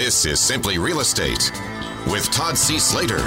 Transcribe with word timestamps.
This 0.00 0.24
is 0.24 0.40
Simply 0.40 0.78
Real 0.78 1.00
Estate 1.00 1.52
with 2.10 2.24
Todd 2.30 2.56
C. 2.56 2.78
Slater 2.78 3.20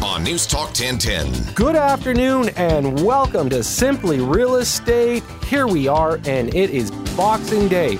on 0.00 0.22
News 0.22 0.46
Talk 0.46 0.66
1010. 0.68 1.54
Good 1.54 1.74
afternoon 1.74 2.50
and 2.50 3.02
welcome 3.04 3.50
to 3.50 3.64
Simply 3.64 4.20
Real 4.20 4.54
Estate. 4.54 5.24
Here 5.46 5.66
we 5.66 5.88
are, 5.88 6.20
and 6.24 6.54
it 6.54 6.70
is 6.70 6.92
Boxing 7.16 7.66
Day. 7.66 7.98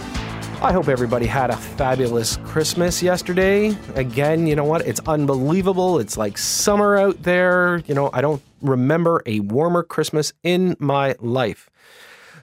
I 0.62 0.70
hope 0.72 0.86
everybody 0.86 1.26
had 1.26 1.50
a 1.50 1.56
fabulous 1.56 2.36
Christmas 2.45 3.02
yesterday. 3.02 3.76
Again, 3.96 4.46
you 4.46 4.54
know 4.54 4.64
what? 4.64 4.86
It's 4.86 5.00
unbelievable. 5.08 5.98
It's 5.98 6.16
like 6.16 6.38
summer 6.38 6.96
out 6.96 7.24
there. 7.24 7.78
You 7.88 7.96
know, 7.96 8.10
I 8.12 8.20
don't 8.20 8.42
remember 8.62 9.24
a 9.26 9.40
warmer 9.40 9.82
Christmas 9.82 10.32
in 10.44 10.76
my 10.78 11.16
life. 11.18 11.68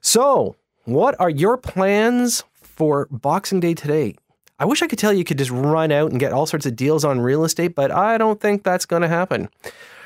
So, 0.02 0.58
what 0.84 1.18
are 1.18 1.30
your 1.30 1.56
plans 1.56 2.44
for 2.62 3.08
Boxing 3.10 3.62
Day 3.62 3.74
today? 3.74 4.18
I 4.58 4.64
wish 4.64 4.82
I 4.82 4.88
could 4.88 5.00
tell 5.00 5.12
you, 5.12 5.26
could 5.26 5.38
just 5.38 5.52
run 5.52 5.92
out 5.92 6.12
and 6.12 6.20
get 6.20 6.32
all 6.32 6.46
sorts 6.46 6.66
of 6.66 6.78
deals 6.78 7.04
on 7.04 7.20
real 7.20 7.44
estate, 7.44 7.76
but 7.76 7.92
I 7.92 8.18
don't 8.18 8.40
think 8.40 8.64
that's 8.64 8.86
going 8.86 9.02
to 9.02 9.08
happen. 9.10 9.50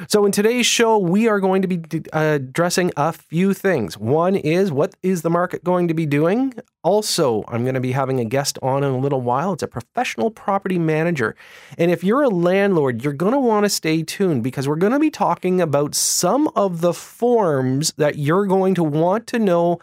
So, 0.07 0.26
in 0.26 0.31
today's 0.31 0.66
show, 0.66 0.98
we 0.98 1.27
are 1.27 1.40
going 1.40 1.62
to 1.62 1.67
be 1.67 2.02
uh, 2.12 2.38
addressing 2.38 2.91
a 2.98 3.13
few 3.13 3.54
things. 3.54 3.95
One 3.95 4.35
is 4.35 4.71
what 4.71 4.95
is 5.04 5.21
the 5.21 5.30
market 5.30 5.63
going 5.63 5.88
to 5.88 5.93
be 5.93 6.07
doing? 6.07 6.55
Also, 6.81 7.43
I'm 7.48 7.62
going 7.62 7.76
to 7.76 7.80
be 7.80 7.91
having 7.91 8.20
a 8.20 8.26
guest 8.26 8.57
on 8.63 8.84
in 8.84 8.91
a 8.91 8.98
little 8.98 9.21
while. 9.21 9.54
It's 9.54 9.62
a 9.62 9.67
professional 9.67 10.31
property 10.31 10.79
manager. 10.79 11.35
And 11.77 11.91
if 11.91 12.04
you're 12.04 12.23
a 12.23 12.29
landlord, 12.29 13.04
you're 13.04 13.13
going 13.13 13.34
to 13.34 13.40
want 13.40 13.66
to 13.66 13.70
stay 13.70 14.02
tuned 14.02 14.41
because 14.41 14.68
we're 14.68 14.77
going 14.77 14.93
to 14.93 14.99
be 14.99 15.12
talking 15.12 15.62
about 15.62 15.93
some 15.93 16.49
of 16.55 16.81
the 16.81 16.93
forms 16.93 17.93
that 17.98 18.18
you're 18.18 18.48
going 18.48 18.73
to 18.76 18.84
want 18.84 19.27
to 19.27 19.38
know 19.38 19.79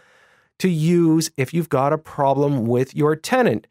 to 0.58 0.68
use 0.68 1.30
if 1.36 1.54
you've 1.54 1.68
got 1.68 1.92
a 1.92 1.98
problem 1.98 2.66
with 2.66 2.96
your 2.96 3.14
tenant. 3.14 3.68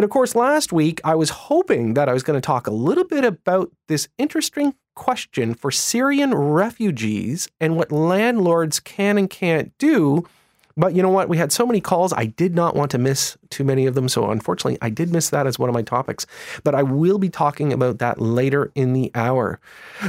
And 0.00 0.04
of 0.06 0.08
course, 0.08 0.34
last 0.34 0.72
week 0.72 0.98
I 1.04 1.14
was 1.14 1.28
hoping 1.28 1.92
that 1.92 2.08
I 2.08 2.14
was 2.14 2.22
going 2.22 2.38
to 2.38 2.40
talk 2.40 2.66
a 2.66 2.70
little 2.70 3.04
bit 3.04 3.22
about 3.22 3.70
this 3.86 4.08
interesting 4.16 4.72
question 4.94 5.52
for 5.52 5.70
Syrian 5.70 6.34
refugees 6.34 7.50
and 7.60 7.76
what 7.76 7.92
landlords 7.92 8.80
can 8.80 9.18
and 9.18 9.28
can't 9.28 9.76
do. 9.76 10.26
But 10.74 10.94
you 10.94 11.02
know 11.02 11.10
what? 11.10 11.28
We 11.28 11.36
had 11.36 11.52
so 11.52 11.66
many 11.66 11.82
calls. 11.82 12.14
I 12.14 12.24
did 12.24 12.54
not 12.54 12.74
want 12.74 12.90
to 12.92 12.98
miss 12.98 13.36
too 13.50 13.62
many 13.62 13.84
of 13.84 13.94
them. 13.94 14.08
So 14.08 14.30
unfortunately, 14.30 14.78
I 14.80 14.88
did 14.88 15.12
miss 15.12 15.28
that 15.28 15.46
as 15.46 15.58
one 15.58 15.68
of 15.68 15.74
my 15.74 15.82
topics. 15.82 16.26
But 16.64 16.74
I 16.74 16.82
will 16.82 17.18
be 17.18 17.28
talking 17.28 17.70
about 17.70 17.98
that 17.98 18.18
later 18.18 18.72
in 18.74 18.94
the 18.94 19.10
hour. 19.14 19.60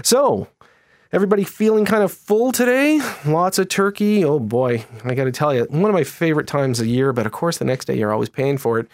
So, 0.03 0.47
Everybody 1.13 1.43
feeling 1.43 1.83
kind 1.83 2.03
of 2.03 2.13
full 2.13 2.53
today? 2.53 3.01
Lots 3.25 3.59
of 3.59 3.67
turkey. 3.67 4.23
Oh 4.23 4.39
boy, 4.39 4.85
I 5.03 5.13
got 5.13 5.25
to 5.25 5.31
tell 5.33 5.53
you, 5.53 5.65
one 5.65 5.89
of 5.89 5.93
my 5.93 6.05
favorite 6.05 6.47
times 6.47 6.79
of 6.79 6.87
year, 6.87 7.11
but 7.11 7.25
of 7.25 7.33
course, 7.33 7.57
the 7.57 7.65
next 7.65 7.83
day 7.83 7.97
you're 7.97 8.13
always 8.13 8.29
paying 8.29 8.57
for 8.57 8.79
it. 8.79 8.87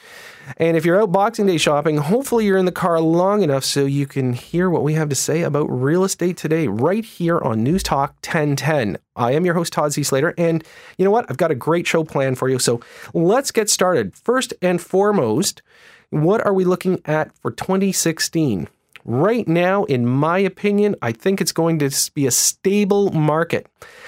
And 0.58 0.76
if 0.76 0.84
you're 0.84 1.00
out 1.00 1.12
Boxing 1.12 1.46
Day 1.46 1.60
shopping, 1.60 1.98
hopefully 1.98 2.48
you're 2.48 2.58
in 2.58 2.66
the 2.66 2.72
car 2.72 3.00
long 3.00 3.44
enough 3.44 3.64
so 3.64 3.86
you 3.86 4.08
can 4.08 4.34
hear 4.34 4.68
what 4.68 4.82
we 4.82 4.96
have 4.96 5.10
to 5.10 5.16
say 5.16 5.44
about 5.44 5.66
real 5.66 6.04
estate 6.04 6.38
today, 6.38 6.68
right 6.68 7.06
here 7.06 7.38
on 7.38 7.64
News 7.64 7.84
Talk 7.84 8.14
1010. 8.26 8.98
I 9.16 9.34
am 9.34 9.46
your 9.46 9.54
host, 9.54 9.74
Todd 9.74 9.94
C. 9.94 10.02
Slater, 10.02 10.34
and 10.40 10.64
you 10.98 11.06
know 11.06 11.12
what? 11.12 11.28
I've 11.30 11.38
got 11.38 11.52
a 11.52 11.56
great 11.56 11.86
show 11.86 12.04
planned 12.04 12.40
for 12.40 12.50
you. 12.50 12.58
So 12.58 12.82
let's 13.14 13.52
get 13.52 13.70
started. 13.70 14.16
First 14.16 14.56
and 14.64 14.82
foremost, 14.82 15.62
what 16.10 16.44
are 16.44 16.54
we 16.54 16.66
looking 16.66 17.00
at 17.06 17.38
for 17.38 17.52
2016? 17.52 18.70
Right 19.10 19.48
now, 19.48 19.86
in 19.86 20.06
my 20.06 20.38
opinion, 20.38 20.98
I 21.02 21.14
think 21.14 21.40
it's 21.40 21.54
going 21.54 21.80
to 21.80 22.12
be 22.14 22.28
a 22.28 22.32
stable 22.32 23.10
market. 23.12 23.66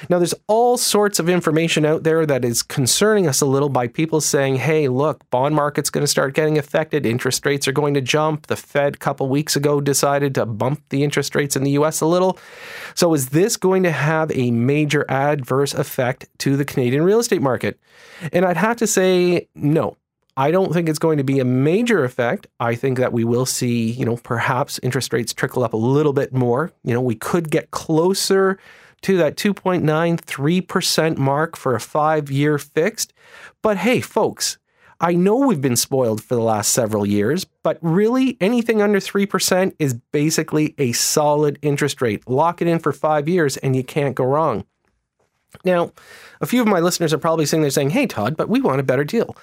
Now, 0.10 0.18
there's 0.18 0.34
all 0.48 0.78
sorts 0.78 1.20
of 1.20 1.30
information 1.30 1.86
out 1.86 2.04
there 2.04 2.26
that 2.26 2.44
is 2.44 2.62
concerning 2.62 3.26
us 3.26 3.40
a 3.40 3.46
little 3.46 3.70
by 3.70 3.88
people 3.88 4.20
saying, 4.20 4.58
hey, 4.58 4.90
look, 4.90 5.24
bond 5.30 5.56
market's 5.56 5.90
going 5.90 6.04
to 6.04 6.08
start 6.08 6.34
getting 6.34 6.58
affected. 6.58 7.06
Interest 7.06 7.46
rates 7.46 7.66
are 7.66 7.72
going 7.72 7.94
to 7.94 8.02
jump. 8.02 8.48
The 8.48 8.58
Fed 8.58 8.96
a 8.96 8.98
couple 8.98 9.30
weeks 9.30 9.56
ago 9.56 9.80
decided 9.80 10.36
to 10.36 10.46
bump 10.46 10.84
the 10.90 11.06
interest 11.06 11.34
rates 11.34 11.56
in 11.56 11.64
the 11.64 11.72
US 11.72 12.02
a 12.02 12.06
little. 12.06 12.38
So, 12.94 13.14
is 13.14 13.30
this 13.30 13.56
going 13.56 13.84
to 13.84 13.92
have 13.92 14.30
a 14.34 14.52
major 14.52 15.06
adverse 15.08 15.74
effect 15.74 16.28
to 16.40 16.58
the 16.58 16.66
Canadian 16.66 17.04
real 17.04 17.20
estate 17.20 17.42
market? 17.42 17.80
And 18.34 18.44
I'd 18.44 18.58
have 18.58 18.76
to 18.78 18.88
say 18.88 19.48
no. 19.56 19.96
I 20.40 20.52
don't 20.52 20.72
think 20.72 20.88
it's 20.88 21.00
going 21.00 21.18
to 21.18 21.24
be 21.26 21.42
a 21.42 21.46
major 21.46 22.06
effect. 22.06 22.48
I 22.62 22.74
think 22.74 22.98
that 22.98 23.12
we 23.12 23.26
will 23.26 23.46
see, 23.46 23.92
you 23.92 24.06
know, 24.06 24.16
perhaps 24.16 24.80
interest 24.82 25.12
rates 25.12 25.34
trickle 25.34 25.66
up 25.66 25.74
a 25.74 25.78
little 25.78 26.14
bit 26.14 26.32
more. 26.32 26.72
You 26.86 26.94
know, 26.94 27.02
we 27.02 27.16
could 27.16 27.52
get 27.52 27.72
closer 27.72 28.58
to 29.02 29.18
that 29.18 29.36
2.93% 29.36 31.18
mark 31.18 31.58
for 31.58 31.76
a 31.76 31.82
five 31.82 32.32
year 32.32 32.58
fixed. 32.58 33.12
But 33.62 33.76
hey, 33.76 34.00
folks, 34.00 34.58
I 35.02 35.12
know 35.12 35.36
we've 35.36 35.60
been 35.60 35.76
spoiled 35.76 36.24
for 36.24 36.36
the 36.36 36.42
last 36.42 36.72
several 36.72 37.06
years, 37.06 37.44
but 37.62 37.78
really 37.82 38.38
anything 38.40 38.82
under 38.82 39.02
3% 39.02 39.74
is 39.78 39.94
basically 40.14 40.74
a 40.78 40.94
solid 40.94 41.60
interest 41.62 42.02
rate. 42.02 42.26
Lock 42.30 42.62
it 42.62 42.68
in 42.70 42.80
for 42.80 42.94
five 42.94 43.28
years 43.28 43.58
and 43.58 43.76
you 43.76 43.84
can't 43.84 44.16
go 44.16 44.24
wrong. 44.24 44.64
Now, 45.66 45.92
a 46.42 46.46
few 46.46 46.62
of 46.62 46.68
my 46.68 46.80
listeners 46.80 47.14
are 47.14 47.18
probably 47.18 47.46
sitting 47.46 47.62
there 47.62 47.72
saying, 47.72 47.90
hey, 47.90 48.06
Todd, 48.08 48.38
but 48.38 48.50
we 48.50 48.62
want 48.62 48.80
a 48.80 48.84
better 48.84 49.04
deal. 49.04 49.36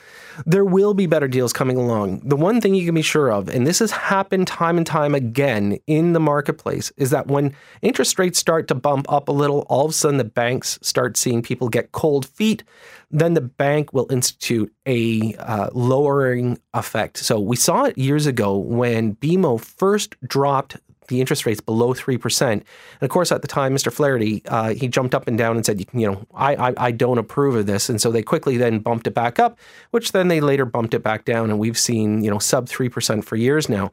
There 0.45 0.65
will 0.65 0.95
be 0.95 1.07
better 1.07 1.29
deals 1.29 1.53
coming 1.53 1.77
along. 1.77 2.21
The 2.25 2.37
one 2.37 2.61
thing 2.61 2.75
you 2.75 2.85
can 2.85 2.95
be 2.95 3.03
sure 3.03 3.31
of, 3.31 3.49
and 3.49 3.67
this 3.67 3.81
has 3.81 3.91
happened 3.91 4.47
time 4.47 4.77
and 4.77 4.87
time 4.87 5.15
again 5.15 5.79
in 5.87 6.13
the 6.13 6.21
marketplace, 6.21 6.93
is 6.97 7.11
that 7.11 7.27
when 7.27 7.55
interest 7.83 8.19
rates 8.19 8.39
start 8.39 8.69
to 8.69 8.75
bump 8.75 9.11
up 9.11 9.29
a 9.29 9.33
little, 9.33 9.61
all 9.69 9.87
of 9.87 9.91
a 9.91 9.95
sudden 9.95 10.19
the 10.19 10.25
banks 10.25 10.79
start 10.83 11.17
seeing 11.17 11.43
people 11.43 11.69
get 11.69 11.93
cold 11.93 12.27
feet. 12.27 12.63
Then 13.11 13.35
the 13.35 13.41
bank 13.41 13.93
will 13.93 14.11
institute 14.11 14.73
a 14.87 15.35
uh, 15.37 15.71
lowering 15.73 16.59
effect. 16.75 17.19
So 17.19 17.39
we 17.39 17.57
saw 17.57 17.85
it 17.85 17.99
years 17.99 18.27
ago 18.27 18.57
when 18.57 19.17
BMO 19.17 19.61
first 19.61 20.17
dropped 20.27 20.77
the 21.09 21.21
interest 21.21 21.47
rates 21.47 21.61
below 21.61 21.95
3%. 21.95 22.51
And 22.51 22.63
of 23.01 23.09
course, 23.11 23.33
at 23.33 23.43
the 23.43 23.49
time, 23.49 23.75
Mr. 23.75 23.93
Flaherty, 23.93 24.43
uh, 24.47 24.75
he 24.75 24.89
jumped 24.89 25.15
up 25.15 25.27
and 25.27 25.37
down 25.37 25.57
and 25.57 25.65
said, 25.65 25.85
you 25.93 26.11
know, 26.11 26.27
I, 26.35 26.69
I, 26.69 26.75
I, 26.77 26.91
don't 26.91 27.19
approve 27.19 27.55
of 27.57 27.67
this. 27.67 27.89
And 27.89 28.01
so 28.01 28.11
they 28.11 28.23
quickly 28.23 28.57
then 28.57 28.79
bumped 28.79 29.07
it 29.07 29.15
back 29.15 29.39
up, 29.39 29.59
which 29.91 30.13
then 30.13 30.29
they 30.29 30.41
later 30.41 30.65
bumped 30.65 30.95
it 30.95 31.03
back 31.03 31.25
down. 31.25 31.51
And 31.51 31.59
we've 31.59 31.79
seen, 31.79 32.23
you 32.23 32.31
know, 32.31 32.39
sub 32.39 32.69
3% 32.69 33.25
for 33.25 33.37
years 33.37 33.69
now. 33.69 33.91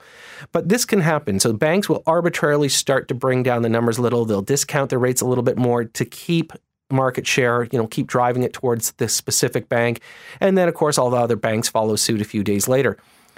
But 0.52 0.70
this 0.70 0.86
can 0.86 1.02
happen. 1.02 1.40
So 1.40 1.54
banks 1.54 1.90
will 1.90 2.04
arbitrarily 2.06 2.70
start 2.70 3.08
to 3.10 3.14
bring 3.14 3.44
down 3.44 3.62
the 3.62 3.70
numbers 3.70 3.98
a 3.98 4.02
little. 4.02 4.26
They'll 4.26 4.42
discount 4.42 4.90
their 4.90 5.00
rates 5.00 5.22
a 5.22 5.26
little 5.26 5.44
bit 5.44 5.58
more 5.58 5.86
to 5.86 6.06
keep 6.06 6.54
market 6.94 7.28
share, 7.28 7.64
you 7.72 7.78
know, 7.78 7.88
keep 7.88 8.08
driving 8.08 8.44
it 8.44 8.54
towards 8.54 8.92
this 8.94 9.14
specific 9.14 9.68
bank. 9.68 10.02
And 10.40 10.58
then, 10.58 10.68
of 10.68 10.76
course, 10.76 10.98
all 10.98 11.10
the 11.10 11.18
other 11.18 11.36
banks 11.36 11.68
follow 11.68 11.96
suit 11.96 12.22
a 12.22 12.26
few 12.26 12.44
days 12.44 12.68
later. 12.68 12.98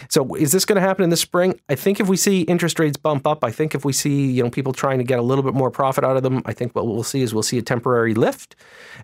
So 0.10 0.36
is 0.36 0.52
this 0.52 0.66
going 0.66 0.76
to 0.76 0.82
happen 0.82 1.04
in 1.04 1.10
the 1.10 1.18
spring? 1.18 1.60
I 1.70 1.76
think 1.76 2.00
if 2.00 2.08
we 2.08 2.18
see 2.18 2.42
interest 2.42 2.80
rates 2.80 2.98
bump 2.98 3.26
up, 3.26 3.44
I 3.44 3.52
think 3.52 3.76
if 3.76 3.86
we 3.86 3.94
see 3.94 4.32
you 4.32 4.44
know 4.44 4.50
people 4.50 4.74
trying 4.74 4.98
to 4.98 5.04
get 5.04 5.20
a 5.20 5.22
little 5.22 5.44
bit 5.44 5.54
more 5.54 5.72
profit 5.72 6.04
out 6.04 6.18
of 6.18 6.24
them, 6.24 6.42
I 6.46 6.54
think 6.54 6.76
what 6.76 6.88
we'll 6.88 7.04
see 7.04 7.22
is 7.22 7.34
we'll 7.34 7.44
see 7.44 7.58
a 7.58 7.62
temporary 7.62 8.14
lift, 8.14 8.56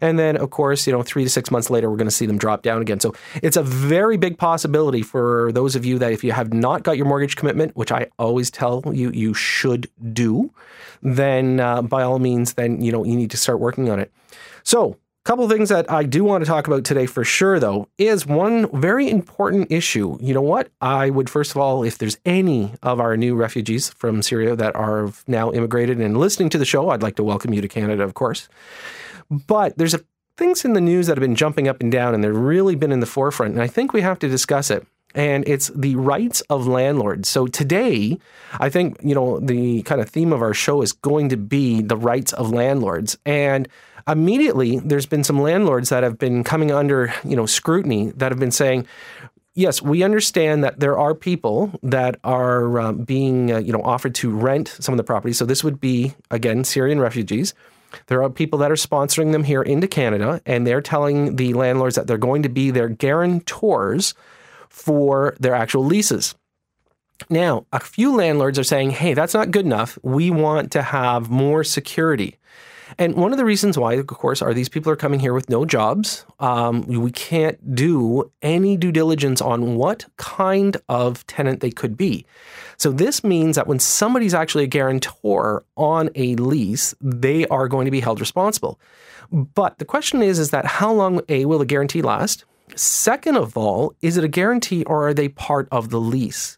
and 0.02 0.20
then 0.20 0.38
of 0.38 0.50
course 0.50 0.86
you 0.88 0.94
know 0.94 1.04
three 1.04 1.24
to 1.24 1.30
six 1.30 1.52
months 1.52 1.70
later 1.70 1.90
we're 1.90 1.98
going 1.98 2.08
to 2.08 2.12
see 2.12 2.26
them 2.26 2.38
drop 2.38 2.62
down 2.62 2.82
again. 2.82 3.00
So 3.00 3.14
it's 3.42 3.58
a 3.58 3.64
very 3.64 4.18
big 4.18 4.38
possibility 4.38 5.02
for 5.02 5.52
those 5.54 5.76
of 5.76 5.86
you 5.86 5.98
that 6.00 6.12
if 6.12 6.24
you 6.24 6.32
have 6.32 6.54
not 6.54 6.84
got 6.84 6.98
your 6.98 7.06
mortgage 7.06 7.36
commitment, 7.36 7.76
which 7.76 7.92
I 7.92 8.08
always 8.20 8.52
tell 8.52 8.84
you 8.94 9.12
you 9.12 9.34
should 9.34 9.90
do, 10.14 10.52
then 11.02 11.60
uh, 11.60 11.82
by 11.82 12.04
all 12.04 12.20
means 12.20 12.54
then 12.54 12.82
you 12.82 12.92
know 12.92 13.06
you 13.06 13.16
need 13.16 13.32
to 13.32 13.38
start 13.38 13.60
working 13.60 13.90
on 13.90 14.00
it. 14.00 14.12
So 14.64 14.98
couple 15.24 15.48
things 15.48 15.70
that 15.70 15.90
I 15.92 16.04
do 16.04 16.24
want 16.24 16.44
to 16.44 16.48
talk 16.48 16.68
about 16.68 16.84
today 16.84 17.06
for 17.06 17.24
sure, 17.24 17.60
though, 17.60 17.88
is 17.98 18.26
one 18.26 18.68
very 18.80 19.10
important 19.10 19.72
issue. 19.72 20.18
You 20.20 20.34
know 20.34 20.42
what? 20.42 20.70
I 20.82 21.10
would, 21.10 21.30
first 21.30 21.52
of 21.52 21.58
all, 21.58 21.84
if 21.84 21.98
there's 21.98 22.18
any 22.26 22.74
of 22.82 23.00
our 23.00 23.16
new 23.16 23.36
refugees 23.36 23.90
from 23.90 24.22
Syria 24.22 24.56
that 24.56 24.76
are 24.76 25.12
now 25.28 25.52
immigrated 25.52 26.00
and 26.00 26.18
listening 26.18 26.50
to 26.50 26.58
the 26.58 26.66
show, 26.66 26.90
I'd 26.90 27.04
like 27.04 27.16
to 27.18 27.24
welcome 27.24 27.54
you 27.54 27.62
to 27.62 27.68
Canada, 27.68 28.04
of 28.04 28.16
course. 28.16 28.50
But 29.30 29.78
there's 29.78 29.94
a, 29.94 30.02
things 30.38 30.66
in 30.66 30.74
the 30.74 30.82
news 30.82 31.08
that 31.08 31.18
have 31.18 31.22
been 31.22 31.36
jumping 31.36 31.68
up 31.68 31.82
and 31.82 31.92
down, 31.92 32.16
and 32.16 32.24
they've 32.24 32.36
really 32.36 32.76
been 32.76 32.92
in 32.92 33.00
the 33.00 33.06
forefront. 33.06 33.54
And 33.54 33.62
I 33.62 33.68
think 33.68 33.94
we 33.94 34.02
have 34.02 34.20
to 34.20 34.28
discuss 34.28 34.72
it 34.72 34.88
and 35.16 35.48
it's 35.48 35.70
the 35.76 35.96
rights 35.96 36.42
of 36.50 36.68
landlords. 36.68 37.30
So 37.30 37.48
today, 37.48 38.18
I 38.60 38.70
think, 38.70 38.98
you 39.04 39.16
know, 39.16 39.40
the 39.40 39.82
kind 39.84 40.02
of 40.02 40.10
theme 40.10 40.34
of 40.34 40.42
our 40.42 40.54
show 40.54 40.82
is 40.82 40.94
going 40.94 41.30
to 41.30 41.38
be 41.38 41.82
the 41.82 41.98
rights 41.98 42.34
of 42.34 42.52
landlords. 42.52 43.18
And 43.26 43.68
immediately 44.08 44.80
there's 44.80 45.06
been 45.06 45.24
some 45.24 45.42
landlords 45.42 45.90
that 45.90 46.04
have 46.04 46.18
been 46.18 46.44
coming 46.44 46.72
under, 46.72 47.14
you 47.24 47.36
know, 47.36 47.46
scrutiny 47.46 48.12
that 48.12 48.32
have 48.32 48.40
been 48.40 48.52
saying, 48.52 48.88
yes, 49.54 49.82
we 49.82 50.04
understand 50.04 50.64
that 50.64 50.80
there 50.80 50.98
are 50.98 51.14
people 51.14 51.72
that 51.84 52.20
are 52.24 52.80
uh, 52.80 52.92
being, 52.94 53.52
uh, 53.52 53.58
you 53.58 53.74
know, 53.74 53.82
offered 53.84 54.16
to 54.16 54.30
rent 54.30 54.76
some 54.80 54.94
of 54.94 54.98
the 54.98 55.04
properties. 55.04 55.38
So 55.38 55.46
this 55.46 55.64
would 55.64 55.80
be 55.80 56.14
again 56.30 56.64
Syrian 56.64 57.00
refugees. 57.00 57.54
There 58.08 58.24
are 58.24 58.30
people 58.30 58.60
that 58.60 58.72
are 58.72 58.76
sponsoring 58.76 59.34
them 59.34 59.44
here 59.44 59.62
into 59.62 59.86
Canada, 59.86 60.42
and 60.46 60.66
they're 60.66 60.82
telling 60.82 61.36
the 61.36 61.54
landlords 61.54 61.96
that 61.96 62.08
they're 62.08 62.18
going 62.18 62.44
to 62.44 62.50
be 62.50 62.72
their 62.72 62.88
guarantors 62.88 64.14
for 64.72 65.36
their 65.40 65.54
actual 65.54 65.84
leases. 65.84 66.34
Now, 67.30 67.68
a 67.72 67.80
few 67.80 68.16
landlords 68.16 68.58
are 68.58 68.64
saying, 68.64 68.92
hey, 68.92 69.14
that's 69.14 69.34
not 69.34 69.52
good 69.52 69.66
enough. 69.66 70.00
We 70.02 70.32
want 70.32 70.72
to 70.72 70.82
have 70.82 71.30
more 71.30 71.64
security. 71.64 72.38
And 72.98 73.16
one 73.16 73.32
of 73.32 73.38
the 73.38 73.46
reasons 73.46 73.78
why, 73.78 73.94
of 73.94 74.08
course, 74.08 74.42
are 74.42 74.54
these 74.54 74.70
people 74.70 74.92
are 74.92 74.98
coming 74.98 75.20
here 75.20 75.34
with 75.34 75.50
no 75.50 75.66
jobs. 75.66 76.26
Um, 76.40 76.82
we 76.84 77.12
can't 77.12 77.76
do 77.76 78.32
any 78.42 78.76
due 78.76 78.92
diligence 78.92 79.40
on 79.40 79.76
what 79.76 80.06
kind 80.18 80.78
of 80.90 81.26
tenant 81.28 81.60
they 81.60 81.72
could 81.72 81.96
be. 81.96 82.26
So 82.78 82.92
this 82.92 83.24
means 83.24 83.56
that 83.56 83.68
when 83.68 83.80
somebody's 83.80 84.34
actually 84.34 84.64
a 84.64 84.68
guarantor 84.68 85.64
on 85.78 86.10
a 86.16 86.36
lease, 86.36 86.96
they 87.00 87.46
are 87.48 87.68
going 87.68 87.86
to 87.86 87.92
be 87.92 88.02
held 88.02 88.20
responsible. 88.20 88.80
But 89.32 89.78
the 89.78 89.86
question 89.86 90.22
is, 90.22 90.40
is 90.40 90.50
that 90.50 90.66
how 90.66 90.92
long 90.92 91.22
a 91.30 91.46
will 91.46 91.60
the 91.60 91.66
guarantee 91.66 92.02
last? 92.02 92.46
Second 92.76 93.38
of 93.38 93.58
all, 93.58 93.96
is 94.02 94.18
it 94.18 94.24
a 94.24 94.28
guarantee 94.28 94.84
or 94.86 95.08
are 95.08 95.14
they 95.14 95.30
part 95.30 95.68
of 95.72 95.90
the 95.90 96.00
lease? 96.00 96.58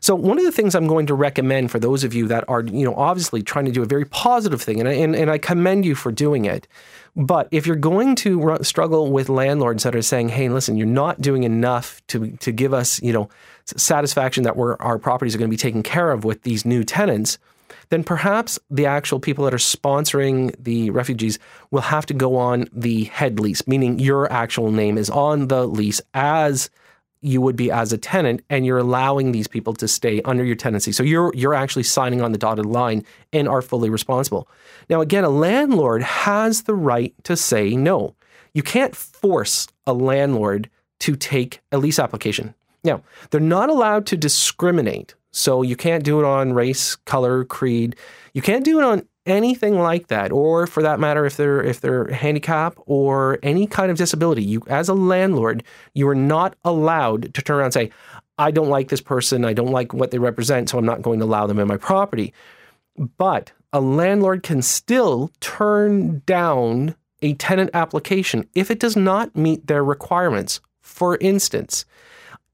So 0.00 0.14
one 0.14 0.38
of 0.38 0.44
the 0.44 0.52
things 0.52 0.74
I'm 0.74 0.86
going 0.86 1.06
to 1.06 1.14
recommend 1.14 1.70
for 1.70 1.78
those 1.78 2.04
of 2.04 2.12
you 2.14 2.28
that 2.28 2.44
are, 2.48 2.62
you 2.62 2.84
know, 2.84 2.94
obviously 2.94 3.42
trying 3.42 3.64
to 3.64 3.72
do 3.72 3.82
a 3.82 3.86
very 3.86 4.04
positive 4.04 4.60
thing, 4.60 4.80
and 4.80 4.88
I, 4.88 4.92
and, 4.92 5.16
and 5.16 5.30
I 5.30 5.38
commend 5.38 5.84
you 5.84 5.94
for 5.94 6.12
doing 6.12 6.44
it. 6.44 6.68
But 7.14 7.48
if 7.50 7.66
you're 7.66 7.76
going 7.76 8.14
to 8.16 8.58
struggle 8.62 9.10
with 9.10 9.28
landlords 9.28 9.84
that 9.84 9.96
are 9.96 10.02
saying, 10.02 10.28
"Hey, 10.28 10.48
listen, 10.50 10.76
you're 10.76 10.86
not 10.86 11.20
doing 11.22 11.44
enough 11.44 12.06
to 12.08 12.36
to 12.36 12.52
give 12.52 12.74
us, 12.74 13.00
you 13.02 13.12
know, 13.12 13.30
satisfaction 13.64 14.44
that 14.44 14.56
we're, 14.56 14.76
our 14.76 14.98
properties 14.98 15.34
are 15.34 15.38
going 15.38 15.50
to 15.50 15.54
be 15.54 15.56
taken 15.56 15.82
care 15.82 16.10
of 16.10 16.24
with 16.24 16.42
these 16.42 16.66
new 16.66 16.84
tenants," 16.84 17.38
then 17.88 18.04
perhaps 18.04 18.58
the 18.70 18.86
actual 18.86 19.20
people 19.20 19.44
that 19.44 19.54
are 19.54 19.58
sponsoring 19.58 20.54
the 20.58 20.90
refugees 20.90 21.38
will 21.70 21.80
have 21.80 22.06
to 22.06 22.14
go 22.14 22.36
on 22.36 22.68
the 22.72 23.04
head 23.04 23.40
lease, 23.40 23.66
meaning 23.66 23.98
your 23.98 24.30
actual 24.32 24.70
name 24.70 24.98
is 24.98 25.10
on 25.10 25.48
the 25.48 25.66
lease 25.66 26.00
as 26.14 26.70
you 27.22 27.40
would 27.40 27.56
be 27.56 27.70
as 27.70 27.92
a 27.92 27.98
tenant 27.98 28.42
and 28.50 28.64
you're 28.66 28.78
allowing 28.78 29.32
these 29.32 29.48
people 29.48 29.72
to 29.74 29.88
stay 29.88 30.22
under 30.22 30.44
your 30.44 30.54
tenancy. 30.54 30.92
So 30.92 31.02
you're 31.02 31.32
you're 31.34 31.54
actually 31.54 31.82
signing 31.82 32.22
on 32.22 32.32
the 32.32 32.38
dotted 32.38 32.66
line 32.66 33.04
and 33.32 33.48
are 33.48 33.62
fully 33.62 33.90
responsible. 33.90 34.48
Now 34.88 35.00
again, 35.00 35.24
a 35.24 35.30
landlord 35.30 36.02
has 36.02 36.62
the 36.62 36.74
right 36.74 37.14
to 37.24 37.36
say 37.36 37.74
no. 37.74 38.14
You 38.54 38.62
can't 38.62 38.94
force 38.94 39.66
a 39.86 39.92
landlord 39.92 40.70
to 41.00 41.16
take 41.16 41.60
a 41.72 41.78
lease 41.78 41.98
application. 41.98 42.54
Now, 42.84 43.02
they're 43.30 43.40
not 43.40 43.68
allowed 43.68 44.06
to 44.06 44.16
discriminate. 44.16 45.14
So 45.36 45.60
you 45.60 45.76
can't 45.76 46.02
do 46.02 46.18
it 46.18 46.24
on 46.24 46.54
race, 46.54 46.96
color, 46.96 47.44
creed. 47.44 47.94
You 48.32 48.40
can't 48.40 48.64
do 48.64 48.78
it 48.78 48.84
on 48.84 49.06
anything 49.26 49.78
like 49.78 50.06
that, 50.06 50.32
or 50.32 50.66
for 50.66 50.82
that 50.82 50.98
matter, 50.98 51.26
if 51.26 51.36
they're 51.36 51.62
if 51.62 51.82
they're 51.82 52.06
handicapped 52.08 52.78
or 52.86 53.38
any 53.42 53.66
kind 53.66 53.90
of 53.90 53.98
disability, 53.98 54.42
you 54.42 54.62
as 54.66 54.88
a 54.88 54.94
landlord, 54.94 55.62
you 55.92 56.08
are 56.08 56.14
not 56.14 56.56
allowed 56.64 57.34
to 57.34 57.42
turn 57.42 57.56
around 57.58 57.66
and 57.66 57.74
say, 57.74 57.90
"I 58.38 58.50
don't 58.50 58.70
like 58.70 58.88
this 58.88 59.02
person. 59.02 59.44
I 59.44 59.52
don't 59.52 59.72
like 59.72 59.92
what 59.92 60.10
they 60.10 60.18
represent, 60.18 60.70
so 60.70 60.78
I'm 60.78 60.86
not 60.86 61.02
going 61.02 61.18
to 61.18 61.26
allow 61.26 61.46
them 61.46 61.58
in 61.58 61.68
my 61.68 61.76
property." 61.76 62.32
But 63.18 63.52
a 63.74 63.80
landlord 63.80 64.42
can 64.42 64.62
still 64.62 65.30
turn 65.40 66.22
down 66.24 66.94
a 67.20 67.34
tenant 67.34 67.70
application 67.74 68.48
if 68.54 68.70
it 68.70 68.78
does 68.78 68.96
not 68.96 69.36
meet 69.36 69.66
their 69.66 69.84
requirements. 69.84 70.60
For 70.80 71.18
instance, 71.20 71.84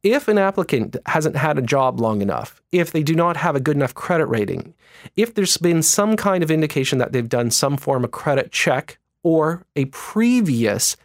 if 0.02 0.26
an 0.28 0.38
applicant 0.38 0.96
hasn't 1.06 1.36
had 1.36 1.58
a 1.58 1.62
job 1.62 2.00
long 2.00 2.22
enough, 2.22 2.60
if 2.72 2.90
they 2.90 3.02
do 3.02 3.14
not 3.14 3.36
have 3.36 3.54
a 3.54 3.60
good 3.60 3.76
enough 3.76 3.94
credit 3.94 4.26
rating, 4.26 4.74
if 5.16 5.34
there's 5.34 5.56
been 5.56 5.82
some 5.82 6.16
kind 6.16 6.42
of 6.42 6.50
indication 6.50 6.98
that 6.98 7.12
they've 7.12 7.28
done 7.28 7.50
some 7.50 7.76
form 7.76 8.04
of 8.04 8.10
credit 8.10 8.50
check 8.50 8.98
or 9.22 9.64
a 9.76 9.84
previous 9.86 10.96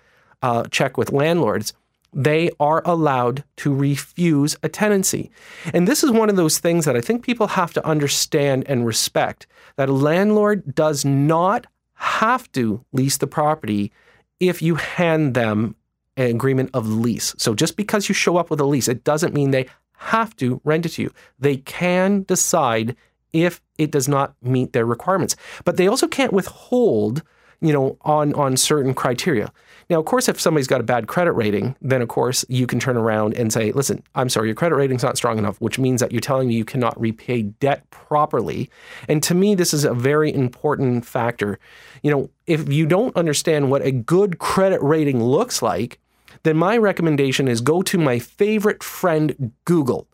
uh, 0.41 0.63
check 0.71 0.97
with 0.97 1.11
landlords, 1.11 1.73
they 2.13 2.49
are 2.59 2.81
allowed 2.85 3.43
to 3.57 3.73
refuse 3.73 4.55
a 4.63 4.69
tenancy. 4.69 5.29
And 5.73 5.87
this 5.87 6.03
is 6.03 6.09
one 6.09 6.29
of 6.29 6.35
those 6.35 6.57
things 6.57 6.85
that 6.85 6.95
I 6.95 7.01
think 7.01 7.23
people 7.23 7.47
have 7.47 7.73
to 7.73 7.85
understand 7.85 8.63
and 8.67 8.85
respect 8.85 9.45
that 9.75 9.89
a 9.89 9.93
landlord 9.93 10.73
does 10.73 11.05
not 11.05 11.67
have 11.93 12.51
to 12.53 12.83
lease 12.91 13.17
the 13.17 13.27
property 13.27 13.91
if 14.39 14.61
you 14.61 14.75
hand 14.75 15.33
them 15.33 15.75
an 16.17 16.31
agreement 16.31 16.71
of 16.73 16.87
lease. 16.89 17.33
So 17.37 17.55
just 17.55 17.77
because 17.77 18.09
you 18.09 18.15
show 18.15 18.37
up 18.37 18.49
with 18.49 18.59
a 18.59 18.65
lease, 18.65 18.87
it 18.87 19.03
doesn't 19.03 19.33
mean 19.33 19.51
they 19.51 19.67
have 19.97 20.35
to 20.37 20.61
rent 20.63 20.85
it 20.85 20.89
to 20.89 21.03
you. 21.03 21.11
They 21.39 21.57
can 21.57 22.23
decide 22.23 22.95
if 23.33 23.61
it 23.77 23.91
does 23.91 24.07
not 24.07 24.35
meet 24.41 24.73
their 24.73 24.85
requirements. 24.85 25.35
But 25.63 25.77
they 25.77 25.87
also 25.87 26.07
can't 26.07 26.33
withhold, 26.33 27.23
you 27.61 27.73
know, 27.73 27.97
on 28.01 28.33
on 28.33 28.57
certain 28.57 28.93
criteria. 28.93 29.51
Now, 29.89 29.99
of 29.99 30.05
course, 30.05 30.27
if 30.27 30.39
somebody's 30.39 30.67
got 30.67 30.81
a 30.81 30.83
bad 30.83 31.07
credit 31.07 31.31
rating, 31.31 31.75
then 31.81 32.01
of 32.01 32.09
course 32.09 32.43
you 32.49 32.67
can 32.67 32.79
turn 32.79 32.97
around 32.97 33.35
and 33.35 33.53
say, 33.53 33.71
listen, 33.71 34.03
I'm 34.15 34.27
sorry, 34.27 34.49
your 34.49 34.55
credit 34.55 34.75
rating's 34.75 35.03
not 35.03 35.15
strong 35.17 35.37
enough, 35.37 35.61
which 35.61 35.79
means 35.79 36.01
that 36.01 36.11
you're 36.11 36.19
telling 36.19 36.49
me 36.49 36.55
you 36.55 36.65
cannot 36.65 36.99
repay 36.99 37.43
debt 37.43 37.89
properly. 37.89 38.69
And 39.07 39.23
to 39.23 39.33
me, 39.33 39.55
this 39.55 39.73
is 39.73 39.85
a 39.85 39.93
very 39.93 40.33
important 40.33 41.05
factor. 41.05 41.57
You 42.03 42.11
know, 42.11 42.29
if 42.47 42.71
you 42.71 42.85
don't 42.85 43.15
understand 43.15 43.71
what 43.71 43.81
a 43.81 43.91
good 43.91 44.39
credit 44.39 44.81
rating 44.83 45.23
looks 45.23 45.61
like, 45.61 45.99
then 46.43 46.57
my 46.57 46.77
recommendation 46.77 47.47
is 47.47 47.61
go 47.61 47.81
to 47.83 47.97
my 47.97 48.19
favorite 48.19 48.83
friend, 48.83 49.51
Google. 49.65 50.07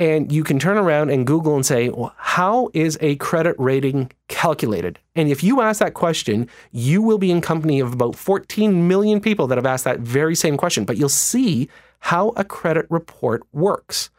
And 0.00 0.30
you 0.30 0.44
can 0.44 0.60
turn 0.60 0.76
around 0.76 1.10
and 1.10 1.26
Google 1.26 1.56
and 1.56 1.66
say, 1.66 1.88
well, 1.88 2.14
How 2.16 2.70
is 2.72 2.96
a 3.00 3.16
credit 3.16 3.56
rating 3.58 4.12
calculated? 4.28 4.98
And 5.16 5.28
if 5.28 5.42
you 5.42 5.60
ask 5.60 5.80
that 5.80 5.94
question, 5.94 6.48
you 6.70 7.02
will 7.02 7.18
be 7.18 7.32
in 7.32 7.40
company 7.40 7.80
of 7.80 7.92
about 7.92 8.14
14 8.14 8.86
million 8.86 9.20
people 9.20 9.48
that 9.48 9.58
have 9.58 9.66
asked 9.66 9.84
that 9.84 10.00
very 10.00 10.36
same 10.36 10.56
question. 10.56 10.84
But 10.84 10.98
you'll 10.98 11.08
see 11.08 11.68
how 12.00 12.28
a 12.36 12.44
credit 12.44 12.86
report 12.90 13.42
works. 13.52 14.10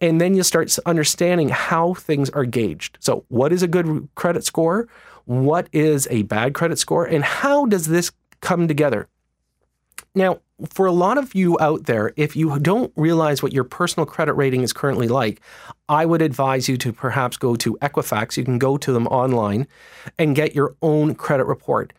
And 0.00 0.20
then 0.20 0.34
you'll 0.34 0.44
start 0.44 0.76
understanding 0.86 1.48
how 1.48 1.94
things 1.94 2.30
are 2.30 2.44
gauged. 2.44 2.98
So, 3.00 3.24
what 3.28 3.52
is 3.52 3.64
a 3.64 3.68
good 3.68 4.08
credit 4.14 4.44
score? 4.44 4.86
What 5.24 5.68
is 5.72 6.06
a 6.10 6.22
bad 6.22 6.54
credit 6.54 6.78
score? 6.78 7.04
And 7.04 7.24
how 7.24 7.66
does 7.66 7.86
this 7.86 8.12
come 8.40 8.68
together? 8.68 9.08
Now, 10.14 10.40
for 10.70 10.86
a 10.86 10.92
lot 10.92 11.18
of 11.18 11.34
you 11.34 11.56
out 11.60 11.86
there, 11.86 12.12
if 12.16 12.34
you 12.34 12.58
don't 12.58 12.92
realize 12.96 13.42
what 13.42 13.52
your 13.52 13.64
personal 13.64 14.06
credit 14.06 14.32
rating 14.34 14.62
is 14.62 14.72
currently 14.72 15.08
like, 15.08 15.40
I 15.88 16.04
would 16.04 16.22
advise 16.22 16.68
you 16.68 16.76
to 16.78 16.92
perhaps 16.92 17.36
go 17.36 17.54
to 17.56 17.78
Equifax. 17.80 18.36
You 18.36 18.44
can 18.44 18.58
go 18.58 18.76
to 18.76 18.92
them 18.92 19.06
online 19.06 19.68
and 20.18 20.34
get 20.34 20.54
your 20.54 20.74
own 20.82 21.14
credit 21.14 21.44
report. 21.46 21.92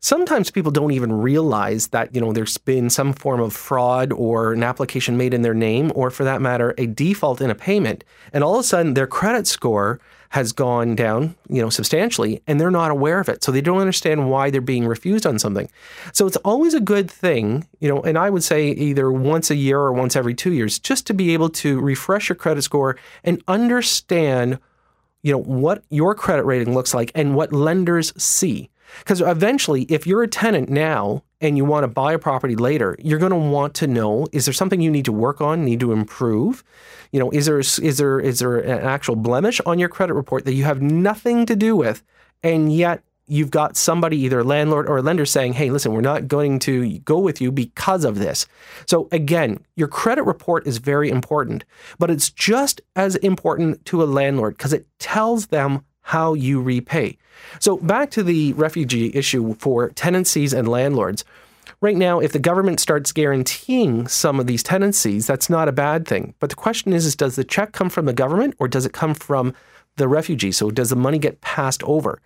Sometimes 0.00 0.50
people 0.50 0.70
don't 0.70 0.92
even 0.92 1.12
realize 1.12 1.88
that, 1.88 2.14
you 2.14 2.20
know, 2.20 2.34
there's 2.34 2.58
been 2.58 2.90
some 2.90 3.14
form 3.14 3.40
of 3.40 3.54
fraud 3.54 4.12
or 4.12 4.52
an 4.52 4.62
application 4.62 5.16
made 5.16 5.32
in 5.32 5.40
their 5.40 5.54
name, 5.54 5.90
or 5.94 6.10
for 6.10 6.24
that 6.24 6.42
matter, 6.42 6.74
a 6.76 6.86
default 6.86 7.40
in 7.40 7.48
a 7.48 7.54
payment. 7.54 8.04
And 8.30 8.44
all 8.44 8.56
of 8.56 8.60
a 8.60 8.64
sudden 8.64 8.92
their 8.92 9.06
credit 9.06 9.46
score 9.46 9.98
has 10.34 10.50
gone 10.50 10.96
down, 10.96 11.32
you 11.48 11.62
know, 11.62 11.70
substantially, 11.70 12.42
and 12.48 12.60
they're 12.60 12.68
not 12.68 12.90
aware 12.90 13.20
of 13.20 13.28
it. 13.28 13.44
So 13.44 13.52
they 13.52 13.60
don't 13.60 13.78
understand 13.78 14.28
why 14.28 14.50
they're 14.50 14.60
being 14.60 14.84
refused 14.84 15.26
on 15.26 15.38
something. 15.38 15.70
So 16.12 16.26
it's 16.26 16.36
always 16.38 16.74
a 16.74 16.80
good 16.80 17.08
thing, 17.08 17.68
you 17.78 17.88
know, 17.88 18.02
and 18.02 18.18
I 18.18 18.30
would 18.30 18.42
say 18.42 18.70
either 18.70 19.12
once 19.12 19.52
a 19.52 19.54
year 19.54 19.78
or 19.78 19.92
once 19.92 20.16
every 20.16 20.34
two 20.34 20.52
years, 20.52 20.80
just 20.80 21.06
to 21.06 21.14
be 21.14 21.34
able 21.34 21.50
to 21.50 21.80
refresh 21.80 22.28
your 22.28 22.34
credit 22.34 22.62
score 22.62 22.98
and 23.22 23.44
understand, 23.46 24.58
you 25.22 25.30
know, 25.30 25.38
what 25.38 25.84
your 25.88 26.16
credit 26.16 26.42
rating 26.42 26.74
looks 26.74 26.94
like 26.94 27.12
and 27.14 27.36
what 27.36 27.52
lenders 27.52 28.12
see. 28.20 28.70
Because 28.98 29.20
eventually, 29.20 29.82
if 29.82 30.06
you're 30.06 30.22
a 30.22 30.28
tenant 30.28 30.68
now 30.68 31.22
and 31.40 31.56
you 31.56 31.64
want 31.64 31.84
to 31.84 31.88
buy 31.88 32.12
a 32.12 32.18
property 32.18 32.56
later, 32.56 32.96
you're 32.98 33.18
going 33.18 33.30
to 33.30 33.36
want 33.36 33.74
to 33.74 33.86
know: 33.86 34.26
is 34.32 34.44
there 34.44 34.54
something 34.54 34.80
you 34.80 34.90
need 34.90 35.04
to 35.06 35.12
work 35.12 35.40
on, 35.40 35.64
need 35.64 35.80
to 35.80 35.92
improve? 35.92 36.64
You 37.12 37.20
know, 37.20 37.30
is 37.30 37.46
there 37.46 37.58
is 37.58 37.98
there 37.98 38.20
is 38.20 38.38
there 38.38 38.58
an 38.58 38.84
actual 38.84 39.16
blemish 39.16 39.60
on 39.66 39.78
your 39.78 39.88
credit 39.88 40.14
report 40.14 40.44
that 40.44 40.54
you 40.54 40.64
have 40.64 40.82
nothing 40.82 41.46
to 41.46 41.56
do 41.56 41.76
with, 41.76 42.02
and 42.42 42.74
yet 42.74 43.02
you've 43.26 43.50
got 43.50 43.74
somebody, 43.76 44.18
either 44.18 44.40
a 44.40 44.44
landlord 44.44 44.86
or 44.88 44.98
a 44.98 45.02
lender, 45.02 45.24
saying, 45.24 45.54
"Hey, 45.54 45.70
listen, 45.70 45.92
we're 45.92 46.00
not 46.00 46.28
going 46.28 46.58
to 46.60 46.98
go 47.00 47.18
with 47.18 47.40
you 47.40 47.50
because 47.50 48.04
of 48.04 48.18
this." 48.18 48.46
So 48.86 49.08
again, 49.12 49.64
your 49.76 49.88
credit 49.88 50.24
report 50.24 50.66
is 50.66 50.78
very 50.78 51.08
important, 51.08 51.64
but 51.98 52.10
it's 52.10 52.30
just 52.30 52.80
as 52.96 53.16
important 53.16 53.84
to 53.86 54.02
a 54.02 54.04
landlord 54.04 54.56
because 54.56 54.72
it 54.72 54.86
tells 54.98 55.46
them 55.46 55.84
how 56.04 56.34
you 56.34 56.60
repay. 56.60 57.16
So, 57.60 57.78
back 57.78 58.10
to 58.12 58.22
the 58.22 58.52
refugee 58.52 59.10
issue 59.14 59.54
for 59.54 59.88
tenancies 59.90 60.52
and 60.52 60.68
landlords. 60.68 61.24
Right 61.80 61.96
now, 61.96 62.20
if 62.20 62.32
the 62.32 62.38
government 62.38 62.78
starts 62.78 63.10
guaranteeing 63.10 64.06
some 64.06 64.38
of 64.38 64.46
these 64.46 64.62
tenancies, 64.62 65.26
that's 65.26 65.50
not 65.50 65.68
a 65.68 65.72
bad 65.72 66.06
thing. 66.06 66.34
But 66.40 66.50
the 66.50 66.56
question 66.56 66.92
is, 66.92 67.06
is 67.06 67.16
does 67.16 67.36
the 67.36 67.44
check 67.44 67.72
come 67.72 67.88
from 67.88 68.04
the 68.04 68.12
government 68.12 68.54
or 68.58 68.68
does 68.68 68.86
it 68.86 68.92
come 68.92 69.14
from 69.14 69.54
the 69.96 70.06
refugee? 70.06 70.52
So, 70.52 70.70
does 70.70 70.90
the 70.90 70.96
money 70.96 71.18
get 71.18 71.40
passed 71.40 71.82
over? 71.84 72.20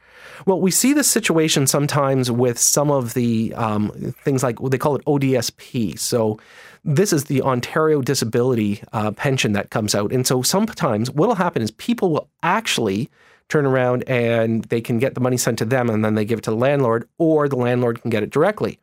Well, 0.44 0.60
we 0.60 0.72
see 0.72 0.92
this 0.92 1.08
situation 1.08 1.68
sometimes 1.68 2.32
with 2.32 2.58
some 2.58 2.90
of 2.90 3.14
the 3.14 3.54
um, 3.54 3.90
things 4.24 4.42
like 4.42 4.60
well, 4.60 4.70
they 4.70 4.78
call 4.78 4.96
it 4.96 5.04
ODSP. 5.04 5.98
So, 5.98 6.40
this 6.84 7.12
is 7.12 7.24
the 7.24 7.42
Ontario 7.42 8.02
Disability 8.02 8.82
uh, 8.92 9.12
Pension 9.12 9.52
that 9.52 9.70
comes 9.70 9.94
out. 9.94 10.12
And 10.12 10.26
so, 10.26 10.42
sometimes 10.42 11.12
what 11.12 11.28
will 11.28 11.36
happen 11.36 11.62
is 11.62 11.70
people 11.70 12.10
will 12.10 12.28
actually 12.42 13.08
turn 13.48 13.66
around 13.66 14.04
and 14.06 14.64
they 14.64 14.80
can 14.80 14.98
get 14.98 15.14
the 15.14 15.20
money 15.20 15.36
sent 15.36 15.58
to 15.58 15.64
them 15.64 15.88
and 15.88 16.04
then 16.04 16.14
they 16.14 16.24
give 16.24 16.38
it 16.38 16.42
to 16.42 16.50
the 16.50 16.56
landlord, 16.56 17.08
or 17.18 17.48
the 17.48 17.56
landlord 17.56 18.02
can 18.02 18.10
get 18.10 18.22
it 18.22 18.30
directly. 18.30 18.78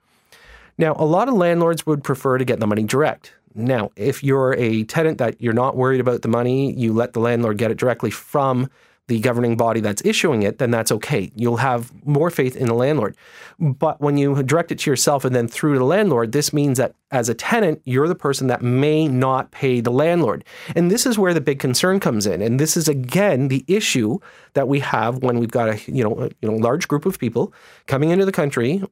Now, 0.78 0.96
a 0.98 1.06
lot 1.06 1.28
of 1.28 1.36
landlords 1.36 1.86
would 1.86 2.04
prefer 2.04 2.38
to 2.38 2.46
get 2.46 2.60
the 2.60 2.68
money 2.68 2.84
direct. 2.84 3.34
Now, 3.54 3.92
if 3.96 4.24
you're 4.24 4.54
a 4.56 4.84
tenant 4.84 5.18
that 5.20 5.40
you're 5.40 5.54
not 5.54 5.78
worried 5.78 6.02
about 6.02 6.22
the 6.22 6.28
money, 6.28 6.74
you 6.74 6.92
let 6.92 7.14
the 7.14 7.22
landlord 7.22 7.58
get 7.58 7.72
it 7.72 7.78
directly 7.78 8.12
from 8.12 8.70
the 9.08 9.20
governing 9.20 9.56
body 9.56 9.80
that's 9.80 10.04
issuing 10.04 10.42
it, 10.44 10.58
then 10.58 10.72
that's 10.72 10.92
okay. 10.92 11.32
You'll 11.36 11.58
have 11.58 11.92
more 12.06 12.32
faith 12.32 12.56
in 12.56 12.68
the 12.68 12.74
landlord. 12.74 13.16
But 13.60 14.02
when 14.02 14.18
you 14.18 14.42
direct 14.44 14.72
it 14.72 14.80
to 14.80 14.90
yourself 14.90 15.24
and 15.24 15.36
then 15.36 15.48
through 15.48 15.78
the 15.78 15.86
landlord, 15.86 16.32
this 16.32 16.52
means 16.52 16.80
that 16.80 16.96
as 17.16 17.30
a 17.30 17.34
tenant, 17.34 17.82
you're 17.86 18.10
the 18.10 18.14
person 18.16 18.48
that 18.48 18.62
may 18.62 19.08
not 19.08 19.50
pay 19.52 19.80
the 19.80 19.90
landlord. 19.90 20.44
And 20.76 20.92
this 20.92 21.06
is 21.06 21.18
where 21.18 21.34
the 21.34 21.40
big 21.40 21.60
concern 21.60 22.02
comes 22.02 22.28
in. 22.28 22.42
And 22.42 22.60
this 22.60 22.76
is 22.76 22.90
again 22.90 23.48
the 23.48 23.64
issue 23.68 24.20
that 24.54 24.68
we 24.68 24.82
have 24.82 25.24
when 25.24 25.40
we've 25.40 25.52
got 25.52 25.70
a 25.70 25.92
you 25.92 26.04
know 26.04 26.20
a, 26.20 26.26
you 26.42 26.52
know 26.52 26.56
large 26.56 26.90
group 26.90 27.06
of 27.06 27.18
people 27.18 27.54
coming 27.88 28.10
into 28.10 28.26
the 28.26 28.34
country 28.34 28.84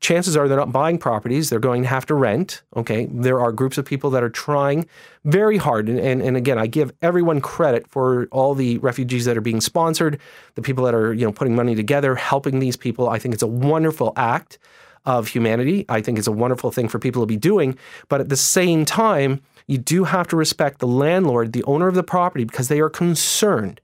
chances 0.00 0.38
are 0.38 0.48
they're 0.48 0.56
not 0.56 0.72
buying 0.72 0.96
properties. 0.96 1.50
They're 1.50 1.58
going 1.58 1.82
to 1.82 1.88
have 1.88 2.06
to 2.06 2.14
rent. 2.14 2.62
Okay. 2.76 3.08
There 3.10 3.40
are 3.40 3.52
groups 3.52 3.76
of 3.76 3.84
people 3.84 4.08
that 4.08 4.22
are 4.22 4.30
trying 4.30 4.88
very 5.26 5.58
hard. 5.58 5.90
And, 5.90 6.00
and, 6.00 6.22
and, 6.22 6.34
again, 6.34 6.58
I 6.58 6.66
give 6.66 6.94
everyone 7.02 7.42
credit 7.42 7.86
for 7.86 8.26
all 8.32 8.54
the 8.54 8.78
refugees 8.78 9.26
that 9.26 9.36
are 9.36 9.42
being 9.42 9.60
sponsored, 9.60 10.18
the 10.54 10.62
people 10.62 10.82
that 10.86 10.94
are, 10.94 11.12
you 11.12 11.26
know, 11.26 11.32
putting 11.32 11.54
money 11.54 11.74
together, 11.74 12.14
helping 12.14 12.58
these 12.58 12.74
people. 12.74 13.10
I 13.10 13.18
think 13.18 13.34
it's 13.34 13.42
a 13.42 13.46
wonderful 13.46 14.14
act 14.16 14.58
of 15.06 15.28
humanity. 15.28 15.84
I 15.88 16.00
think 16.00 16.18
it's 16.18 16.26
a 16.26 16.32
wonderful 16.32 16.70
thing 16.70 16.88
for 16.88 16.98
people 16.98 17.22
to 17.22 17.26
be 17.26 17.36
doing. 17.36 17.78
But 18.08 18.20
at 18.20 18.28
the 18.28 18.36
same 18.36 18.84
time, 18.84 19.40
you 19.66 19.78
do 19.78 20.04
have 20.04 20.28
to 20.28 20.36
respect 20.36 20.78
the 20.78 20.86
landlord, 20.86 21.52
the 21.52 21.64
owner 21.64 21.88
of 21.88 21.94
the 21.94 22.02
property, 22.02 22.44
because 22.44 22.68
they 22.68 22.80
are 22.80 22.90
concerned. 22.90 23.80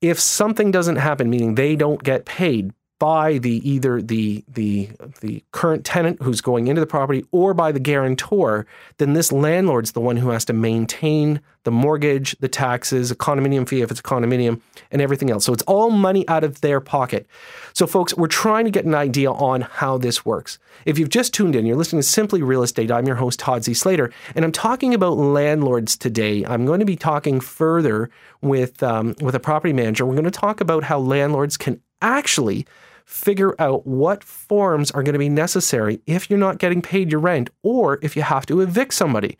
If 0.00 0.18
something 0.18 0.70
doesn't 0.70 0.96
happen, 0.96 1.28
meaning 1.28 1.54
they 1.54 1.76
don't 1.76 2.02
get 2.02 2.24
paid, 2.24 2.72
by 3.00 3.38
the 3.38 3.68
either 3.68 4.02
the 4.02 4.44
the 4.46 4.90
the 5.22 5.42
current 5.52 5.84
tenant 5.84 6.20
who's 6.22 6.42
going 6.42 6.68
into 6.68 6.80
the 6.80 6.86
property 6.86 7.24
or 7.32 7.54
by 7.54 7.72
the 7.72 7.80
guarantor, 7.80 8.66
then 8.98 9.14
this 9.14 9.32
landlord's 9.32 9.92
the 9.92 10.00
one 10.00 10.18
who 10.18 10.28
has 10.28 10.44
to 10.44 10.52
maintain 10.52 11.40
the 11.64 11.70
mortgage, 11.70 12.36
the 12.40 12.48
taxes, 12.48 13.10
a 13.10 13.16
condominium 13.16 13.66
fee 13.66 13.80
if 13.80 13.90
it's 13.90 14.00
a 14.00 14.02
condominium, 14.02 14.60
and 14.90 15.00
everything 15.00 15.30
else. 15.30 15.46
So 15.46 15.52
it's 15.52 15.62
all 15.62 15.90
money 15.90 16.28
out 16.28 16.44
of 16.44 16.60
their 16.60 16.78
pocket. 16.78 17.26
So 17.72 17.86
folks, 17.86 18.14
we're 18.16 18.26
trying 18.26 18.66
to 18.66 18.70
get 18.70 18.84
an 18.84 18.94
idea 18.94 19.32
on 19.32 19.62
how 19.62 19.96
this 19.96 20.26
works. 20.26 20.58
If 20.84 20.98
you've 20.98 21.08
just 21.08 21.32
tuned 21.32 21.56
in, 21.56 21.64
you're 21.64 21.76
listening 21.76 22.02
to 22.02 22.08
Simply 22.08 22.42
Real 22.42 22.62
Estate. 22.62 22.90
I'm 22.90 23.06
your 23.06 23.16
host 23.16 23.38
Todd 23.38 23.64
C. 23.64 23.72
Slater, 23.72 24.12
and 24.34 24.44
I'm 24.44 24.52
talking 24.52 24.92
about 24.92 25.16
landlords 25.16 25.96
today. 25.96 26.44
I'm 26.44 26.66
going 26.66 26.80
to 26.80 26.86
be 26.86 26.96
talking 26.96 27.40
further 27.40 28.10
with 28.42 28.82
um, 28.82 29.14
with 29.22 29.34
a 29.34 29.40
property 29.40 29.72
manager. 29.72 30.04
We're 30.04 30.14
going 30.14 30.24
to 30.24 30.30
talk 30.30 30.60
about 30.60 30.84
how 30.84 30.98
landlords 30.98 31.56
can 31.56 31.80
actually 32.02 32.66
figure 33.10 33.56
out 33.58 33.84
what 33.86 34.22
forms 34.22 34.90
are 34.92 35.02
going 35.02 35.14
to 35.14 35.18
be 35.18 35.28
necessary 35.28 36.00
if 36.06 36.30
you're 36.30 36.38
not 36.38 36.58
getting 36.58 36.80
paid 36.80 37.10
your 37.10 37.20
rent 37.20 37.50
or 37.62 37.98
if 38.02 38.14
you 38.14 38.22
have 38.22 38.46
to 38.46 38.60
evict 38.60 38.94
somebody. 38.94 39.36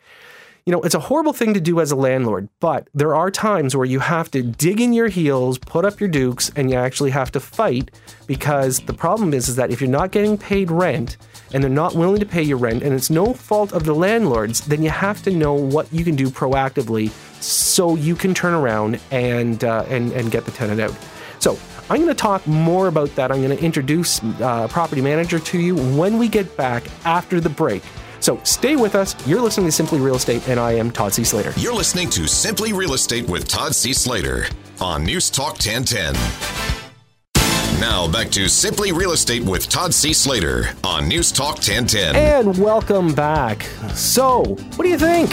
You 0.65 0.73
know, 0.73 0.81
it's 0.81 0.93
a 0.93 0.99
horrible 0.99 1.31
thing 1.31 1.53
to 1.53 1.61
do 1.61 1.79
as 1.79 1.89
a 1.89 1.95
landlord, 1.95 2.49
but 2.59 2.87
there 2.93 3.15
are 3.15 3.31
times 3.31 3.75
where 3.75 3.85
you 3.85 3.99
have 3.99 4.29
to 4.31 4.43
dig 4.43 4.79
in 4.81 4.93
your 4.93 5.07
heels, 5.07 5.57
put 5.57 5.85
up 5.85 5.99
your 5.99 6.09
dukes, 6.09 6.51
and 6.55 6.69
you 6.69 6.75
actually 6.75 7.11
have 7.11 7.31
to 7.31 7.39
fight 7.39 7.89
because 8.27 8.81
the 8.81 8.93
problem 8.93 9.33
is, 9.33 9.47
is 9.47 9.55
that 9.55 9.71
if 9.71 9.79
you're 9.79 9.89
not 9.89 10.11
getting 10.11 10.37
paid 10.37 10.69
rent 10.69 11.15
and 11.53 11.63
they're 11.63 11.71
not 11.71 11.95
willing 11.95 12.19
to 12.19 12.25
pay 12.25 12.43
your 12.43 12.57
rent 12.57 12.83
and 12.83 12.93
it's 12.93 13.09
no 13.09 13.33
fault 13.33 13.71
of 13.71 13.85
the 13.85 13.95
landlords, 13.95 14.61
then 14.67 14.83
you 14.83 14.89
have 14.89 15.23
to 15.23 15.31
know 15.31 15.53
what 15.53 15.91
you 15.93 16.03
can 16.03 16.15
do 16.15 16.29
proactively 16.29 17.09
so 17.41 17.95
you 17.95 18.15
can 18.15 18.33
turn 18.33 18.53
around 18.53 18.99
and 19.09 19.63
uh, 19.63 19.85
and 19.87 20.11
and 20.11 20.29
get 20.29 20.45
the 20.45 20.51
tenant 20.51 20.79
out. 20.79 20.95
So 21.39 21.57
I'm 21.91 21.97
going 21.97 22.07
to 22.07 22.15
talk 22.15 22.47
more 22.47 22.87
about 22.87 23.13
that. 23.15 23.33
I'm 23.33 23.43
going 23.43 23.57
to 23.57 23.61
introduce 23.61 24.23
uh, 24.23 24.69
property 24.69 25.01
manager 25.01 25.39
to 25.39 25.59
you 25.59 25.75
when 25.75 26.17
we 26.17 26.29
get 26.29 26.55
back 26.55 26.85
after 27.03 27.41
the 27.41 27.49
break. 27.49 27.83
So 28.21 28.39
stay 28.45 28.77
with 28.77 28.95
us. 28.95 29.13
You're 29.27 29.41
listening 29.41 29.65
to 29.65 29.73
Simply 29.73 29.99
Real 29.99 30.15
Estate, 30.15 30.47
and 30.47 30.57
I 30.57 30.71
am 30.71 30.91
Todd 30.91 31.11
C. 31.13 31.25
Slater. 31.25 31.51
You're 31.57 31.73
listening 31.73 32.09
to 32.11 32.29
Simply 32.29 32.71
Real 32.71 32.93
Estate 32.93 33.27
with 33.27 33.45
Todd 33.45 33.75
C. 33.75 33.91
Slater 33.91 34.45
on 34.79 35.03
News 35.03 35.29
Talk 35.29 35.55
1010. 35.55 36.13
Now 37.81 38.09
back 38.09 38.29
to 38.29 38.47
Simply 38.47 38.93
Real 38.93 39.11
Estate 39.11 39.43
with 39.43 39.67
Todd 39.67 39.93
C. 39.93 40.13
Slater 40.13 40.69
on 40.85 41.09
News 41.09 41.29
Talk 41.29 41.55
1010. 41.55 42.15
And 42.15 42.57
welcome 42.57 43.13
back. 43.13 43.63
So, 43.95 44.43
what 44.45 44.83
do 44.83 44.87
you 44.87 44.97
think? 44.97 45.31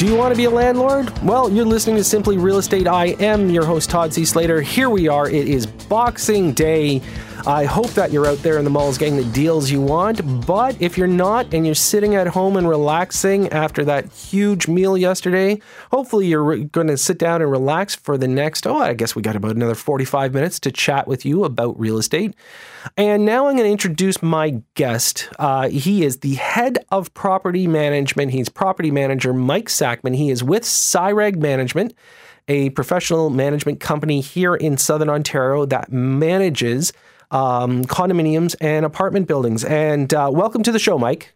Do 0.00 0.06
you 0.06 0.16
want 0.16 0.32
to 0.32 0.36
be 0.38 0.46
a 0.46 0.50
landlord? 0.50 1.10
Well, 1.22 1.50
you're 1.50 1.66
listening 1.66 1.96
to 1.96 2.04
Simply 2.04 2.38
Real 2.38 2.56
Estate. 2.56 2.86
I 2.86 3.08
am 3.20 3.50
your 3.50 3.66
host, 3.66 3.90
Todd 3.90 4.14
C. 4.14 4.24
Slater. 4.24 4.62
Here 4.62 4.88
we 4.88 5.08
are. 5.08 5.28
It 5.28 5.46
is 5.46 5.66
Boxing 5.66 6.54
Day. 6.54 7.02
I 7.46 7.64
hope 7.64 7.90
that 7.90 8.12
you're 8.12 8.26
out 8.26 8.38
there 8.38 8.58
in 8.58 8.64
the 8.64 8.70
malls 8.70 8.98
getting 8.98 9.16
the 9.16 9.24
deals 9.24 9.70
you 9.70 9.80
want. 9.80 10.46
But 10.46 10.80
if 10.80 10.98
you're 10.98 11.06
not 11.06 11.52
and 11.54 11.64
you're 11.64 11.74
sitting 11.74 12.14
at 12.14 12.26
home 12.26 12.56
and 12.56 12.68
relaxing 12.68 13.48
after 13.48 13.84
that 13.84 14.12
huge 14.12 14.68
meal 14.68 14.96
yesterday, 14.96 15.60
hopefully 15.90 16.26
you're 16.26 16.64
going 16.64 16.88
to 16.88 16.96
sit 16.96 17.18
down 17.18 17.40
and 17.42 17.50
relax 17.50 17.94
for 17.94 18.18
the 18.18 18.28
next, 18.28 18.66
oh, 18.66 18.78
I 18.78 18.94
guess 18.94 19.14
we 19.14 19.22
got 19.22 19.36
about 19.36 19.56
another 19.56 19.74
45 19.74 20.34
minutes 20.34 20.60
to 20.60 20.72
chat 20.72 21.08
with 21.08 21.24
you 21.24 21.44
about 21.44 21.78
real 21.78 21.98
estate. 21.98 22.34
And 22.96 23.24
now 23.24 23.46
I'm 23.46 23.54
going 23.54 23.66
to 23.66 23.72
introduce 23.72 24.22
my 24.22 24.62
guest. 24.74 25.28
Uh, 25.38 25.68
he 25.68 26.04
is 26.04 26.18
the 26.18 26.34
head 26.34 26.84
of 26.90 27.12
property 27.14 27.66
management. 27.66 28.32
He's 28.32 28.48
property 28.48 28.90
manager 28.90 29.32
Mike 29.32 29.68
Sackman. 29.68 30.16
He 30.16 30.30
is 30.30 30.44
with 30.44 30.64
CIREG 30.64 31.36
Management 31.36 31.94
a 32.48 32.70
professional 32.70 33.30
management 33.30 33.78
company 33.78 34.20
here 34.20 34.56
in 34.56 34.76
Southern 34.76 35.08
Ontario 35.08 35.64
that 35.66 35.92
manages 35.92 36.92
um, 37.30 37.84
condominiums 37.84 38.54
and 38.60 38.84
apartment 38.84 39.28
buildings. 39.28 39.64
And 39.64 40.12
uh, 40.12 40.30
welcome 40.32 40.62
to 40.64 40.72
the 40.72 40.78
show, 40.78 40.98
Mike. 40.98 41.34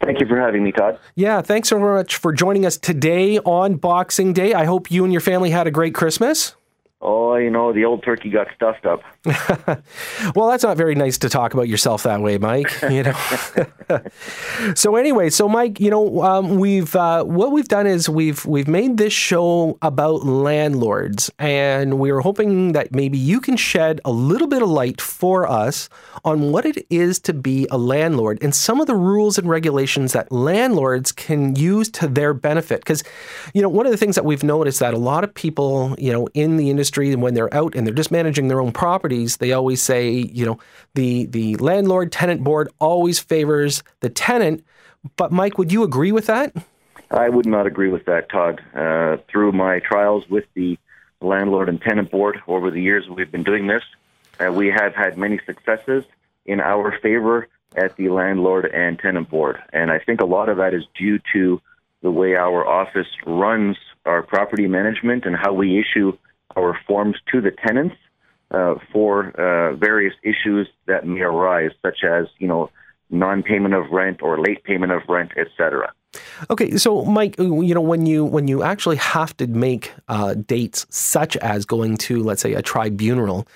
Thank 0.00 0.20
you 0.20 0.26
for 0.26 0.38
having 0.38 0.62
me, 0.62 0.72
Todd. 0.72 0.98
Yeah, 1.14 1.40
thanks 1.40 1.68
so 1.68 1.78
much 1.78 2.16
for 2.16 2.32
joining 2.32 2.66
us 2.66 2.76
today 2.76 3.38
on 3.38 3.76
Boxing 3.76 4.32
Day. 4.32 4.52
I 4.52 4.64
hope 4.64 4.90
you 4.90 5.04
and 5.04 5.12
your 5.12 5.22
family 5.22 5.50
had 5.50 5.66
a 5.66 5.70
great 5.70 5.94
Christmas. 5.94 6.54
Oh, 7.02 7.36
you 7.36 7.50
know, 7.50 7.74
the 7.74 7.84
old 7.84 8.02
turkey 8.02 8.30
got 8.30 8.46
stuffed 8.56 8.86
up. 8.86 9.02
well, 10.34 10.48
that's 10.48 10.64
not 10.64 10.78
very 10.78 10.94
nice 10.94 11.18
to 11.18 11.28
talk 11.28 11.52
about 11.52 11.68
yourself 11.68 12.04
that 12.04 12.22
way, 12.22 12.38
Mike. 12.38 12.72
You 12.88 13.02
know. 13.02 14.00
so 14.74 14.96
anyway, 14.96 15.28
so 15.28 15.46
Mike, 15.46 15.78
you 15.78 15.90
know, 15.90 16.22
um, 16.22 16.56
we've 16.56 16.96
uh, 16.96 17.22
what 17.24 17.52
we've 17.52 17.68
done 17.68 17.86
is 17.86 18.08
we've 18.08 18.46
we've 18.46 18.66
made 18.66 18.96
this 18.96 19.12
show 19.12 19.76
about 19.82 20.24
landlords, 20.24 21.30
and 21.38 21.98
we 21.98 22.10
are 22.10 22.20
hoping 22.20 22.72
that 22.72 22.94
maybe 22.94 23.18
you 23.18 23.40
can 23.40 23.58
shed 23.58 24.00
a 24.06 24.10
little 24.10 24.48
bit 24.48 24.62
of 24.62 24.70
light 24.70 24.98
for 25.02 25.46
us 25.46 25.90
on 26.24 26.50
what 26.50 26.64
it 26.64 26.86
is 26.88 27.18
to 27.20 27.34
be 27.34 27.66
a 27.70 27.76
landlord 27.76 28.38
and 28.40 28.54
some 28.54 28.80
of 28.80 28.86
the 28.86 28.94
rules 28.94 29.36
and 29.36 29.50
regulations 29.50 30.14
that 30.14 30.32
landlords 30.32 31.12
can 31.12 31.54
use 31.56 31.90
to 31.90 32.08
their 32.08 32.32
benefit. 32.32 32.80
Because, 32.80 33.04
you 33.52 33.60
know, 33.60 33.68
one 33.68 33.84
of 33.84 33.92
the 33.92 33.98
things 33.98 34.14
that 34.14 34.24
we've 34.24 34.42
noticed 34.42 34.80
that 34.80 34.94
a 34.94 34.98
lot 34.98 35.24
of 35.24 35.34
people, 35.34 35.94
you 35.98 36.10
know, 36.10 36.26
in 36.32 36.56
the 36.56 36.70
industry 36.70 36.85
industry, 36.86 37.12
and 37.12 37.20
when 37.20 37.34
they're 37.34 37.52
out 37.52 37.74
and 37.74 37.86
they're 37.86 37.94
just 37.94 38.12
managing 38.12 38.48
their 38.48 38.60
own 38.60 38.72
properties, 38.72 39.38
they 39.38 39.52
always 39.52 39.82
say, 39.82 40.10
you 40.10 40.46
know, 40.46 40.58
the 40.94 41.26
the 41.26 41.56
landlord 41.56 42.12
tenant 42.12 42.44
board 42.44 42.68
always 42.78 43.18
favors 43.18 43.82
the 44.00 44.08
tenant. 44.08 44.64
But 45.16 45.32
Mike, 45.32 45.58
would 45.58 45.72
you 45.72 45.82
agree 45.82 46.12
with 46.12 46.26
that? 46.26 46.54
I 47.10 47.28
would 47.28 47.46
not 47.46 47.66
agree 47.66 47.88
with 47.88 48.04
that, 48.06 48.28
Todd. 48.28 48.60
Uh, 48.74 49.16
through 49.28 49.52
my 49.52 49.80
trials 49.80 50.28
with 50.28 50.44
the 50.54 50.78
landlord 51.20 51.68
and 51.68 51.80
tenant 51.80 52.10
board 52.10 52.40
over 52.46 52.70
the 52.70 52.82
years 52.82 53.08
we've 53.08 53.30
been 53.30 53.44
doing 53.44 53.66
this, 53.66 53.82
uh, 54.40 54.52
we 54.52 54.68
have 54.68 54.94
had 54.94 55.16
many 55.16 55.40
successes 55.46 56.04
in 56.44 56.60
our 56.60 56.98
favor 57.00 57.48
at 57.76 57.96
the 57.96 58.08
landlord 58.08 58.66
and 58.66 58.98
tenant 58.98 59.28
board. 59.28 59.58
And 59.72 59.90
I 59.90 59.98
think 59.98 60.20
a 60.20 60.24
lot 60.24 60.48
of 60.48 60.56
that 60.58 60.74
is 60.74 60.84
due 60.98 61.18
to 61.32 61.60
the 62.02 62.10
way 62.10 62.34
our 62.36 62.66
office 62.66 63.08
runs 63.26 63.76
our 64.04 64.22
property 64.22 64.66
management 64.66 65.24
and 65.26 65.36
how 65.36 65.52
we 65.52 65.80
issue 65.80 66.16
our 66.56 66.78
forms 66.86 67.16
to 67.32 67.40
the 67.40 67.50
tenants 67.50 67.96
uh, 68.50 68.74
for 68.92 69.30
uh, 69.40 69.74
various 69.76 70.14
issues 70.22 70.68
that 70.86 71.06
may 71.06 71.20
arise, 71.20 71.70
such 71.82 72.04
as 72.04 72.26
you 72.38 72.48
know 72.48 72.70
non-payment 73.10 73.74
of 73.74 73.90
rent 73.90 74.22
or 74.22 74.40
late 74.40 74.62
payment 74.64 74.92
of 74.92 75.02
rent, 75.08 75.32
etc. 75.36 75.92
Okay, 76.50 76.76
so 76.76 77.04
Mike, 77.04 77.36
you 77.38 77.74
know 77.74 77.80
when 77.80 78.06
you 78.06 78.24
when 78.24 78.48
you 78.48 78.62
actually 78.62 78.96
have 78.96 79.36
to 79.38 79.46
make 79.46 79.92
uh, 80.08 80.34
dates 80.34 80.86
such 80.90 81.36
as 81.38 81.64
going 81.64 81.96
to 81.98 82.22
let's 82.22 82.42
say 82.42 82.54
a 82.54 82.62
tribunal. 82.62 83.46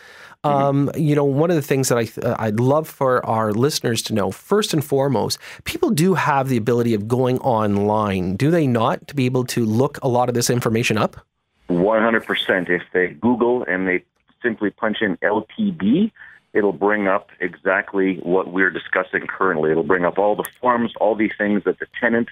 Um, 0.42 0.87
mm-hmm. 0.87 0.99
you 0.99 1.14
know, 1.14 1.25
one 1.25 1.50
of 1.50 1.57
the 1.57 1.62
things 1.62 1.90
that 1.90 1.99
I 1.99 2.26
uh, 2.26 2.35
I'd 2.38 2.61
love 2.61 2.88
for 2.88 3.25
our 3.26 3.52
listeners 3.52 4.00
to 4.04 4.14
know, 4.14 4.30
first 4.30 4.73
and 4.73 4.83
foremost, 4.83 5.38
people 5.64 5.90
do 5.90 6.14
have 6.14 6.49
the 6.49 6.57
ability 6.57 6.95
of 6.95 7.07
going 7.07 7.38
online, 7.40 8.37
do 8.37 8.50
they 8.50 8.66
not, 8.66 9.07
to 9.09 9.14
be 9.14 9.26
able 9.26 9.45
to 9.45 9.66
look 9.66 9.99
a 10.02 10.09
lot 10.09 10.30
of 10.30 10.35
this 10.35 10.49
information 10.49 10.97
up? 10.97 11.26
100%. 11.71 12.69
If 12.69 12.83
they 12.93 13.09
Google 13.09 13.65
and 13.65 13.87
they 13.87 14.05
simply 14.43 14.71
punch 14.71 14.99
in 15.00 15.17
LTB, 15.19 16.11
it'll 16.53 16.73
bring 16.73 17.07
up 17.07 17.31
exactly 17.41 18.17
what 18.17 18.53
we're 18.53 18.71
discussing 18.71 19.27
currently. 19.27 19.71
It'll 19.71 19.83
bring 19.83 20.05
up 20.05 20.19
all 20.19 20.37
the 20.37 20.49
forms, 20.61 20.93
all 21.00 21.15
the 21.15 21.31
things 21.39 21.62
that 21.65 21.79
the 21.79 21.87
tenant 22.00 22.29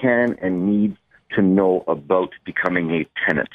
can 0.00 0.36
and 0.40 0.66
needs 0.66 0.96
to 1.34 1.42
know 1.42 1.82
about 1.88 2.30
becoming 2.44 2.90
a 2.92 3.06
tenant. 3.26 3.48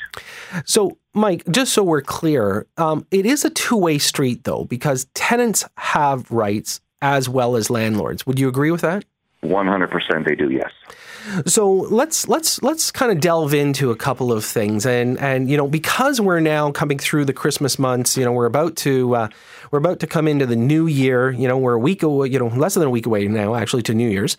So, 0.65 0.97
Mike, 1.13 1.43
just 1.49 1.73
so 1.73 1.83
we're 1.83 2.01
clear, 2.01 2.65
um, 2.77 3.05
it 3.11 3.25
is 3.25 3.45
a 3.45 3.49
two 3.49 3.77
way 3.77 3.97
street, 3.97 4.43
though, 4.43 4.65
because 4.65 5.05
tenants 5.13 5.63
have 5.77 6.29
rights 6.31 6.81
as 7.01 7.29
well 7.29 7.55
as 7.55 7.69
landlords. 7.69 8.25
Would 8.25 8.39
you 8.39 8.49
agree 8.49 8.71
with 8.71 8.81
that? 8.81 9.05
100% 9.43 10.25
they 10.25 10.35
do, 10.35 10.49
yes. 10.51 10.71
So 11.45 11.71
let's 11.71 12.27
let's 12.27 12.61
let's 12.63 12.91
kind 12.91 13.11
of 13.11 13.19
delve 13.19 13.53
into 13.53 13.91
a 13.91 13.95
couple 13.95 14.31
of 14.31 14.43
things, 14.43 14.85
and 14.85 15.17
and 15.19 15.49
you 15.49 15.57
know 15.57 15.67
because 15.67 16.19
we're 16.19 16.39
now 16.39 16.71
coming 16.71 16.97
through 16.97 17.25
the 17.25 17.33
Christmas 17.33 17.77
months, 17.77 18.17
you 18.17 18.25
know 18.25 18.31
we're 18.31 18.45
about 18.45 18.75
to 18.77 19.15
uh, 19.15 19.27
we're 19.69 19.79
about 19.79 19.99
to 19.99 20.07
come 20.07 20.27
into 20.27 20.45
the 20.45 20.55
new 20.55 20.87
year. 20.87 21.31
You 21.31 21.47
know 21.47 21.57
we're 21.57 21.73
a 21.73 21.79
week 21.79 22.03
away, 22.03 22.29
you 22.29 22.39
know 22.39 22.47
less 22.47 22.73
than 22.73 22.83
a 22.83 22.89
week 22.89 23.05
away 23.05 23.27
now 23.27 23.55
actually 23.55 23.83
to 23.83 23.93
New 23.93 24.09
Year's, 24.09 24.37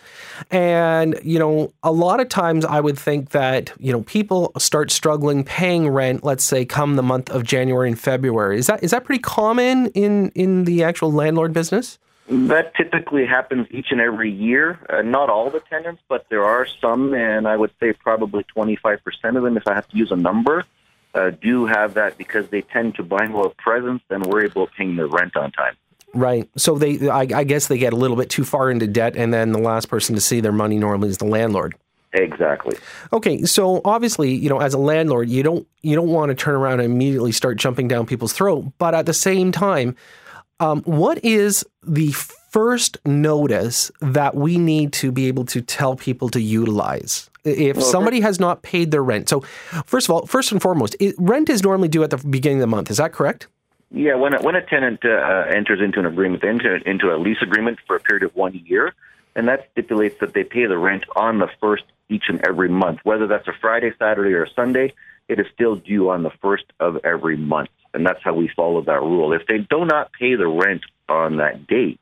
and 0.50 1.18
you 1.22 1.38
know 1.38 1.72
a 1.82 1.92
lot 1.92 2.18
of 2.18 2.28
times 2.28 2.64
I 2.64 2.80
would 2.80 2.98
think 2.98 3.30
that 3.30 3.72
you 3.78 3.92
know 3.92 4.02
people 4.02 4.52
start 4.58 4.90
struggling 4.90 5.44
paying 5.44 5.88
rent. 5.88 6.24
Let's 6.24 6.44
say 6.44 6.64
come 6.64 6.96
the 6.96 7.02
month 7.02 7.30
of 7.30 7.44
January 7.44 7.88
and 7.88 7.98
February. 7.98 8.58
Is 8.58 8.66
that 8.66 8.82
is 8.82 8.90
that 8.90 9.04
pretty 9.04 9.22
common 9.22 9.88
in 9.88 10.30
in 10.30 10.64
the 10.64 10.82
actual 10.82 11.12
landlord 11.12 11.52
business? 11.52 11.98
That 12.30 12.76
typically 12.76 13.26
happens 13.26 13.66
each 13.70 13.88
and 13.90 14.00
every 14.00 14.30
year. 14.30 14.78
Uh, 14.88 15.02
not 15.02 15.28
all 15.28 15.50
the 15.50 15.58
tenants, 15.58 16.00
but 16.08 16.26
there 16.30 16.44
are 16.44 16.64
some, 16.80 17.12
and 17.12 17.48
I 17.48 17.56
would 17.56 17.72
say 17.80 17.92
probably 17.92 18.44
25% 18.56 19.00
of 19.36 19.42
them, 19.42 19.56
if 19.56 19.66
I 19.66 19.74
have 19.74 19.88
to 19.88 19.96
use 19.96 20.12
a 20.12 20.16
number, 20.16 20.64
uh, 21.12 21.30
do 21.30 21.66
have 21.66 21.94
that 21.94 22.16
because 22.16 22.48
they 22.50 22.62
tend 22.62 22.94
to 22.94 23.02
buy 23.02 23.26
more 23.26 23.52
presents 23.58 24.04
than 24.08 24.22
worry 24.22 24.46
about 24.46 24.70
paying 24.76 24.94
their 24.94 25.08
rent 25.08 25.36
on 25.36 25.50
time. 25.50 25.74
Right. 26.14 26.48
So 26.56 26.78
they, 26.78 27.08
I, 27.08 27.26
I 27.34 27.44
guess, 27.44 27.66
they 27.66 27.78
get 27.78 27.92
a 27.92 27.96
little 27.96 28.16
bit 28.16 28.30
too 28.30 28.44
far 28.44 28.70
into 28.70 28.86
debt, 28.86 29.16
and 29.16 29.34
then 29.34 29.50
the 29.50 29.58
last 29.58 29.88
person 29.88 30.14
to 30.14 30.20
see 30.20 30.40
their 30.40 30.52
money 30.52 30.78
normally 30.78 31.08
is 31.08 31.18
the 31.18 31.26
landlord. 31.26 31.74
Exactly. 32.12 32.76
Okay, 33.12 33.44
so 33.44 33.80
obviously, 33.84 34.32
you 34.34 34.48
know, 34.48 34.60
as 34.60 34.74
a 34.74 34.78
landlord, 34.78 35.28
you 35.28 35.44
don't 35.44 35.66
you 35.82 35.94
don't 35.94 36.08
want 36.08 36.30
to 36.30 36.34
turn 36.34 36.56
around 36.56 36.80
and 36.80 36.92
immediately 36.92 37.30
start 37.30 37.56
jumping 37.56 37.86
down 37.86 38.04
people's 38.04 38.32
throat, 38.32 38.72
but 38.78 38.96
at 38.96 39.06
the 39.06 39.14
same 39.14 39.52
time, 39.52 39.94
um, 40.60 40.82
what 40.82 41.24
is 41.24 41.64
the 41.82 42.12
first 42.12 42.98
notice 43.06 43.90
that 44.00 44.34
we 44.34 44.58
need 44.58 44.92
to 44.92 45.10
be 45.10 45.26
able 45.26 45.44
to 45.46 45.62
tell 45.62 45.96
people 45.96 46.28
to 46.30 46.40
utilize? 46.40 47.30
If 47.44 47.78
well, 47.78 47.86
somebody 47.86 48.20
has 48.20 48.38
not 48.38 48.62
paid 48.62 48.90
their 48.90 49.02
rent. 49.02 49.30
So, 49.30 49.40
first 49.86 50.08
of 50.08 50.14
all, 50.14 50.26
first 50.26 50.52
and 50.52 50.60
foremost, 50.60 50.94
it, 51.00 51.14
rent 51.18 51.48
is 51.48 51.62
normally 51.62 51.88
due 51.88 52.02
at 52.02 52.10
the 52.10 52.18
beginning 52.18 52.58
of 52.58 52.62
the 52.62 52.66
month. 52.66 52.90
Is 52.90 52.98
that 52.98 53.12
correct? 53.12 53.46
Yeah, 53.90 54.14
when 54.14 54.34
a, 54.34 54.42
when 54.42 54.54
a 54.54 54.64
tenant 54.64 55.00
uh, 55.04 55.46
enters 55.48 55.80
into 55.80 55.98
an 55.98 56.06
agreement, 56.06 56.44
into, 56.44 56.76
into 56.88 57.12
a 57.12 57.16
lease 57.16 57.42
agreement 57.42 57.78
for 57.86 57.96
a 57.96 58.00
period 58.00 58.22
of 58.22 58.36
one 58.36 58.54
year, 58.66 58.94
and 59.34 59.48
that 59.48 59.68
stipulates 59.72 60.20
that 60.20 60.34
they 60.34 60.44
pay 60.44 60.66
the 60.66 60.76
rent 60.76 61.04
on 61.16 61.38
the 61.38 61.48
first 61.60 61.84
each 62.08 62.24
and 62.28 62.44
every 62.46 62.68
month, 62.68 63.00
whether 63.04 63.26
that's 63.26 63.48
a 63.48 63.52
Friday, 63.60 63.92
Saturday, 63.98 64.34
or 64.34 64.46
Sunday. 64.54 64.92
It 65.28 65.38
is 65.38 65.46
still 65.54 65.76
due 65.76 66.10
on 66.10 66.24
the 66.24 66.30
first 66.42 66.64
of 66.78 66.98
every 67.04 67.36
month 67.36 67.70
and 67.94 68.06
that's 68.06 68.22
how 68.22 68.34
we 68.34 68.48
follow 68.54 68.82
that 68.82 69.00
rule. 69.00 69.32
If 69.32 69.46
they 69.46 69.58
do 69.58 69.84
not 69.84 70.12
pay 70.12 70.34
the 70.34 70.46
rent 70.46 70.82
on 71.08 71.38
that 71.38 71.66
date, 71.66 72.00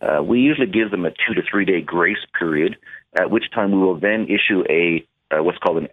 uh, 0.00 0.22
we 0.22 0.40
usually 0.40 0.66
give 0.66 0.90
them 0.90 1.04
a 1.04 1.10
two 1.10 1.34
to 1.34 1.42
three 1.42 1.64
day 1.64 1.80
grace 1.80 2.24
period, 2.38 2.76
at 3.14 3.30
which 3.30 3.50
time 3.52 3.72
we 3.72 3.78
will 3.78 3.98
then 3.98 4.26
issue 4.28 4.64
a 4.68 5.06
uh, 5.30 5.42
what's 5.42 5.58
called 5.58 5.78
an 5.78 5.88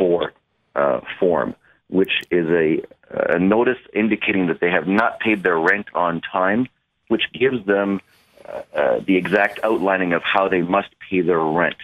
N4 0.00 0.30
uh, 0.74 1.00
form, 1.18 1.54
which 1.88 2.12
is 2.30 2.46
a, 2.48 2.82
a 3.10 3.38
notice 3.38 3.78
indicating 3.94 4.48
that 4.48 4.60
they 4.60 4.70
have 4.70 4.86
not 4.86 5.20
paid 5.20 5.42
their 5.42 5.58
rent 5.58 5.86
on 5.94 6.20
time, 6.20 6.68
which 7.08 7.22
gives 7.32 7.64
them 7.66 8.00
uh, 8.44 8.62
uh, 8.74 9.00
the 9.06 9.16
exact 9.16 9.60
outlining 9.64 10.12
of 10.12 10.22
how 10.22 10.48
they 10.48 10.62
must 10.62 10.88
pay 11.08 11.20
their 11.20 11.40
rent. 11.40 11.76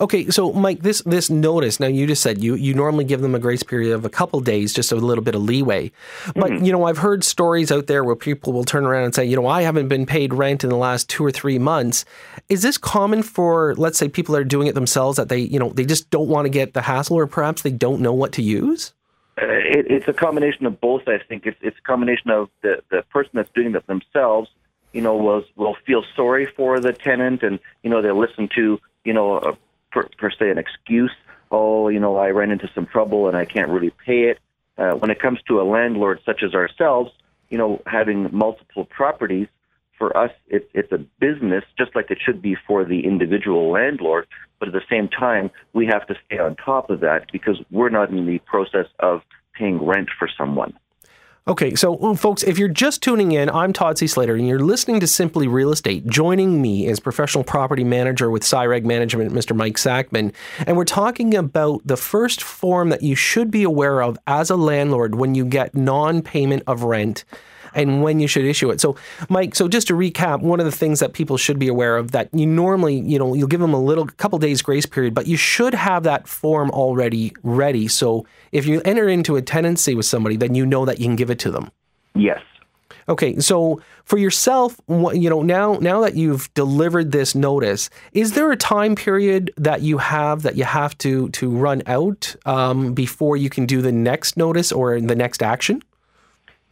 Okay, 0.00 0.30
so 0.30 0.52
Mike, 0.52 0.82
this 0.82 1.02
this 1.02 1.30
notice. 1.30 1.80
Now 1.80 1.86
you 1.86 2.06
just 2.06 2.22
said 2.22 2.42
you 2.42 2.54
you 2.54 2.74
normally 2.74 3.04
give 3.04 3.20
them 3.20 3.34
a 3.34 3.38
grace 3.38 3.62
period 3.62 3.92
of 3.92 4.04
a 4.04 4.08
couple 4.08 4.40
days, 4.40 4.72
just 4.72 4.92
a 4.92 4.96
little 4.96 5.24
bit 5.24 5.34
of 5.34 5.42
leeway. 5.42 5.90
But 6.34 6.50
mm-hmm. 6.50 6.64
you 6.64 6.72
know, 6.72 6.84
I've 6.84 6.98
heard 6.98 7.24
stories 7.24 7.70
out 7.70 7.86
there 7.86 8.04
where 8.04 8.16
people 8.16 8.52
will 8.52 8.64
turn 8.64 8.84
around 8.84 9.04
and 9.04 9.14
say, 9.14 9.24
you 9.24 9.36
know, 9.36 9.46
I 9.46 9.62
haven't 9.62 9.88
been 9.88 10.06
paid 10.06 10.34
rent 10.34 10.64
in 10.64 10.70
the 10.70 10.76
last 10.76 11.08
two 11.08 11.24
or 11.24 11.30
three 11.30 11.58
months. 11.58 12.04
Is 12.48 12.62
this 12.62 12.78
common 12.78 13.22
for, 13.22 13.74
let's 13.76 13.98
say, 13.98 14.08
people 14.08 14.34
that 14.34 14.40
are 14.40 14.44
doing 14.44 14.66
it 14.66 14.74
themselves 14.74 15.16
that 15.16 15.28
they 15.28 15.40
you 15.40 15.58
know 15.58 15.70
they 15.70 15.84
just 15.84 16.10
don't 16.10 16.28
want 16.28 16.46
to 16.46 16.50
get 16.50 16.74
the 16.74 16.82
hassle, 16.82 17.16
or 17.16 17.26
perhaps 17.26 17.62
they 17.62 17.72
don't 17.72 18.00
know 18.00 18.12
what 18.12 18.32
to 18.32 18.42
use? 18.42 18.92
Uh, 19.40 19.46
it, 19.46 19.86
it's 19.90 20.08
a 20.08 20.12
combination 20.12 20.66
of 20.66 20.80
both. 20.80 21.08
I 21.08 21.18
think 21.18 21.46
it's 21.46 21.58
it's 21.60 21.78
a 21.78 21.82
combination 21.82 22.30
of 22.30 22.48
the 22.62 22.82
the 22.90 23.02
person 23.10 23.32
that's 23.34 23.50
doing 23.54 23.74
it 23.74 23.86
themselves. 23.86 24.48
You 24.92 25.00
know, 25.00 25.16
will 25.16 25.44
will 25.56 25.76
feel 25.86 26.04
sorry 26.14 26.46
for 26.46 26.78
the 26.78 26.92
tenant, 26.92 27.42
and 27.42 27.58
you 27.82 27.90
know 27.90 28.00
they 28.00 28.12
listen 28.12 28.48
to 28.54 28.78
you 29.04 29.12
know, 29.12 29.36
a, 29.36 29.56
per, 29.94 30.08
per 30.18 30.30
se 30.30 30.50
an 30.50 30.58
excuse. 30.58 31.12
Oh, 31.50 31.88
you 31.88 32.00
know, 32.00 32.16
I 32.16 32.30
ran 32.30 32.50
into 32.50 32.68
some 32.74 32.86
trouble 32.86 33.28
and 33.28 33.36
I 33.36 33.46
can't 33.46 33.70
really 33.70 33.92
pay 34.04 34.24
it. 34.24 34.38
Uh, 34.76 34.96
when 34.96 35.10
it 35.10 35.20
comes 35.20 35.38
to 35.46 35.60
a 35.60 35.62
landlord 35.62 36.20
such 36.26 36.42
as 36.42 36.52
ourselves, 36.52 37.12
you 37.48 37.56
know, 37.56 37.80
having 37.86 38.28
multiple 38.32 38.84
properties, 38.84 39.46
for 39.98 40.16
us, 40.16 40.30
it, 40.48 40.68
it's 40.74 40.92
a 40.92 40.98
business, 41.20 41.64
just 41.78 41.94
like 41.94 42.10
it 42.10 42.18
should 42.24 42.42
be 42.42 42.56
for 42.66 42.84
the 42.84 43.06
individual 43.06 43.70
landlord. 43.70 44.26
But 44.58 44.68
at 44.68 44.74
the 44.74 44.82
same 44.90 45.08
time, 45.08 45.50
we 45.72 45.86
have 45.86 46.06
to 46.08 46.14
stay 46.26 46.38
on 46.38 46.56
top 46.56 46.90
of 46.90 47.00
that 47.00 47.30
because 47.32 47.60
we're 47.70 47.90
not 47.90 48.10
in 48.10 48.26
the 48.26 48.38
process 48.40 48.86
of 48.98 49.22
paying 49.54 49.84
rent 49.84 50.08
for 50.18 50.28
someone. 50.36 50.76
Okay, 51.46 51.74
so 51.74 52.02
um, 52.02 52.16
folks, 52.16 52.42
if 52.42 52.58
you're 52.58 52.68
just 52.70 53.02
tuning 53.02 53.32
in, 53.32 53.50
I'm 53.50 53.74
Todd 53.74 53.98
C. 53.98 54.06
Slater, 54.06 54.34
and 54.34 54.48
you're 54.48 54.60
listening 54.60 54.98
to 55.00 55.06
Simply 55.06 55.46
Real 55.46 55.72
Estate. 55.72 56.06
Joining 56.06 56.62
me 56.62 56.86
is 56.86 56.98
professional 57.00 57.44
property 57.44 57.84
manager 57.84 58.30
with 58.30 58.42
CIREG 58.42 58.86
Management, 58.86 59.30
Mr. 59.30 59.54
Mike 59.54 59.76
Sackman, 59.76 60.32
and 60.66 60.74
we're 60.74 60.86
talking 60.86 61.34
about 61.34 61.82
the 61.84 61.98
first 61.98 62.42
form 62.42 62.88
that 62.88 63.02
you 63.02 63.14
should 63.14 63.50
be 63.50 63.62
aware 63.62 64.02
of 64.02 64.16
as 64.26 64.48
a 64.48 64.56
landlord 64.56 65.16
when 65.16 65.34
you 65.34 65.44
get 65.44 65.74
non-payment 65.74 66.62
of 66.66 66.82
rent 66.82 67.26
and 67.74 68.02
when 68.02 68.20
you 68.20 68.26
should 68.26 68.44
issue 68.44 68.70
it. 68.70 68.80
So, 68.80 68.96
Mike, 69.28 69.54
so 69.54 69.68
just 69.68 69.88
to 69.88 69.94
recap, 69.94 70.40
one 70.40 70.60
of 70.60 70.66
the 70.66 70.72
things 70.72 71.00
that 71.00 71.12
people 71.12 71.36
should 71.36 71.58
be 71.58 71.68
aware 71.68 71.96
of 71.96 72.12
that 72.12 72.28
you 72.32 72.46
normally, 72.46 73.00
you 73.00 73.18
know, 73.18 73.34
you'll 73.34 73.48
give 73.48 73.60
them 73.60 73.74
a 73.74 73.80
little 73.80 74.06
couple 74.06 74.38
days 74.38 74.62
grace 74.62 74.86
period, 74.86 75.14
but 75.14 75.26
you 75.26 75.36
should 75.36 75.74
have 75.74 76.02
that 76.04 76.28
form 76.28 76.70
already 76.70 77.32
ready. 77.42 77.88
So, 77.88 78.26
if 78.52 78.66
you 78.66 78.80
enter 78.84 79.08
into 79.08 79.36
a 79.36 79.42
tenancy 79.42 79.94
with 79.94 80.06
somebody, 80.06 80.36
then 80.36 80.54
you 80.54 80.66
know 80.66 80.84
that 80.84 80.98
you 80.98 81.06
can 81.06 81.16
give 81.16 81.30
it 81.30 81.38
to 81.40 81.50
them. 81.50 81.70
Yes. 82.14 82.40
Okay, 83.08 83.38
so 83.38 83.82
for 84.04 84.16
yourself, 84.16 84.80
you 84.88 85.28
know, 85.28 85.42
now 85.42 85.74
now 85.74 86.00
that 86.00 86.14
you've 86.14 86.52
delivered 86.54 87.12
this 87.12 87.34
notice, 87.34 87.90
is 88.12 88.32
there 88.32 88.50
a 88.50 88.56
time 88.56 88.94
period 88.94 89.52
that 89.56 89.82
you 89.82 89.98
have 89.98 90.42
that 90.42 90.56
you 90.56 90.64
have 90.64 90.96
to 90.98 91.28
to 91.30 91.50
run 91.50 91.82
out 91.86 92.34
um, 92.46 92.94
before 92.94 93.36
you 93.36 93.50
can 93.50 93.66
do 93.66 93.82
the 93.82 93.92
next 93.92 94.36
notice 94.36 94.72
or 94.72 95.00
the 95.00 95.14
next 95.14 95.42
action? 95.42 95.82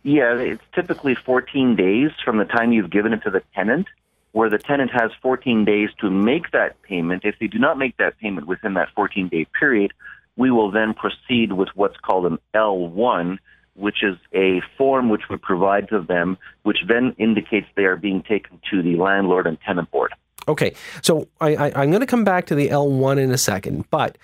Yeah, 0.03 0.37
it's 0.37 0.63
typically 0.75 1.15
14 1.15 1.77
days 1.77 2.11
from 2.25 2.39
the 2.39 2.45
time 2.45 2.73
you've 2.73 2.91
given 2.91 3.13
it 3.13 3.23
to 3.23 3.31
the 3.31 3.43
tenant, 3.55 3.87
where 4.33 4.51
the 4.51 4.59
tenant 4.59 4.91
has 4.93 5.13
14 5.23 5.65
days 5.65 5.91
to 6.01 6.11
make 6.11 6.51
that 6.51 6.81
payment. 6.83 7.25
If 7.25 7.37
they 7.39 7.47
do 7.47 7.59
not 7.59 7.79
make 7.79 7.97
that 7.99 8.19
payment 8.19 8.49
within 8.49 8.75
that 8.75 8.89
14 8.97 9.29
day 9.29 9.47
period, 9.59 9.93
we 10.37 10.51
will 10.51 10.71
then 10.71 10.95
proceed 10.95 11.53
with 11.53 11.69
what's 11.75 11.97
called 11.99 12.27
an 12.27 12.39
L1, 12.55 13.39
which 13.75 14.03
is 14.03 14.17
a 14.35 14.61
form 14.77 15.09
which 15.09 15.29
we 15.31 15.37
provide 15.37 15.89
to 15.91 16.01
them, 16.01 16.37
which 16.63 16.79
then 16.89 17.15
indicates 17.19 17.67
they 17.77 17.85
are 17.85 17.97
being 17.97 18.23
taken 18.23 18.61
to 18.71 18.83
the 18.83 18.97
landlord 18.97 19.47
and 19.47 19.61
tenant 19.61 19.91
board. 19.91 20.13
Okay, 20.49 20.75
so 21.03 21.29
I, 21.41 21.71
am 21.83 21.91
going 21.91 22.01
to 22.01 22.07
come 22.07 22.25
back 22.25 22.47
to 22.47 22.55
the 22.57 22.69
L1 22.69 23.19
in 23.19 23.31
a 23.31 23.39
second, 23.39 23.85
but 23.91 24.19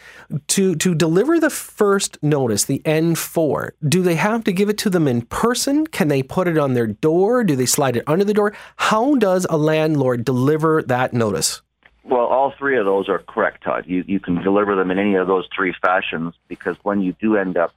to 0.49 0.75
to 0.75 0.95
deliver 0.95 1.39
the 1.39 1.51
first 1.51 2.21
notice, 2.23 2.65
the 2.65 2.81
N4, 2.85 3.71
do 3.89 4.03
they 4.03 4.17
have 4.17 4.43
to 4.45 4.53
give 4.53 4.69
it 4.69 4.79
to 4.79 4.91
them 4.91 5.07
in 5.07 5.23
person? 5.23 5.87
Can 5.87 6.09
they 6.09 6.23
put 6.25 6.49
it 6.49 6.59
on 6.59 6.75
their 6.75 6.89
door? 6.89 7.45
Do 7.45 7.55
they 7.55 7.67
slide 7.67 7.97
it 7.97 8.05
under 8.07 8.25
the 8.25 8.35
door? 8.35 8.53
How 8.77 9.15
does 9.15 9.47
a 9.49 9.57
landlord 9.57 10.25
deliver 10.25 10.83
that 10.83 11.13
notice? 11.13 11.63
Well, 12.03 12.27
all 12.27 12.55
three 12.59 12.79
of 12.79 12.87
those 12.87 13.09
are 13.09 13.19
correct, 13.19 13.63
Todd. 13.63 13.85
You 13.87 14.03
you 14.07 14.19
can 14.19 14.43
deliver 14.43 14.75
them 14.75 14.91
in 14.91 14.99
any 14.99 15.15
of 15.15 15.29
those 15.29 15.47
three 15.55 15.75
fashions 15.81 16.35
because 16.49 16.77
when 16.83 17.01
you 17.01 17.15
do 17.21 17.37
end 17.37 17.57
up 17.57 17.73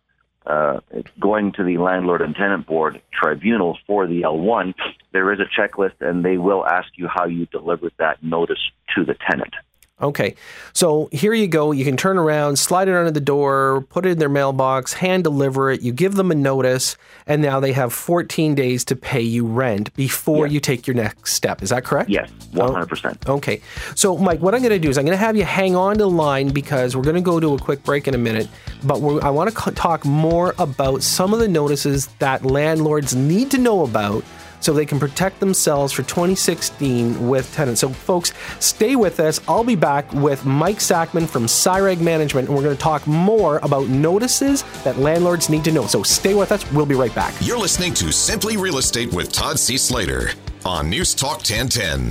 uh, 0.45 0.79
going 1.19 1.51
to 1.53 1.63
the 1.63 1.77
landlord 1.77 2.21
and 2.21 2.35
tenant 2.35 2.65
board 2.65 3.01
tribunal 3.13 3.77
for 3.85 4.07
the 4.07 4.21
L1, 4.21 4.73
there 5.11 5.31
is 5.31 5.39
a 5.39 5.61
checklist 5.61 6.01
and 6.01 6.25
they 6.25 6.37
will 6.37 6.65
ask 6.65 6.89
you 6.95 7.07
how 7.07 7.25
you 7.25 7.45
delivered 7.47 7.93
that 7.99 8.23
notice 8.23 8.71
to 8.95 9.05
the 9.05 9.15
tenant. 9.29 9.53
Okay, 10.01 10.35
so 10.73 11.09
here 11.11 11.33
you 11.33 11.47
go. 11.47 11.71
You 11.71 11.85
can 11.85 11.95
turn 11.95 12.17
around, 12.17 12.57
slide 12.57 12.87
it 12.87 12.95
under 12.95 13.11
the 13.11 13.21
door, 13.21 13.85
put 13.89 14.05
it 14.05 14.09
in 14.09 14.19
their 14.19 14.29
mailbox, 14.29 14.93
hand 14.93 15.23
deliver 15.23 15.69
it. 15.69 15.81
You 15.81 15.91
give 15.91 16.15
them 16.15 16.31
a 16.31 16.35
notice, 16.35 16.97
and 17.27 17.41
now 17.41 17.59
they 17.59 17.71
have 17.73 17.93
14 17.93 18.55
days 18.55 18.83
to 18.85 18.95
pay 18.95 19.21
you 19.21 19.45
rent 19.45 19.93
before 19.95 20.47
yes. 20.47 20.53
you 20.53 20.59
take 20.59 20.87
your 20.87 20.95
next 20.95 21.33
step. 21.33 21.61
Is 21.61 21.69
that 21.69 21.83
correct? 21.83 22.09
Yes, 22.09 22.31
100%. 22.53 23.17
Oh, 23.27 23.35
okay, 23.35 23.61
so 23.95 24.17
Mike, 24.17 24.39
what 24.41 24.55
I'm 24.55 24.61
going 24.61 24.71
to 24.71 24.79
do 24.79 24.89
is 24.89 24.97
I'm 24.97 25.05
going 25.05 25.17
to 25.17 25.23
have 25.23 25.37
you 25.37 25.43
hang 25.43 25.75
on 25.75 25.97
to 25.97 26.03
the 26.03 26.09
line 26.09 26.49
because 26.49 26.95
we're 26.95 27.03
going 27.03 27.15
to 27.15 27.21
go 27.21 27.39
to 27.39 27.53
a 27.53 27.59
quick 27.59 27.83
break 27.83 28.07
in 28.07 28.15
a 28.15 28.17
minute. 28.17 28.47
But 28.83 28.95
I 29.19 29.29
want 29.29 29.55
to 29.55 29.71
talk 29.71 30.03
more 30.05 30.55
about 30.57 31.03
some 31.03 31.33
of 31.33 31.39
the 31.39 31.47
notices 31.47 32.07
that 32.19 32.43
landlords 32.43 33.15
need 33.15 33.51
to 33.51 33.57
know 33.59 33.83
about 33.83 34.23
so 34.61 34.71
they 34.71 34.85
can 34.85 34.99
protect 34.99 35.39
themselves 35.39 35.91
for 35.91 36.03
2016 36.03 37.27
with 37.27 37.53
tenants. 37.53 37.81
So, 37.81 37.89
folks, 37.89 38.31
stay 38.59 38.95
with 38.95 39.19
us. 39.19 39.41
I'll 39.47 39.65
be 39.65 39.75
back 39.75 40.11
with 40.13 40.45
Mike 40.45 40.77
Sackman 40.77 41.27
from 41.27 41.45
CIREG 41.45 41.99
Management, 41.99 42.47
and 42.47 42.55
we're 42.55 42.63
going 42.63 42.75
to 42.75 42.81
talk 42.81 43.05
more 43.05 43.57
about 43.63 43.87
notices 43.89 44.63
that 44.83 44.97
landlords 44.97 45.49
need 45.49 45.63
to 45.65 45.71
know. 45.71 45.87
So, 45.87 46.03
stay 46.03 46.33
with 46.33 46.51
us. 46.51 46.71
We'll 46.71 46.85
be 46.85 46.95
right 46.95 47.13
back. 47.13 47.33
You're 47.41 47.59
listening 47.59 47.93
to 47.95 48.11
Simply 48.13 48.55
Real 48.55 48.77
Estate 48.77 49.11
with 49.11 49.31
Todd 49.31 49.59
C. 49.59 49.77
Slater 49.77 50.29
on 50.63 50.89
News 50.89 51.13
Talk 51.13 51.37
1010. 51.37 52.09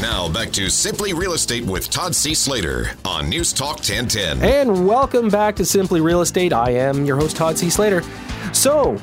Now 0.00 0.28
Now 0.28 0.34
back 0.34 0.50
to 0.52 0.68
Simply 0.68 1.12
Real 1.12 1.32
Estate 1.32 1.64
with 1.64 1.90
Todd 1.90 2.14
C. 2.14 2.34
Slater 2.34 2.90
on 3.04 3.28
News 3.28 3.52
Talk 3.52 3.76
1010. 3.76 4.42
And 4.42 4.86
welcome 4.86 5.28
back 5.28 5.56
to 5.56 5.64
Simply 5.64 6.00
Real 6.00 6.20
Estate. 6.20 6.52
I 6.52 6.70
am 6.70 7.04
your 7.04 7.16
host, 7.16 7.36
Todd 7.36 7.56
C. 7.56 7.70
Slater. 7.70 8.02
So, 8.52 8.96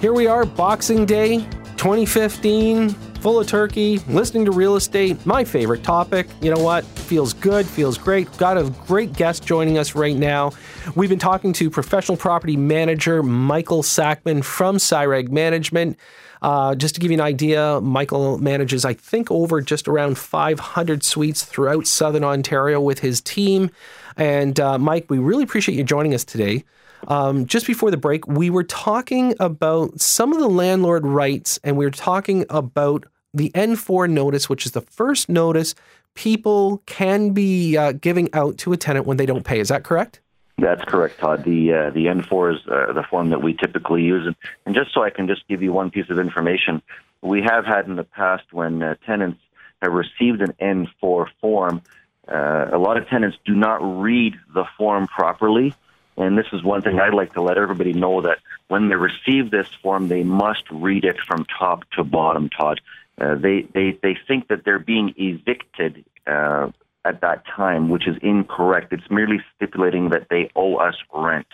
here 0.00 0.12
we 0.12 0.28
are, 0.28 0.44
Boxing 0.44 1.04
Day 1.04 1.38
2015, 1.76 2.90
full 2.90 3.40
of 3.40 3.46
turkey, 3.48 3.98
listening 4.08 4.44
to 4.44 4.52
real 4.52 4.76
estate, 4.76 5.24
my 5.26 5.44
favorite 5.44 5.82
topic. 5.82 6.28
You 6.40 6.52
know 6.52 6.62
what? 6.62 6.84
Feels 6.84 7.32
good, 7.32 7.66
feels 7.66 7.98
great. 7.98 8.34
Got 8.36 8.58
a 8.58 8.72
great 8.86 9.12
guest 9.12 9.44
joining 9.44 9.76
us 9.76 9.96
right 9.96 10.16
now. 10.16 10.52
We've 10.94 11.08
been 11.08 11.18
talking 11.18 11.52
to 11.54 11.68
professional 11.68 12.16
property 12.16 12.56
manager 12.56 13.22
Michael 13.24 13.82
Sackman 13.82 14.44
from 14.44 14.76
CIREG 14.76 15.30
Management. 15.30 15.98
Uh, 16.42 16.76
just 16.76 16.94
to 16.94 17.00
give 17.00 17.10
you 17.10 17.16
an 17.16 17.20
idea, 17.20 17.80
Michael 17.80 18.38
manages, 18.38 18.84
I 18.84 18.94
think, 18.94 19.30
over 19.32 19.60
just 19.60 19.88
around 19.88 20.16
500 20.16 21.02
suites 21.02 21.44
throughout 21.44 21.88
Southern 21.88 22.22
Ontario 22.22 22.80
with 22.80 23.00
his 23.00 23.20
team. 23.20 23.70
And 24.16 24.60
uh, 24.60 24.78
Mike, 24.78 25.06
we 25.08 25.18
really 25.18 25.42
appreciate 25.42 25.76
you 25.76 25.82
joining 25.82 26.14
us 26.14 26.24
today. 26.24 26.64
Um, 27.08 27.46
just 27.46 27.66
before 27.66 27.90
the 27.90 27.96
break, 27.96 28.28
we 28.28 28.50
were 28.50 28.64
talking 28.64 29.34
about 29.40 29.98
some 29.98 30.32
of 30.32 30.38
the 30.38 30.48
landlord 30.48 31.06
rights, 31.06 31.58
and 31.64 31.76
we 31.78 31.86
were 31.86 31.90
talking 31.90 32.44
about 32.50 33.06
the 33.32 33.50
N4 33.54 34.10
notice, 34.10 34.48
which 34.50 34.66
is 34.66 34.72
the 34.72 34.82
first 34.82 35.30
notice 35.30 35.74
people 36.14 36.82
can 36.84 37.30
be 37.30 37.78
uh, 37.78 37.92
giving 37.92 38.28
out 38.34 38.58
to 38.58 38.72
a 38.72 38.76
tenant 38.76 39.06
when 39.06 39.16
they 39.16 39.24
don't 39.24 39.44
pay. 39.44 39.58
Is 39.58 39.68
that 39.68 39.84
correct? 39.84 40.20
That's 40.58 40.84
correct, 40.84 41.18
Todd. 41.18 41.44
The 41.44 41.72
uh, 41.72 41.90
the 41.90 42.06
N4 42.06 42.54
is 42.54 42.60
uh, 42.66 42.92
the 42.92 43.04
form 43.08 43.30
that 43.30 43.42
we 43.42 43.54
typically 43.54 44.02
use, 44.02 44.34
and, 44.66 44.74
just 44.74 44.92
so 44.92 45.02
I 45.02 45.10
can 45.10 45.28
just 45.28 45.46
give 45.48 45.62
you 45.62 45.72
one 45.72 45.90
piece 45.90 46.10
of 46.10 46.18
information, 46.18 46.82
we 47.22 47.40
have 47.42 47.64
had 47.64 47.86
in 47.86 47.96
the 47.96 48.04
past 48.04 48.52
when 48.52 48.82
uh, 48.82 48.96
tenants 49.06 49.40
have 49.80 49.92
received 49.92 50.42
an 50.42 50.52
N4 50.60 51.28
form, 51.40 51.80
uh, 52.26 52.66
a 52.72 52.78
lot 52.78 52.96
of 52.96 53.08
tenants 53.08 53.38
do 53.46 53.54
not 53.54 53.78
read 54.00 54.34
the 54.52 54.64
form 54.76 55.06
properly, 55.06 55.74
and 56.18 56.36
this 56.36 56.46
is 56.52 56.62
one 56.62 56.82
thing 56.82 56.98
I'd 56.98 57.14
like 57.14 57.34
to 57.34 57.42
let 57.42 57.58
everybody 57.58 57.92
know 57.92 58.22
that 58.22 58.38
when 58.68 58.88
they 58.88 58.96
receive 58.96 59.50
this 59.50 59.68
form, 59.82 60.08
they 60.08 60.22
must 60.22 60.64
read 60.70 61.04
it 61.04 61.18
from 61.20 61.46
top 61.58 61.88
to 61.92 62.04
bottom, 62.04 62.48
Todd. 62.48 62.80
Uh, 63.20 63.34
they, 63.34 63.62
they, 63.74 63.98
they 64.02 64.16
think 64.26 64.48
that 64.48 64.64
they're 64.64 64.78
being 64.78 65.14
evicted 65.16 66.04
uh, 66.26 66.70
at 67.04 67.20
that 67.20 67.46
time, 67.46 67.88
which 67.88 68.06
is 68.06 68.16
incorrect. 68.22 68.92
It's 68.92 69.10
merely 69.10 69.40
stipulating 69.56 70.10
that 70.10 70.28
they 70.28 70.50
owe 70.54 70.76
us 70.76 70.96
rent. 71.12 71.46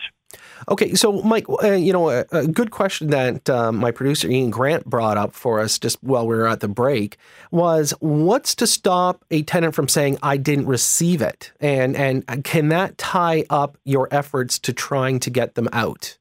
Okay, 0.68 0.94
so 0.94 1.22
Mike, 1.22 1.46
uh, 1.62 1.72
you 1.72 1.92
know, 1.92 2.10
a, 2.10 2.24
a, 2.32 2.46
good 2.46 2.70
question 2.70 3.08
that 3.08 3.48
uh, 3.50 3.72
my 3.72 3.90
producer 3.90 4.28
Ian 4.28 4.50
Grant 4.50 4.86
brought 4.86 5.16
up 5.16 5.34
for 5.34 5.60
us 5.60 5.78
just 5.78 6.02
while 6.02 6.26
we 6.26 6.36
were 6.36 6.46
at 6.46 6.60
the 6.60 6.68
break 6.68 7.18
was, 7.50 7.92
what's 8.00 8.54
to 8.56 8.66
stop 8.66 9.24
a 9.30 9.42
tenant 9.42 9.74
from 9.74 9.88
saying 9.88 10.18
I 10.22 10.36
didn't 10.36 10.66
receive 10.66 11.20
it, 11.22 11.52
and 11.60 11.96
and 11.96 12.44
can 12.44 12.68
that 12.68 12.96
tie 12.98 13.44
up 13.50 13.76
your 13.84 14.08
efforts 14.10 14.58
to 14.60 14.72
trying 14.72 15.20
to 15.20 15.30
get 15.30 15.54
them 15.54 15.68
out? 15.72 16.16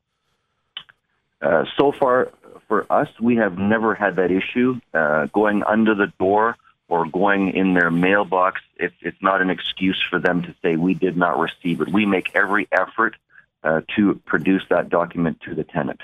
Uh, 1.41 1.65
so 1.78 1.91
far, 1.91 2.32
for 2.67 2.91
us, 2.91 3.10
we 3.19 3.36
have 3.36 3.58
never 3.58 3.93
had 3.93 4.15
that 4.15 4.32
issue 4.32 4.80
uh, 4.93 5.28
going 5.28 5.63
under 5.63 5.93
the 5.93 6.08
door 6.19 6.56
or 6.88 7.06
going 7.06 7.54
in 7.56 7.73
their 7.73 7.91
mailbox. 7.91 8.62
It's 8.78 8.95
it's 9.02 9.21
not 9.21 9.41
an 9.41 9.49
excuse 9.49 10.02
for 10.10 10.19
them 10.19 10.43
to 10.43 10.56
say 10.62 10.76
we 10.76 10.93
did 10.93 11.17
not 11.17 11.39
receive 11.39 11.82
it. 11.82 11.89
We 11.89 12.06
make 12.06 12.32
every 12.36 12.67
effort 12.71 13.15
uh, 13.63 13.82
to 13.95 14.19
produce 14.26 14.63
that 14.69 14.89
document 14.89 15.39
to 15.41 15.56
the 15.56 15.63
tenant. 15.63 16.02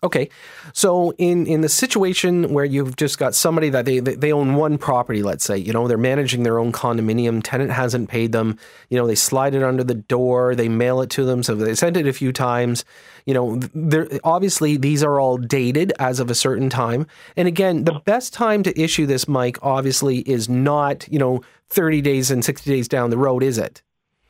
Okay, 0.00 0.28
so 0.72 1.12
in 1.18 1.44
in 1.46 1.60
the 1.60 1.68
situation 1.68 2.52
where 2.52 2.64
you've 2.64 2.94
just 2.94 3.18
got 3.18 3.34
somebody 3.34 3.68
that 3.70 3.84
they 3.84 3.98
they 3.98 4.32
own 4.32 4.54
one 4.54 4.78
property, 4.78 5.24
let's 5.24 5.44
say, 5.44 5.56
you 5.56 5.72
know, 5.72 5.88
they're 5.88 5.98
managing 5.98 6.44
their 6.44 6.60
own 6.60 6.70
condominium, 6.70 7.40
tenant 7.42 7.72
hasn't 7.72 8.08
paid 8.08 8.30
them, 8.30 8.56
you 8.90 8.96
know, 8.96 9.08
they 9.08 9.16
slide 9.16 9.56
it 9.56 9.64
under 9.64 9.82
the 9.82 9.94
door, 9.94 10.54
they 10.54 10.68
mail 10.68 11.00
it 11.00 11.10
to 11.10 11.24
them, 11.24 11.42
so 11.42 11.56
they 11.56 11.74
sent 11.74 11.96
it 11.96 12.06
a 12.06 12.12
few 12.12 12.32
times, 12.32 12.84
you 13.26 13.34
know, 13.34 13.58
obviously 14.22 14.76
these 14.76 15.02
are 15.02 15.18
all 15.18 15.36
dated 15.36 15.92
as 15.98 16.20
of 16.20 16.30
a 16.30 16.34
certain 16.34 16.70
time, 16.70 17.04
and 17.36 17.48
again, 17.48 17.82
the 17.82 18.00
best 18.04 18.32
time 18.32 18.62
to 18.62 18.80
issue 18.80 19.04
this, 19.04 19.26
Mike, 19.26 19.58
obviously 19.62 20.18
is 20.18 20.48
not 20.48 21.08
you 21.10 21.18
know 21.18 21.40
thirty 21.70 22.00
days 22.00 22.30
and 22.30 22.44
sixty 22.44 22.70
days 22.70 22.86
down 22.86 23.10
the 23.10 23.18
road, 23.18 23.42
is 23.42 23.58
it? 23.58 23.82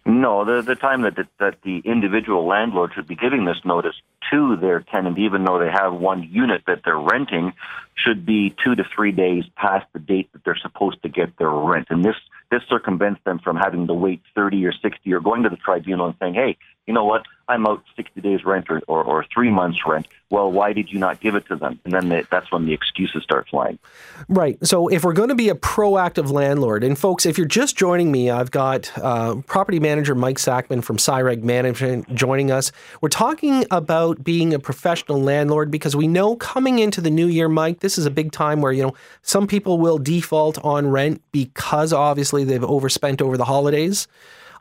No, 0.08 0.46
the 0.46 0.62
the 0.62 0.74
time 0.74 1.02
that 1.02 1.16
the, 1.16 1.28
that 1.38 1.60
the 1.62 1.82
individual 1.84 2.46
landlord 2.46 2.92
should 2.94 3.06
be 3.06 3.14
giving 3.14 3.44
this 3.44 3.58
notice 3.62 3.94
to 4.30 4.56
their 4.56 4.80
tenant, 4.80 5.18
even 5.18 5.44
though 5.44 5.58
they 5.58 5.70
have 5.70 5.92
one 5.92 6.22
unit 6.22 6.62
that 6.66 6.80
they're 6.82 6.98
renting, 6.98 7.52
should 7.94 8.24
be 8.24 8.56
two 8.64 8.74
to 8.74 8.84
three 8.84 9.12
days 9.12 9.44
past 9.54 9.84
the 9.92 9.98
date 9.98 10.32
that 10.32 10.42
they're 10.44 10.56
supposed 10.56 11.02
to 11.02 11.10
get 11.10 11.36
their 11.36 11.50
rent. 11.50 11.88
And 11.90 12.02
this 12.02 12.16
this 12.50 12.62
circumvents 12.70 13.20
them 13.24 13.38
from 13.38 13.56
having 13.56 13.86
to 13.86 13.92
wait 13.92 14.22
30 14.34 14.64
or 14.64 14.72
60 14.72 15.12
or 15.12 15.20
going 15.20 15.42
to 15.42 15.50
the 15.50 15.56
tribunal 15.56 16.06
and 16.06 16.14
saying, 16.18 16.32
hey, 16.32 16.56
you 16.88 16.94
know 16.94 17.04
what, 17.04 17.26
I'm 17.48 17.66
out 17.66 17.84
60 17.96 18.22
days 18.22 18.44
rent 18.46 18.70
or, 18.70 18.80
or, 18.88 19.04
or 19.04 19.26
three 19.32 19.50
months 19.50 19.80
rent. 19.86 20.08
Well, 20.30 20.50
why 20.50 20.72
did 20.72 20.90
you 20.90 20.98
not 20.98 21.20
give 21.20 21.34
it 21.34 21.46
to 21.48 21.56
them? 21.56 21.78
And 21.84 21.92
then 21.92 22.08
they, 22.08 22.24
that's 22.30 22.50
when 22.50 22.64
the 22.64 22.72
excuses 22.72 23.22
start 23.22 23.46
flying. 23.46 23.78
Right. 24.26 24.58
So 24.66 24.88
if 24.88 25.04
we're 25.04 25.12
going 25.12 25.28
to 25.28 25.34
be 25.34 25.50
a 25.50 25.54
proactive 25.54 26.32
landlord, 26.32 26.82
and 26.82 26.98
folks, 26.98 27.26
if 27.26 27.36
you're 27.36 27.46
just 27.46 27.76
joining 27.76 28.10
me, 28.10 28.30
I've 28.30 28.50
got 28.50 28.90
uh, 28.96 29.36
property 29.46 29.78
manager 29.80 30.14
Mike 30.14 30.38
Sackman 30.38 30.82
from 30.82 30.96
CIREG 30.96 31.42
Management 31.42 32.14
joining 32.14 32.50
us. 32.50 32.72
We're 33.02 33.10
talking 33.10 33.66
about 33.70 34.24
being 34.24 34.54
a 34.54 34.58
professional 34.58 35.20
landlord 35.20 35.70
because 35.70 35.94
we 35.94 36.08
know 36.08 36.36
coming 36.36 36.78
into 36.78 37.02
the 37.02 37.10
new 37.10 37.26
year, 37.26 37.50
Mike, 37.50 37.80
this 37.80 37.98
is 37.98 38.06
a 38.06 38.10
big 38.10 38.32
time 38.32 38.62
where, 38.62 38.72
you 38.72 38.82
know, 38.82 38.94
some 39.20 39.46
people 39.46 39.78
will 39.78 39.98
default 39.98 40.56
on 40.64 40.90
rent 40.90 41.20
because 41.32 41.92
obviously 41.92 42.44
they've 42.44 42.64
overspent 42.64 43.20
over 43.20 43.36
the 43.36 43.44
holidays. 43.44 44.08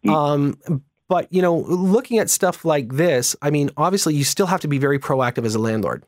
Um, 0.07 0.57
but, 1.07 1.31
you 1.31 1.41
know, 1.41 1.57
looking 1.57 2.19
at 2.19 2.29
stuff 2.29 2.65
like 2.65 2.93
this, 2.93 3.35
I 3.41 3.49
mean, 3.49 3.69
obviously 3.77 4.15
you 4.15 4.23
still 4.23 4.47
have 4.47 4.61
to 4.61 4.67
be 4.67 4.77
very 4.77 4.99
proactive 4.99 5.45
as 5.45 5.55
a 5.55 5.59
landlord. 5.59 6.03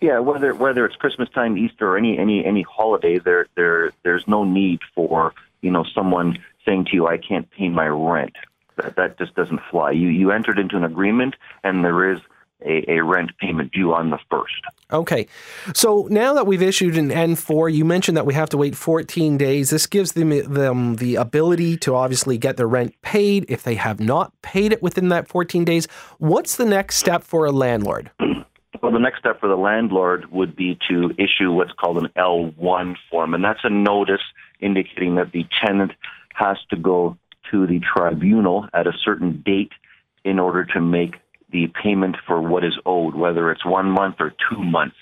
Yeah, 0.00 0.18
whether 0.18 0.54
whether 0.54 0.86
it's 0.86 0.96
Christmas 0.96 1.28
time, 1.28 1.58
Easter, 1.58 1.90
or 1.90 1.98
any 1.98 2.18
any 2.18 2.42
any 2.44 2.62
holiday, 2.62 3.18
there 3.18 3.48
there 3.54 3.90
there's 4.02 4.26
no 4.26 4.44
need 4.44 4.80
for 4.94 5.34
you 5.60 5.70
know 5.70 5.84
someone 5.94 6.38
saying 6.64 6.86
to 6.86 6.94
you, 6.94 7.06
"I 7.06 7.18
can't 7.18 7.50
pay 7.50 7.68
my 7.68 7.86
rent." 7.86 8.34
That 8.76 8.96
that 8.96 9.18
just 9.18 9.34
doesn't 9.34 9.60
fly. 9.70 9.90
You 9.90 10.08
you 10.08 10.30
entered 10.30 10.58
into 10.58 10.78
an 10.78 10.84
agreement, 10.84 11.36
and 11.62 11.84
there 11.84 12.10
is 12.10 12.20
a, 12.62 12.84
a, 12.90 13.04
rent 13.04 13.30
payment 13.38 13.72
due 13.72 13.92
on 13.92 14.10
the 14.10 14.18
first. 14.30 14.62
Okay. 14.92 15.26
So 15.74 16.08
now 16.10 16.34
that 16.34 16.46
we've 16.46 16.62
issued 16.62 16.96
an 16.96 17.10
N4, 17.10 17.72
you 17.72 17.84
mentioned 17.84 18.16
that 18.16 18.26
we 18.26 18.34
have 18.34 18.48
to 18.50 18.56
wait 18.56 18.74
14 18.74 19.36
days. 19.36 19.70
This 19.70 19.86
gives 19.86 20.12
them, 20.12 20.30
them 20.52 20.96
the 20.96 21.16
ability 21.16 21.76
to 21.78 21.94
obviously 21.94 22.38
get 22.38 22.56
their 22.56 22.68
rent 22.68 22.94
paid 23.02 23.46
if 23.48 23.62
they 23.62 23.76
have 23.76 24.00
not 24.00 24.32
paid 24.42 24.72
it 24.72 24.82
within 24.82 25.08
that 25.08 25.28
14 25.28 25.64
days. 25.64 25.86
What's 26.18 26.56
the 26.56 26.64
next 26.64 26.96
step 26.96 27.22
for 27.22 27.46
a 27.46 27.52
landlord? 27.52 28.10
Well, 28.82 28.92
the 28.92 28.98
next 28.98 29.18
step 29.18 29.40
for 29.40 29.48
the 29.48 29.56
landlord 29.56 30.32
would 30.32 30.56
be 30.56 30.78
to 30.88 31.10
issue 31.18 31.52
what's 31.52 31.72
called 31.72 31.98
an 31.98 32.08
L1 32.16 32.96
form, 33.10 33.34
and 33.34 33.44
that's 33.44 33.60
a 33.62 33.68
notice 33.68 34.22
indicating 34.58 35.16
that 35.16 35.32
the 35.32 35.44
tenant 35.62 35.92
has 36.32 36.56
to 36.70 36.76
go 36.76 37.18
to 37.50 37.66
the 37.66 37.80
tribunal 37.80 38.68
at 38.72 38.86
a 38.86 38.92
certain 39.04 39.42
date 39.44 39.72
in 40.24 40.38
order 40.38 40.64
to 40.64 40.80
make 40.80 41.16
the 41.50 41.68
payment 41.82 42.16
for 42.26 42.40
what 42.40 42.64
is 42.64 42.78
owed, 42.86 43.14
whether 43.14 43.50
it's 43.50 43.64
one 43.64 43.90
month 43.90 44.16
or 44.20 44.32
two 44.50 44.62
months. 44.62 44.96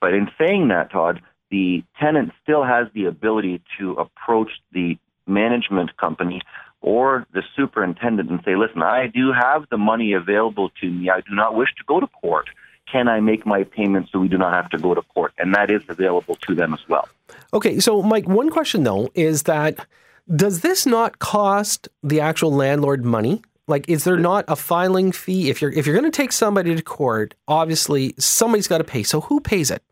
But 0.00 0.14
in 0.14 0.28
saying 0.38 0.68
that, 0.68 0.90
Todd, 0.90 1.20
the 1.50 1.84
tenant 2.00 2.32
still 2.42 2.64
has 2.64 2.88
the 2.94 3.04
ability 3.04 3.62
to 3.78 3.92
approach 3.92 4.50
the 4.72 4.98
management 5.26 5.96
company 5.96 6.40
or 6.80 7.26
the 7.32 7.42
superintendent 7.56 8.30
and 8.30 8.40
say, 8.44 8.56
listen, 8.56 8.82
I 8.82 9.06
do 9.06 9.32
have 9.32 9.66
the 9.70 9.78
money 9.78 10.14
available 10.14 10.70
to 10.80 10.90
me. 10.90 11.10
I 11.10 11.20
do 11.20 11.34
not 11.34 11.54
wish 11.54 11.68
to 11.78 11.84
go 11.86 12.00
to 12.00 12.06
court. 12.08 12.48
Can 12.90 13.08
I 13.08 13.20
make 13.20 13.46
my 13.46 13.64
payment 13.64 14.08
so 14.10 14.18
we 14.18 14.28
do 14.28 14.36
not 14.36 14.52
have 14.52 14.70
to 14.70 14.78
go 14.78 14.94
to 14.94 15.02
court? 15.02 15.32
And 15.38 15.54
that 15.54 15.70
is 15.70 15.82
available 15.88 16.36
to 16.48 16.54
them 16.54 16.74
as 16.74 16.80
well. 16.88 17.08
Okay, 17.54 17.78
so 17.78 18.02
Mike, 18.02 18.28
one 18.28 18.50
question 18.50 18.82
though 18.82 19.10
is 19.14 19.44
that 19.44 19.86
does 20.34 20.60
this 20.60 20.86
not 20.86 21.18
cost 21.18 21.88
the 22.02 22.20
actual 22.20 22.52
landlord 22.52 23.04
money? 23.04 23.42
Like, 23.68 23.88
is 23.88 24.04
there 24.04 24.18
not 24.18 24.44
a 24.48 24.56
filing 24.56 25.12
fee 25.12 25.48
if 25.48 25.62
you're 25.62 25.70
if 25.70 25.86
you're 25.86 25.96
going 25.96 26.10
to 26.10 26.16
take 26.16 26.32
somebody 26.32 26.74
to 26.74 26.82
court? 26.82 27.34
Obviously, 27.46 28.14
somebody's 28.18 28.66
got 28.66 28.78
to 28.78 28.84
pay. 28.84 29.02
So 29.04 29.20
who 29.20 29.40
pays 29.40 29.70
it? 29.70 29.82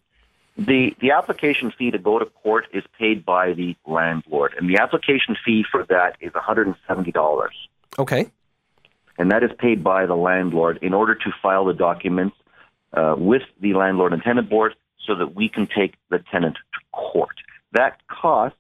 The 0.59 0.94
the 1.00 1.12
application 1.12 1.70
fee 1.70 1.90
to 1.92 1.98
go 1.98 2.18
to 2.18 2.26
court 2.26 2.66
is 2.72 2.83
paid 2.98 3.24
by 3.24 3.52
the 3.52 3.76
landlord, 3.87 4.54
and 4.59 4.68
the 4.68 4.78
application 4.78 5.37
fee 5.44 5.64
for 5.70 5.85
that 5.85 6.16
is 6.20 6.35
one 6.35 6.42
hundred 6.42 6.66
and 6.66 6.76
seventy 6.88 7.12
dollars. 7.12 7.54
Okay. 7.98 8.30
And 9.18 9.30
that 9.30 9.42
is 9.42 9.50
paid 9.59 9.85
by 9.85 10.06
the 10.06 10.16
landlord 10.16 10.78
in 10.83 10.92
order 10.92 11.14
to 11.14 11.30
file 11.42 11.64
the 11.64 11.74
documents 11.74 12.37
uh, 12.92 13.14
with 13.16 13.42
the 13.61 13.74
landlord 13.74 14.12
and 14.12 14.22
tenant 14.22 14.50
board, 14.50 14.74
so 15.06 15.14
that 15.14 15.35
we 15.35 15.48
can 15.48 15.66
take 15.66 15.94
the 16.09 16.18
tenant 16.18 16.56
to 16.56 16.80
court. 16.92 17.37
That 17.72 18.00
cost, 18.09 18.56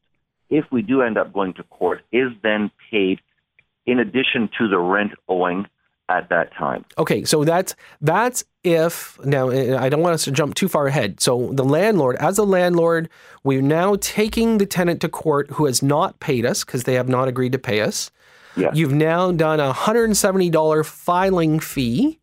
if 0.50 0.70
we 0.70 0.82
do 0.82 1.02
end 1.02 1.18
up 1.18 1.32
going 1.32 1.54
to 1.54 1.64
court, 1.64 2.02
is 2.12 2.30
then 2.42 2.70
paid 2.90 3.20
in 3.90 3.98
addition 3.98 4.48
to 4.58 4.68
the 4.68 4.78
rent 4.78 5.12
owing 5.28 5.66
at 6.08 6.28
that 6.28 6.52
time. 6.54 6.84
Okay, 6.98 7.24
so 7.24 7.44
that's 7.44 7.74
that's 8.00 8.44
if 8.64 9.18
now 9.24 9.48
eh, 9.48 9.76
I 9.78 9.88
don't 9.88 10.00
want 10.00 10.14
us 10.14 10.24
to 10.24 10.32
jump 10.32 10.54
too 10.54 10.68
far 10.68 10.86
ahead. 10.86 11.20
So 11.20 11.50
the 11.52 11.64
landlord, 11.64 12.16
as 12.16 12.36
a 12.36 12.42
landlord, 12.42 13.08
we're 13.44 13.62
now 13.62 13.96
taking 14.00 14.58
the 14.58 14.66
tenant 14.66 15.00
to 15.02 15.08
court 15.08 15.50
who 15.52 15.66
has 15.66 15.82
not 15.82 16.20
paid 16.20 16.44
us 16.44 16.64
because 16.64 16.84
they 16.84 16.94
have 16.94 17.08
not 17.08 17.28
agreed 17.28 17.52
to 17.52 17.58
pay 17.58 17.80
us. 17.80 18.10
Yeah. 18.56 18.70
You've 18.74 18.92
now 18.92 19.30
done 19.30 19.60
a 19.60 19.72
$170 19.72 20.84
filing 20.84 21.60
fee, 21.60 22.18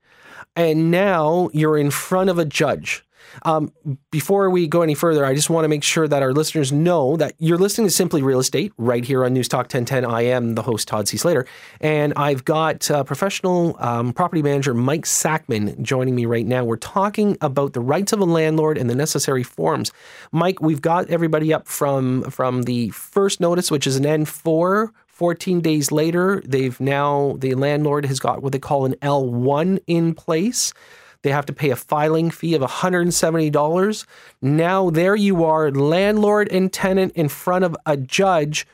and 0.55 0.91
now 0.91 1.49
you're 1.53 1.77
in 1.77 1.89
front 1.89 2.29
of 2.29 2.37
a 2.37 2.45
judge. 2.45 3.05
Um, 3.43 3.71
before 4.11 4.49
we 4.49 4.67
go 4.67 4.81
any 4.81 4.93
further, 4.93 5.25
I 5.25 5.33
just 5.33 5.49
want 5.49 5.65
to 5.65 5.69
make 5.69 5.83
sure 5.83 6.07
that 6.07 6.21
our 6.21 6.33
listeners 6.33 6.71
know 6.71 7.17
that 7.17 7.33
you're 7.37 7.57
listening 7.57 7.87
to 7.87 7.91
Simply 7.91 8.21
Real 8.21 8.39
Estate 8.39 8.73
right 8.77 9.03
here 9.03 9.23
on 9.25 9.33
News 9.33 9.47
Talk 9.47 9.65
1010. 9.65 10.05
I 10.05 10.21
am 10.21 10.55
the 10.55 10.61
host, 10.61 10.87
Todd 10.87 11.07
C. 11.07 11.17
Slater, 11.17 11.45
and 11.81 12.13
I've 12.15 12.45
got 12.45 12.89
uh, 12.89 13.03
professional 13.03 13.75
um, 13.79 14.13
property 14.13 14.41
manager 14.41 14.73
Mike 14.73 15.05
Sackman 15.05 15.81
joining 15.81 16.15
me 16.15 16.25
right 16.25 16.45
now. 16.45 16.63
We're 16.63 16.77
talking 16.77 17.37
about 17.41 17.73
the 17.73 17.81
rights 17.81 18.13
of 18.13 18.19
a 18.19 18.25
landlord 18.25 18.77
and 18.77 18.89
the 18.89 18.95
necessary 18.95 19.43
forms. 19.43 19.91
Mike, 20.31 20.61
we've 20.61 20.81
got 20.81 21.09
everybody 21.09 21.53
up 21.53 21.67
from 21.67 22.23
from 22.23 22.63
the 22.63 22.89
first 22.89 23.39
notice, 23.39 23.71
which 23.71 23.87
is 23.87 23.95
an 23.95 24.03
N4 24.03 24.91
14 25.17 25.61
days 25.61 25.91
later, 25.91 26.43
they've 26.45 26.79
now, 26.79 27.37
the 27.39 27.55
landlord 27.55 28.05
has 28.05 28.19
got 28.19 28.43
what 28.43 28.51
they 28.51 28.59
call 28.59 28.85
an 28.85 28.93
L1 29.01 29.79
in 29.87 30.13
place. 30.13 30.73
They 31.21 31.31
have 31.31 31.45
to 31.47 31.53
pay 31.53 31.69
a 31.69 31.75
filing 31.75 32.29
fee 32.31 32.55
of 32.55 32.61
$170. 32.61 34.05
Now, 34.41 34.89
there 34.89 35.15
you 35.15 35.43
are, 35.43 35.71
landlord 35.71 36.49
and 36.51 36.71
tenant 36.71 37.13
in 37.13 37.29
front 37.29 37.65
of 37.65 37.75
a 37.85 37.97
judge. 37.97 38.67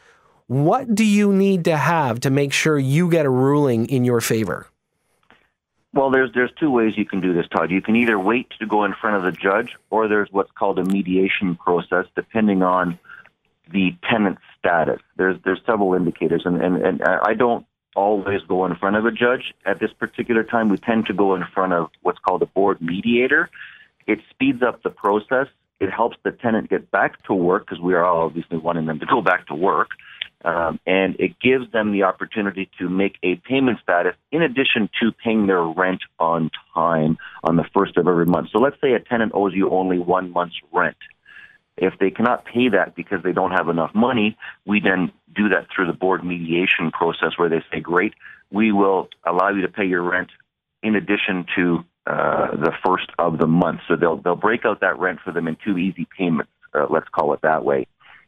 What 0.48 0.94
do 0.94 1.06
you 1.06 1.32
need 1.34 1.66
to 1.66 1.78
have 1.78 2.20
to 2.22 2.30
make 2.30 2.54
sure 2.54 2.78
you 2.78 3.10
get 3.10 3.26
a 3.26 3.30
ruling 3.30 3.88
in 3.88 4.06
your 4.06 4.22
favor? 4.22 4.68
Well, 5.94 6.10
there's 6.10 6.32
there's 6.34 6.52
two 6.60 6.72
ways 6.72 6.98
you 6.98 7.06
can 7.06 7.22
do 7.22 7.34
this, 7.34 7.48
Todd. 7.48 7.70
You 7.70 7.82
can 7.82 7.96
either 7.96 8.18
wait 8.18 8.52
to 8.60 8.66
go 8.66 8.84
in 8.84 8.94
front 8.94 9.16
of 9.16 9.24
the 9.24 9.32
judge, 9.32 9.76
or 9.92 10.08
there's 10.08 10.28
what's 10.32 10.52
called 10.52 10.80
a 10.80 10.86
mediation 10.86 11.56
process, 11.56 12.08
depending 12.16 12.64
on 12.64 12.98
the 13.72 13.96
tenant's 14.10 14.42
status. 14.58 15.00
There's 15.18 15.38
there's 15.46 15.62
several 15.68 15.94
indicators, 15.94 16.44
and, 16.46 16.62
and, 16.62 16.78
and 16.78 17.04
I 17.04 17.36
don't 17.36 17.66
always 17.96 18.42
go 18.48 18.66
in 18.66 18.76
front 18.76 18.96
of 18.96 19.06
a 19.06 19.12
judge. 19.12 19.54
At 19.66 19.80
this 19.80 19.92
particular 19.94 20.44
time, 20.44 20.70
we 20.70 20.78
tend 20.78 21.06
to 21.08 21.14
go 21.14 21.36
in 21.36 21.44
front 21.54 21.74
of 21.74 21.90
what's 22.02 22.20
called 22.20 22.42
a 22.42 22.48
board 22.48 22.82
mediator. 22.82 23.50
It 24.08 24.20
speeds 24.30 24.62
up 24.62 24.84
the 24.84 24.90
process. 24.90 25.48
It 25.80 25.92
helps 25.92 26.18
the 26.24 26.32
tenant 26.32 26.70
get 26.70 26.92
back 26.92 27.22
to 27.24 27.34
work 27.34 27.66
because 27.66 27.82
we 27.82 27.94
are 27.94 28.06
obviously 28.06 28.58
wanting 28.58 28.86
them 28.86 29.00
to 29.00 29.06
go 29.06 29.22
back 29.22 29.48
to 29.48 29.56
work. 29.56 29.90
Um, 30.46 30.80
and 30.86 31.16
it 31.20 31.40
gives 31.40 31.72
them 31.72 31.94
the 31.94 32.04
opportunity 32.04 32.70
to 32.78 32.90
make 32.90 33.18
a 33.24 33.36
payment 33.36 33.80
status 33.82 34.16
in 34.32 34.42
addition 34.42 34.90
to 35.02 35.12
paying 35.12 35.48
their 35.48 35.64
rent 35.64 36.02
on 36.20 36.52
time 36.74 37.18
on 37.44 37.56
the 37.56 37.64
first 37.74 37.96
of 37.96 38.08
every 38.08 38.26
month. 38.26 38.50
So 38.52 38.60
let's 38.60 38.76
say 38.82 38.92
a 38.94 39.00
tenant 39.00 39.32
owes 39.34 39.54
you 39.54 39.70
only 39.70 40.00
one 40.00 40.32
month's 40.32 40.60
rent. 40.74 40.98
If 41.78 41.94
they 42.00 42.12
cannot 42.12 42.46
pay 42.46 42.70
that 42.70 42.96
because 42.96 43.24
they 43.24 43.32
don't 43.32 43.52
have 43.52 43.68
enough 43.68 43.92
money, 43.96 44.38
we 44.66 44.80
then 44.80 45.12
do 45.36 45.50
that 45.50 45.68
through 45.74 45.88
the 45.88 45.94
board 45.94 46.24
mediation 46.24 46.92
process 46.92 47.38
where 47.38 47.50
they 47.50 47.64
say, 47.72 47.80
great, 47.80 48.14
we 48.52 48.72
will 48.72 49.10
allow 49.26 49.50
you 49.50 49.62
to 49.62 49.68
pay 49.68 49.86
your 49.86 50.04
rent 50.04 50.30
in 50.84 50.96
addition 50.96 51.46
to 51.56 51.84
uh, 52.06 52.52
the 52.52 52.74
first 52.86 53.10
of 53.18 53.40
the 53.40 53.48
month. 53.48 53.80
So 53.88 53.96
they'll, 53.96 54.18
they'll 54.18 54.36
break 54.36 54.66
out 54.66 54.82
that 54.82 55.00
rent 55.00 55.20
for 55.24 55.32
them 55.32 55.48
in 55.48 55.58
two 55.66 55.78
easy 55.78 56.08
payments, 56.18 56.52
uh, 56.74 56.86
let's 56.90 57.08
call 57.10 57.34
it 57.34 57.42
that 57.42 57.64
way. 57.64 57.88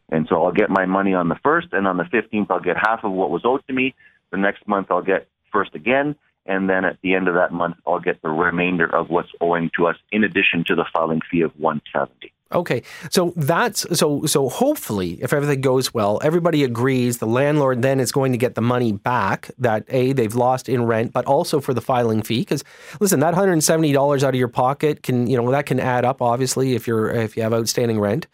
And 0.09 0.27
so 0.29 0.43
I'll 0.43 0.51
get 0.51 0.69
my 0.69 0.85
money 0.85 1.13
on 1.13 1.29
the 1.29 1.37
first, 1.43 1.67
and 1.71 1.87
on 1.87 1.97
the 1.97 2.03
15th, 2.03 2.47
I'll 2.49 2.59
get 2.59 2.77
half 2.77 3.03
of 3.03 3.11
what 3.11 3.31
was 3.31 3.41
owed 3.43 3.65
to 3.67 3.73
me. 3.73 3.95
The 4.31 4.37
next 4.37 4.67
month, 4.67 4.87
I'll 4.89 5.01
get 5.01 5.27
first 5.51 5.73
again, 5.75 6.15
and 6.45 6.69
then 6.69 6.85
at 6.85 6.97
the 7.01 7.15
end 7.15 7.27
of 7.27 7.35
that 7.35 7.51
month, 7.51 7.77
I'll 7.87 7.99
get 7.99 8.21
the 8.21 8.29
remainder 8.29 8.85
of 8.85 9.09
what's 9.09 9.31
owing 9.41 9.71
to 9.77 9.87
us 9.87 9.95
in 10.11 10.23
addition 10.23 10.63
to 10.67 10.75
the 10.75 10.85
filing 10.93 11.21
fee 11.29 11.41
of 11.41 11.51
170. 11.57 12.34
Okay, 12.53 12.83
so 13.09 13.33
that's 13.35 13.87
so 13.97 14.25
so. 14.27 14.49
Hopefully, 14.49 15.17
if 15.21 15.33
everything 15.33 15.61
goes 15.61 15.95
well, 15.95 16.21
everybody 16.23 16.63
agrees. 16.63 17.17
The 17.17 17.25
landlord 17.25 17.81
then 17.81 17.99
is 17.99 18.11
going 18.11 18.31
to 18.33 18.37
get 18.37 18.53
the 18.53 18.61
money 18.61 18.91
back 18.91 19.49
that 19.57 19.83
a 19.89 20.13
they've 20.13 20.35
lost 20.35 20.69
in 20.69 20.85
rent, 20.85 21.11
but 21.11 21.25
also 21.25 21.59
for 21.59 21.73
the 21.73 21.81
filing 21.81 22.21
fee. 22.21 22.41
Because 22.41 22.63
listen, 22.99 23.19
that 23.21 23.33
hundred 23.33 23.53
and 23.53 23.63
seventy 23.63 23.91
dollars 23.93 24.23
out 24.23 24.29
of 24.29 24.35
your 24.35 24.47
pocket 24.47 25.01
can 25.01 25.25
you 25.25 25.35
know 25.35 25.49
that 25.49 25.65
can 25.65 25.79
add 25.79 26.05
up. 26.05 26.21
Obviously, 26.21 26.75
if 26.75 26.85
you're 26.85 27.09
if 27.09 27.35
you 27.35 27.41
have 27.41 27.51
outstanding 27.51 27.99
rent, 27.99 28.27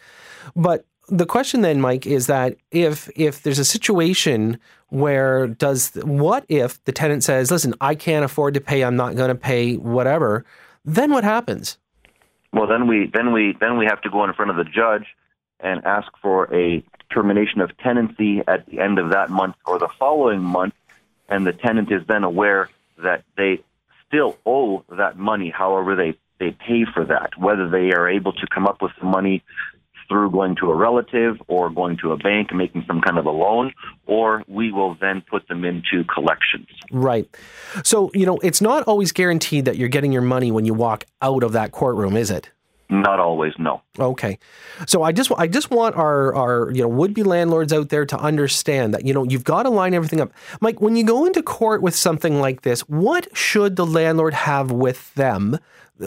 but 0.58 0.86
the 1.08 1.26
question 1.26 1.62
then, 1.62 1.80
Mike, 1.80 2.06
is 2.06 2.28
that 2.28 2.58
if 2.72 3.10
if 3.16 3.44
there's 3.44 3.60
a 3.60 3.66
situation 3.66 4.60
where 4.90 5.48
does 5.48 5.92
what 6.04 6.46
if 6.50 6.84
the 6.84 6.92
tenant 6.92 7.24
says, 7.24 7.50
"Listen, 7.50 7.74
I 7.80 7.96
can't 7.96 8.26
afford 8.26 8.56
to 8.56 8.62
pay. 8.62 8.84
I'm 8.84 8.96
not 8.96 9.16
going 9.16 9.30
to 9.30 9.36
pay. 9.36 9.76
Whatever." 9.76 10.46
Then 10.84 11.12
what 11.12 11.24
happens? 11.24 11.78
Well, 12.54 12.68
then 12.68 12.88
we 12.88 13.10
then 13.12 13.32
we 13.32 13.56
then 13.60 13.78
we 13.78 13.86
have 13.86 14.02
to 14.02 14.10
go 14.10 14.24
in 14.26 14.34
front 14.34 14.52
of 14.52 14.58
the 14.58 14.66
judge 14.66 15.06
and 15.60 15.86
ask 15.86 16.12
for 16.22 16.54
a 16.54 16.84
termination 17.14 17.62
of 17.62 17.78
tenancy 17.78 18.42
at 18.48 18.66
the 18.66 18.80
end 18.80 19.00
of 19.00 19.12
that 19.12 19.30
month 19.30 19.56
or 19.66 19.80
the 19.80 19.90
following 20.00 20.42
month, 20.42 20.74
and 21.30 21.46
the 21.46 21.54
tenant 21.54 21.92
is 21.92 22.02
then 22.08 22.24
aware 22.24 22.70
that 22.98 23.24
they 23.38 23.64
still 24.08 24.38
owe 24.46 24.84
that 24.90 25.18
money. 25.18 25.50
However, 25.50 25.96
they 25.96 26.18
they 26.40 26.52
pay 26.52 26.86
for 26.92 27.06
that, 27.06 27.38
whether 27.38 27.70
they 27.70 27.92
are 27.92 28.10
able 28.10 28.34
to 28.34 28.48
come 28.48 28.68
up 28.68 28.82
with 28.82 28.92
the 29.00 29.06
money 29.06 29.44
through 30.12 30.30
going 30.30 30.58
to 30.58 30.70
a 30.70 30.76
relative 30.76 31.38
or 31.48 31.70
going 31.70 31.98
to 32.02 32.12
a 32.12 32.18
bank 32.18 32.50
and 32.50 32.58
making 32.58 32.84
some 32.86 33.00
kind 33.00 33.18
of 33.18 33.26
a 33.26 33.32
loan, 33.32 33.72
or 34.08 34.44
we 34.48 34.70
will 34.70 34.96
then 35.00 35.24
put 35.30 35.48
them 35.48 35.64
into 35.64 36.04
collections. 36.04 36.68
Right. 36.92 37.30
So, 37.86 38.12
you 38.14 38.26
know, 38.26 38.38
it's 38.44 38.60
not 38.60 38.84
always 38.84 39.14
guaranteed 39.14 39.64
that 39.66 39.78
you're 39.78 39.88
getting 39.88 40.12
your 40.12 40.22
money 40.22 40.52
when 40.52 40.66
you 40.66 40.74
walk 40.74 41.06
out 41.22 41.44
of 41.44 41.54
that 41.54 41.72
courtroom, 41.72 42.18
is 42.18 42.30
it? 42.30 42.52
Not 42.90 43.22
always, 43.22 43.54
no. 43.58 43.82
Okay. 43.98 44.38
So 44.86 45.02
I 45.02 45.14
just 45.14 45.32
I 45.38 45.48
just 45.48 45.72
want 45.72 45.96
our 45.96 46.36
our 46.36 46.72
you 46.72 46.82
know 46.82 46.90
would-be 46.90 47.24
landlords 47.24 47.72
out 47.72 47.88
there 47.88 48.06
to 48.06 48.20
understand 48.20 48.94
that 48.94 49.06
you 49.06 49.14
know 49.14 49.24
you've 49.24 49.46
got 49.46 49.64
to 49.64 49.70
line 49.70 49.94
everything 49.94 50.20
up. 50.20 50.34
Mike, 50.60 50.82
when 50.82 50.98
you 50.98 51.06
go 51.06 51.26
into 51.26 51.42
court 51.42 51.82
with 51.82 51.96
something 51.96 52.42
like 52.42 52.64
this, 52.64 52.82
what 52.82 53.30
should 53.36 53.78
the 53.78 53.86
landlord 53.86 54.34
have 54.34 54.74
with 54.74 55.14
them 55.14 55.58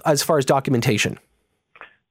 as 0.05 0.23
far 0.23 0.37
as 0.37 0.45
documentation? 0.45 1.19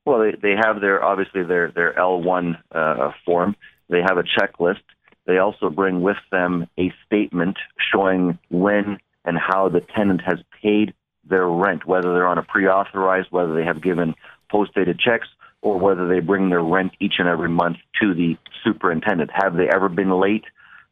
Well, 0.05 0.19
they, 0.19 0.31
they 0.41 0.55
have 0.61 0.81
their 0.81 1.03
obviously 1.03 1.43
their 1.43 1.71
their 1.71 1.93
L1 1.93 2.57
uh, 2.71 3.11
form. 3.25 3.55
They 3.89 4.01
have 4.01 4.17
a 4.17 4.23
checklist. 4.23 4.83
They 5.25 5.37
also 5.37 5.69
bring 5.69 6.01
with 6.01 6.17
them 6.31 6.67
a 6.77 6.93
statement 7.05 7.57
showing 7.93 8.37
when 8.49 8.97
and 9.23 9.37
how 9.37 9.69
the 9.69 9.79
tenant 9.79 10.21
has 10.25 10.39
paid 10.61 10.93
their 11.23 11.47
rent, 11.47 11.85
whether 11.85 12.13
they're 12.13 12.27
on 12.27 12.37
a 12.37 12.43
pre-authorized, 12.43 13.29
whether 13.31 13.55
they 13.55 13.63
have 13.63 13.81
given 13.81 14.15
post-dated 14.51 14.99
checks, 14.99 15.27
or 15.61 15.77
whether 15.77 16.09
they 16.09 16.19
bring 16.19 16.49
their 16.49 16.61
rent 16.61 16.91
each 16.99 17.15
and 17.19 17.29
every 17.29 17.47
month 17.47 17.77
to 18.01 18.13
the 18.13 18.37
superintendent. 18.65 19.31
Have 19.33 19.55
they 19.55 19.69
ever 19.73 19.87
been 19.87 20.11
late? 20.11 20.43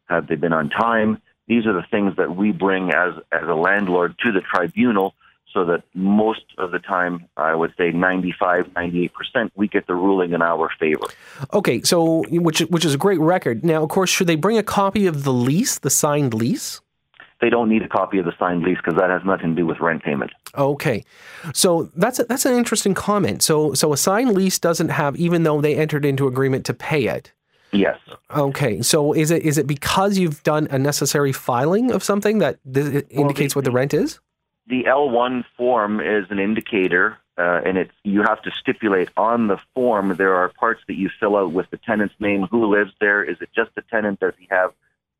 Have 0.06 0.28
they 0.28 0.36
been 0.36 0.54
on 0.54 0.70
time? 0.70 1.22
These 1.48 1.66
are 1.66 1.74
the 1.74 1.86
things 1.92 2.16
that 2.16 2.34
we 2.34 2.54
bring 2.54 2.92
as 2.92 3.14
as 3.34 3.48
a 3.48 3.54
landlord 3.54 4.16
to 4.20 4.32
the 4.32 4.42
tribunal 4.42 5.14
so 5.54 5.66
that 5.66 5.84
most 5.94 6.46
of 6.58 6.72
the 6.72 6.80
time, 6.80 7.28
I 7.38 7.56
would 7.56 7.74
say 7.78 7.92
95, 7.92 8.68
98%, 8.68 9.52
we 9.56 9.68
get 9.68 9.88
the 9.88 9.96
ruling 9.96 10.34
in 10.34 10.42
our 10.42 10.70
favor. 10.80 11.08
Okay, 11.54 11.82
so 11.82 12.24
which 12.30 12.60
which 12.62 12.86
is 12.86 12.94
a 12.94 12.98
great 12.98 13.20
record. 13.20 13.64
Now, 13.64 13.84
of 13.84 13.90
course, 13.90 14.10
should 14.10 14.28
they 14.28 14.36
bring 14.36 14.58
a 14.58 14.64
copy 14.64 15.08
of 15.08 15.24
the 15.24 15.34
lease, 15.34 15.80
the 15.80 15.90
signed 15.90 16.34
lease? 16.34 16.82
They 17.42 17.50
don't 17.50 17.70
need 17.70 17.82
a 17.82 17.88
copy 17.88 18.20
of 18.20 18.26
the 18.26 18.34
signed 18.38 18.62
lease 18.62 18.78
because 18.78 19.00
that 19.00 19.10
has 19.10 19.24
nothing 19.26 19.56
to 19.56 19.62
do 19.62 19.66
with 19.66 19.80
rent 19.80 20.04
payment. 20.04 20.32
Okay, 20.56 21.04
so 21.54 21.90
that's 21.96 22.20
a, 22.20 22.26
that's 22.26 22.46
an 22.46 22.56
interesting 22.56 22.94
comment. 22.94 23.42
So 23.42 23.74
so 23.74 23.94
a 23.94 23.98
signed 23.98 24.34
lease 24.34 24.60
doesn't 24.60 24.90
have, 24.90 25.16
even 25.16 25.44
though 25.44 25.60
they 25.60 25.76
entered 25.76 26.06
into 26.06 26.28
agreement 26.28 26.66
to 26.68 26.74
pay 26.74 27.08
it. 27.08 27.34
Yes. 27.72 27.98
Okay, 28.36 28.82
so 28.82 29.14
is 29.14 29.32
it 29.32 29.44
is 29.44 29.58
it 29.58 29.66
because 29.66 30.18
you've 30.18 30.44
done 30.44 30.68
a 30.72 30.78
necessary 30.78 31.32
filing 31.32 31.92
of 31.92 32.04
something 32.04 32.40
that 32.40 32.60
th- 32.72 33.06
indicates 33.10 33.56
what 33.56 33.66
the 33.66 33.72
rent 33.72 33.94
is? 33.94 34.20
The 34.68 34.84
L1 34.84 35.44
form 35.58 36.00
is 36.00 36.26
an 36.30 36.40
indicator, 36.40 37.18
uh, 37.38 37.62
and 37.66 37.78
it's 37.78 37.94
you 38.04 38.22
have 38.22 38.42
to 38.44 38.52
stipulate 38.52 39.10
on 39.18 39.48
the 39.48 39.58
form. 39.74 40.16
There 40.16 40.36
are 40.36 40.50
parts 40.50 40.82
that 40.88 40.96
you 40.96 41.10
fill 41.20 41.36
out 41.36 41.52
with 41.52 41.70
the 41.72 41.78
tenant's 41.78 42.16
name, 42.20 42.44
who 42.44 42.68
lives 42.68 42.92
there. 43.00 43.24
Is 43.24 43.38
it 43.42 43.50
just 43.56 43.74
the 43.76 43.82
tenant? 43.82 44.20
Does 44.20 44.34
he 44.40 44.48
have 44.50 44.72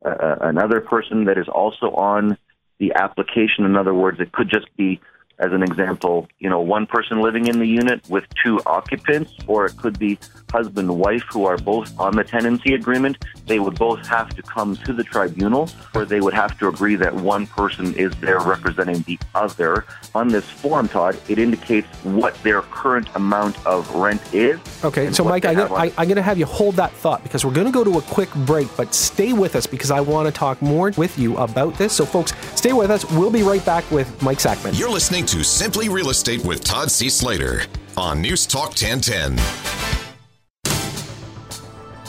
uh, 0.04 0.36
another 0.40 0.80
person 0.80 1.24
that 1.24 1.38
is 1.38 1.48
also 1.48 1.90
on 1.90 2.38
the 2.78 2.94
application? 2.94 3.64
In 3.64 3.76
other 3.76 3.94
words, 3.94 4.20
it 4.20 4.32
could 4.32 4.48
just 4.48 4.74
be 4.76 5.00
as 5.38 5.52
an 5.52 5.62
example, 5.62 6.28
you 6.38 6.48
know, 6.48 6.60
one 6.60 6.86
person 6.86 7.20
living 7.20 7.46
in 7.46 7.58
the 7.58 7.66
unit 7.66 8.08
with 8.08 8.24
two 8.42 8.60
occupants, 8.66 9.32
or 9.46 9.66
it 9.66 9.76
could 9.76 9.98
be 9.98 10.18
husband 10.50 10.90
and 10.90 10.98
wife 10.98 11.24
who 11.30 11.46
are 11.46 11.56
both 11.56 11.98
on 11.98 12.14
the 12.14 12.22
tenancy 12.22 12.74
agreement. 12.74 13.16
They 13.46 13.58
would 13.58 13.78
both 13.78 14.06
have 14.06 14.28
to 14.36 14.42
come 14.42 14.76
to 14.76 14.92
the 14.92 15.02
tribunal, 15.02 15.68
or 15.94 16.04
they 16.04 16.20
would 16.20 16.34
have 16.34 16.58
to 16.58 16.68
agree 16.68 16.94
that 16.96 17.14
one 17.14 17.46
person 17.46 17.94
is 17.94 18.14
there 18.20 18.38
representing 18.38 19.00
the 19.02 19.18
other. 19.34 19.86
On 20.14 20.28
this 20.28 20.48
form, 20.48 20.88
Todd, 20.88 21.18
it 21.28 21.38
indicates 21.38 21.88
what 22.04 22.34
their 22.42 22.62
current 22.62 23.08
amount 23.14 23.64
of 23.66 23.92
rent 23.94 24.22
is. 24.32 24.60
Okay, 24.84 25.10
so 25.12 25.24
Mike, 25.24 25.44
I, 25.44 25.52
I, 25.52 25.92
I'm 25.98 26.06
going 26.06 26.16
to 26.16 26.22
have 26.22 26.38
you 26.38 26.46
hold 26.46 26.76
that 26.76 26.92
thought 26.92 27.22
because 27.22 27.44
we're 27.44 27.52
going 27.52 27.66
to 27.66 27.72
go 27.72 27.82
to 27.82 27.98
a 27.98 28.02
quick 28.02 28.32
break, 28.46 28.68
but 28.76 28.94
stay 28.94 29.32
with 29.32 29.56
us 29.56 29.66
because 29.66 29.90
I 29.90 30.00
want 30.00 30.26
to 30.26 30.32
talk 30.32 30.60
more 30.60 30.92
with 30.96 31.18
you 31.18 31.36
about 31.38 31.74
this. 31.78 31.92
So, 31.92 32.04
folks, 32.04 32.32
stay 32.54 32.72
with 32.72 32.90
us. 32.90 33.10
We'll 33.12 33.30
be 33.30 33.42
right 33.42 33.64
back 33.64 33.90
with 33.90 34.22
Mike 34.22 34.38
Sackman. 34.38 34.78
You're 34.78 34.90
listening 34.90 35.21
listening 35.22 35.40
to 35.40 35.48
Simply 35.48 35.88
Real 35.88 36.10
Estate 36.10 36.44
with 36.44 36.64
Todd 36.64 36.90
C. 36.90 37.08
Slater 37.08 37.62
on 37.96 38.20
News 38.20 38.44
Talk 38.44 38.70
1010. 38.70 39.38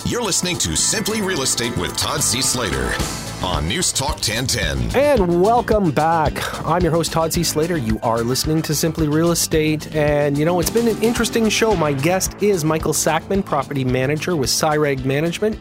You're 0.06 0.23
listening 0.23 0.58
to 0.58 0.76
Simply 0.76 1.21
Real 1.21 1.43
Estate 1.43 1.78
with 1.78 1.95
Todd 1.95 2.23
C. 2.23 2.41
Slater 2.41 2.91
on 3.45 3.67
News 3.67 3.91
Talk 3.93 4.15
1010. 4.15 4.95
And 4.95 5.43
welcome 5.43 5.91
back. 5.91 6.34
I'm 6.65 6.82
your 6.82 6.91
host, 6.91 7.12
Todd 7.12 7.32
C. 7.32 7.43
Slater. 7.43 7.78
You 7.78 7.99
are 8.02 8.23
listening 8.23 8.63
to 8.63 8.73
Simply 8.73 9.08
Real 9.08 9.32
Estate. 9.32 9.95
And, 9.95 10.36
you 10.36 10.45
know, 10.45 10.60
it's 10.60 10.71
been 10.71 10.88
an 10.88 11.02
interesting 11.04 11.47
show. 11.49 11.76
My 11.76 11.93
guest 11.93 12.41
is 12.41 12.65
Michael 12.65 12.93
Sackman, 12.93 13.45
property 13.45 13.84
manager 13.84 14.36
with 14.36 14.49
CIREG 14.49 15.06
Management. 15.06 15.60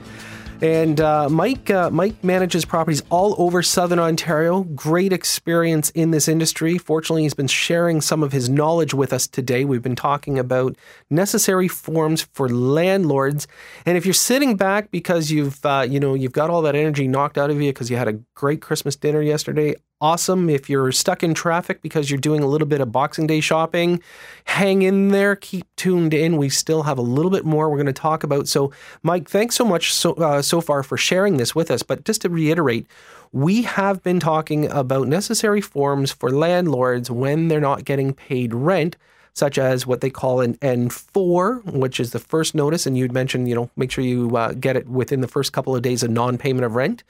And 0.63 1.01
uh, 1.01 1.29
Mike, 1.29 1.71
uh, 1.71 1.91
Mike 1.91 2.23
manages 2.23 2.65
properties 2.65 3.03
all 3.11 3.35
over 3.37 3.65
Southern 3.65 3.99
Ontario. 3.99 4.63
Great 4.63 5.13
experience 5.13 5.91
in 5.91 6.13
this 6.13 6.29
industry. 6.29 6.79
Fortunately, 6.79 7.25
he's 7.25 7.35
been 7.35 7.49
sharing 7.49 8.01
some 8.01 8.23
of 8.23 8.31
his 8.31 8.49
knowledge 8.49 8.95
with 8.95 9.13
us 9.13 9.27
today. 9.27 9.65
We've 9.65 9.83
been 9.83 9.97
talking 9.97 10.39
about 10.39 10.77
necessary 11.11 11.67
forms 11.67 12.23
for 12.33 12.49
landlords. 12.49 13.49
And 13.85 13.97
if 13.97 14.07
you're 14.07 14.15
sitting 14.15 14.57
back 14.57 14.93
because 14.93 15.33
you've, 15.33 15.67
uh, 15.67 15.85
you 15.89 15.99
know, 15.99 16.15
you've 16.15 16.31
got 16.31 16.49
all 16.49 16.63
that 16.63 16.77
energy 16.77 17.09
knocked 17.09 17.39
out 17.39 17.51
of 17.51 17.61
you 17.61 17.71
because 17.71 17.91
you 17.91 17.97
had 17.97 18.07
a 18.07 18.21
great 18.37 18.63
Christmas 18.63 18.95
dinner 18.95 19.21
yesterday, 19.21 19.75
awesome. 20.03 20.51
If 20.51 20.69
you're 20.69 20.91
stuck 20.91 21.23
in 21.23 21.33
traffic 21.33 21.81
because 21.81 22.11
you're 22.11 22.19
doing 22.19 22.43
a 22.43 22.47
little 22.47 22.67
bit 22.67 22.81
of 22.81 22.91
Boxing 22.91 23.29
Day 23.29 23.41
shopping, 23.41 24.03
hang 24.45 24.83
in 24.83 25.09
there, 25.09 25.37
keep 25.37 25.65
tuned 25.77 26.13
in. 26.13 26.37
We 26.37 26.49
still 26.49 26.83
have 26.83 26.99
a 26.99 27.03
little 27.03 27.31
bit 27.31 27.45
more 27.45 27.71
we're 27.71 27.77
going 27.77 27.87
to 27.87 27.93
talk 27.93 28.25
about. 28.25 28.49
So, 28.49 28.73
Mike, 29.03 29.31
thanks 29.31 29.55
so 29.55 29.65
much 29.65 29.95
so, 29.95 30.15
uh, 30.15 30.43
so 30.43 30.61
far 30.61 30.83
for 30.83 30.97
sharing 30.99 31.37
this 31.37 31.55
with 31.55 31.71
us. 31.71 31.85
But 31.85 32.05
just 32.05 32.23
to 32.23 32.29
reiterate, 32.29 32.87
we 33.31 33.63
have 33.63 34.03
been 34.03 34.19
talking 34.19 34.69
about 34.71 35.07
necessary 35.07 35.61
forms 35.61 36.11
for 36.11 36.31
landlords 36.31 37.11
when 37.11 37.47
they're 37.49 37.61
not 37.61 37.85
getting 37.85 38.13
paid 38.13 38.53
rent 38.53 38.97
such 39.35 39.57
as 39.57 39.87
what 39.87 40.03
they 40.03 40.11
call 40.11 40.41
an 40.41 40.57
N4, 40.57 41.65
which 41.73 41.99
is 41.99 42.11
the 42.11 42.19
first 42.19 42.55
notice. 42.55 42.87
And 42.87 42.99
you'd 42.99 43.13
mentioned, 43.13 43.49
you 43.49 43.55
know, 43.55 43.71
make 43.77 43.91
sure 43.91 44.05
you 44.05 44.37
uh, 44.37 44.53
get 44.53 44.77
it 44.77 44.89
within 44.89 45.23
the 45.23 45.29
first 45.29 45.53
couple 45.53 45.75
of 45.75 45.81
days 45.81 46.03
of 46.03 46.11
non 46.11 46.37
payment 46.37 46.65
of 46.65 46.75
rent. 46.75 47.03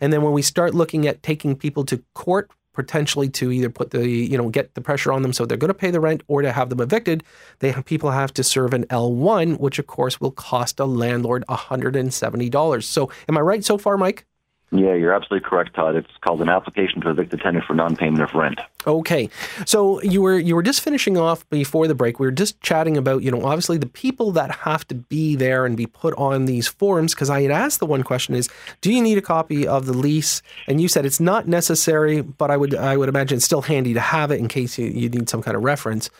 And 0.00 0.12
then 0.12 0.22
when 0.22 0.32
we 0.32 0.42
start 0.42 0.74
looking 0.74 1.06
at 1.06 1.22
taking 1.22 1.56
people 1.56 1.84
to 1.86 2.02
court 2.14 2.50
potentially 2.76 3.28
to 3.30 3.50
either 3.50 3.70
put 3.70 3.90
the 3.90 4.06
you 4.06 4.36
know 4.36 4.50
get 4.50 4.74
the 4.74 4.80
pressure 4.82 5.10
on 5.10 5.22
them 5.22 5.32
so 5.32 5.46
they're 5.46 5.56
going 5.56 5.68
to 5.68 5.74
pay 5.74 5.90
the 5.90 5.98
rent 5.98 6.22
or 6.28 6.42
to 6.42 6.52
have 6.52 6.68
them 6.68 6.80
evicted 6.80 7.24
they 7.60 7.72
have, 7.72 7.84
people 7.86 8.10
have 8.10 8.32
to 8.34 8.44
serve 8.44 8.74
an 8.74 8.84
L1 8.88 9.58
which 9.58 9.78
of 9.78 9.86
course 9.86 10.20
will 10.20 10.30
cost 10.30 10.78
a 10.78 10.84
landlord 10.84 11.42
$170 11.48 12.84
so 12.84 13.10
am 13.30 13.38
i 13.38 13.40
right 13.40 13.64
so 13.64 13.78
far 13.78 13.96
mike 13.96 14.26
yeah, 14.72 14.94
you're 14.94 15.12
absolutely 15.12 15.48
correct, 15.48 15.74
Todd. 15.74 15.94
It's 15.94 16.10
called 16.22 16.42
an 16.42 16.48
application 16.48 17.00
to 17.02 17.10
evict 17.10 17.30
the 17.30 17.36
tenant 17.36 17.64
for 17.64 17.74
non-payment 17.74 18.20
of 18.20 18.34
rent. 18.34 18.58
Okay, 18.84 19.30
so 19.64 20.02
you 20.02 20.20
were 20.20 20.36
you 20.36 20.56
were 20.56 20.62
just 20.62 20.80
finishing 20.80 21.16
off 21.16 21.48
before 21.50 21.86
the 21.86 21.94
break. 21.94 22.18
We 22.18 22.26
were 22.26 22.32
just 22.32 22.60
chatting 22.62 22.96
about 22.96 23.22
you 23.22 23.30
know 23.30 23.44
obviously 23.44 23.78
the 23.78 23.86
people 23.86 24.32
that 24.32 24.50
have 24.50 24.86
to 24.88 24.94
be 24.96 25.36
there 25.36 25.66
and 25.66 25.76
be 25.76 25.86
put 25.86 26.14
on 26.14 26.46
these 26.46 26.66
forms. 26.66 27.14
Because 27.14 27.30
I 27.30 27.42
had 27.42 27.52
asked 27.52 27.78
the 27.78 27.86
one 27.86 28.02
question 28.02 28.34
is, 28.34 28.48
do 28.80 28.92
you 28.92 29.00
need 29.00 29.18
a 29.18 29.22
copy 29.22 29.68
of 29.68 29.86
the 29.86 29.92
lease? 29.92 30.42
And 30.66 30.80
you 30.80 30.88
said 30.88 31.06
it's 31.06 31.20
not 31.20 31.46
necessary, 31.46 32.20
but 32.22 32.50
I 32.50 32.56
would 32.56 32.74
I 32.74 32.96
would 32.96 33.08
imagine 33.08 33.36
it's 33.36 33.44
still 33.44 33.62
handy 33.62 33.94
to 33.94 34.00
have 34.00 34.32
it 34.32 34.40
in 34.40 34.48
case 34.48 34.78
you, 34.78 34.86
you 34.86 35.08
need 35.08 35.28
some 35.28 35.42
kind 35.42 35.56
of 35.56 35.62
reference. 35.62 36.10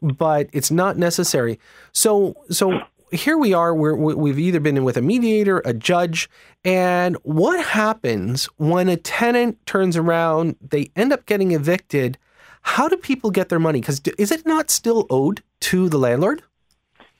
But 0.00 0.48
it's 0.52 0.70
not 0.70 0.96
necessary. 0.96 1.58
So 1.92 2.36
so 2.50 2.82
here 3.12 3.38
we 3.38 3.54
are 3.54 3.74
we've 3.74 4.38
either 4.38 4.60
been 4.60 4.84
with 4.84 4.96
a 4.96 5.02
mediator, 5.02 5.62
a 5.64 5.72
judge, 5.72 6.28
and 6.64 7.16
what 7.22 7.64
happens 7.64 8.46
when 8.56 8.88
a 8.88 8.96
tenant 8.96 9.64
turns 9.66 9.96
around, 9.96 10.56
they 10.60 10.90
end 10.96 11.12
up 11.12 11.26
getting 11.26 11.52
evicted? 11.52 12.18
How 12.62 12.88
do 12.88 12.96
people 12.96 13.30
get 13.30 13.48
their 13.48 13.60
money? 13.60 13.80
Because 13.80 14.00
is 14.18 14.32
it 14.32 14.44
not 14.44 14.70
still 14.70 15.06
owed 15.08 15.42
to 15.60 15.88
the 15.88 15.98
landlord? 15.98 16.42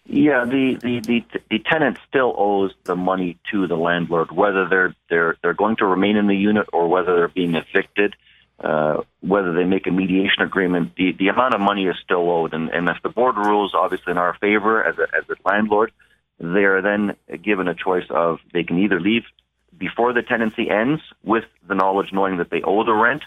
Yeah, 0.09 0.44
the, 0.44 0.79
the, 0.81 1.01
the, 1.01 1.25
the 1.51 1.59
tenant 1.59 1.99
still 2.09 2.35
owes 2.37 2.72
the 2.85 2.94
money 2.94 3.38
to 3.51 3.66
the 3.66 3.77
landlord, 3.77 4.31
whether 4.31 4.68
they're 4.68 4.94
they're 5.11 5.37
they're 5.42 5.55
going 5.55 5.77
to 5.77 5.87
remain 5.87 6.16
in 6.16 6.29
the 6.29 6.37
unit 6.37 6.66
or 6.72 6.88
whether 6.88 7.16
they're 7.16 7.29
being 7.29 7.55
evicted. 7.55 8.14
Uh, 8.59 9.03
whether 9.21 9.53
they 9.53 9.64
make 9.64 9.87
a 9.87 9.90
mediation 9.90 10.42
agreement, 10.42 10.92
the, 10.97 11.12
the 11.19 11.29
amount 11.29 11.55
of 11.55 11.61
money 11.61 11.87
is 11.87 11.97
still 12.03 12.31
owed. 12.31 12.55
And, 12.55 12.71
and 12.71 12.88
if 12.88 12.97
the 13.03 13.11
board 13.11 13.37
rules, 13.37 13.75
obviously, 13.75 14.12
in 14.12 14.19
our 14.19 14.35
favor 14.40 14.83
as 14.83 14.97
a, 14.99 15.03
as 15.14 15.25
a 15.29 15.37
landlord, 15.49 15.92
they 16.38 16.64
are 16.64 16.81
then 16.81 17.16
given 17.42 17.69
a 17.69 17.75
choice 17.75 18.07
of 18.11 18.38
they 18.53 18.64
can 18.64 18.79
either 18.79 19.01
leave 19.01 19.25
before 19.77 20.12
the 20.12 20.23
tenancy 20.23 20.71
ends 20.71 21.03
with 21.23 21.45
the 21.69 21.75
knowledge 21.75 22.12
knowing 22.12 22.38
that 22.38 22.51
they 22.51 22.62
owe 22.62 22.85
the 22.85 22.95
rent 22.95 23.23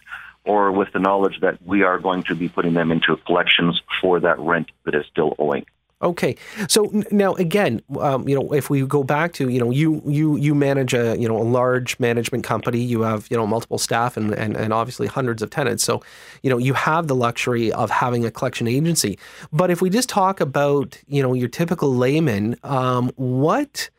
or 0.45 0.71
with 0.71 0.91
the 0.93 0.99
knowledge 0.99 1.39
that 1.41 1.61
we 1.63 1.83
are 1.83 1.99
going 1.99 2.23
to 2.23 2.35
be 2.35 2.49
putting 2.49 2.73
them 2.73 2.91
into 2.91 3.15
collections 3.17 3.81
for 4.01 4.19
that 4.19 4.39
rent 4.39 4.71
that 4.85 4.95
is 4.95 5.05
still 5.11 5.35
owing. 5.37 5.65
Okay, 6.01 6.37
so 6.69 6.89
now 7.11 7.33
again, 7.33 7.81
um, 7.99 8.25
you 8.25 8.33
know, 8.33 8.53
if 8.53 8.69
we 8.69 8.85
go 8.85 9.03
back 9.03 9.33
to 9.33 9.49
you 9.49 9.59
know, 9.59 9.69
you 9.69 10.01
you 10.05 10.37
you 10.37 10.55
manage 10.55 10.93
a 10.93 11.17
you 11.19 11.27
know 11.27 11.37
a 11.37 11.43
large 11.43 11.99
management 11.99 12.45
company, 12.45 12.79
you 12.79 13.01
have 13.01 13.27
you 13.29 13.35
know 13.35 13.45
multiple 13.45 13.77
staff 13.77 14.15
and, 14.15 14.33
and 14.33 14.55
and 14.55 14.71
obviously 14.71 15.07
hundreds 15.07 15.41
of 15.41 15.49
tenants, 15.49 15.83
so 15.83 16.01
you 16.41 16.49
know 16.49 16.57
you 16.57 16.73
have 16.73 17.07
the 17.07 17.15
luxury 17.15 17.69
of 17.73 17.89
having 17.89 18.23
a 18.23 18.31
collection 18.31 18.65
agency. 18.65 19.19
But 19.51 19.71
if 19.71 19.81
we 19.81 19.89
just 19.89 20.07
talk 20.07 20.39
about 20.39 20.97
you 21.07 21.21
know 21.21 21.33
your 21.33 21.49
typical 21.49 21.93
layman, 21.93 22.55
um, 22.63 23.11
what 23.17 23.89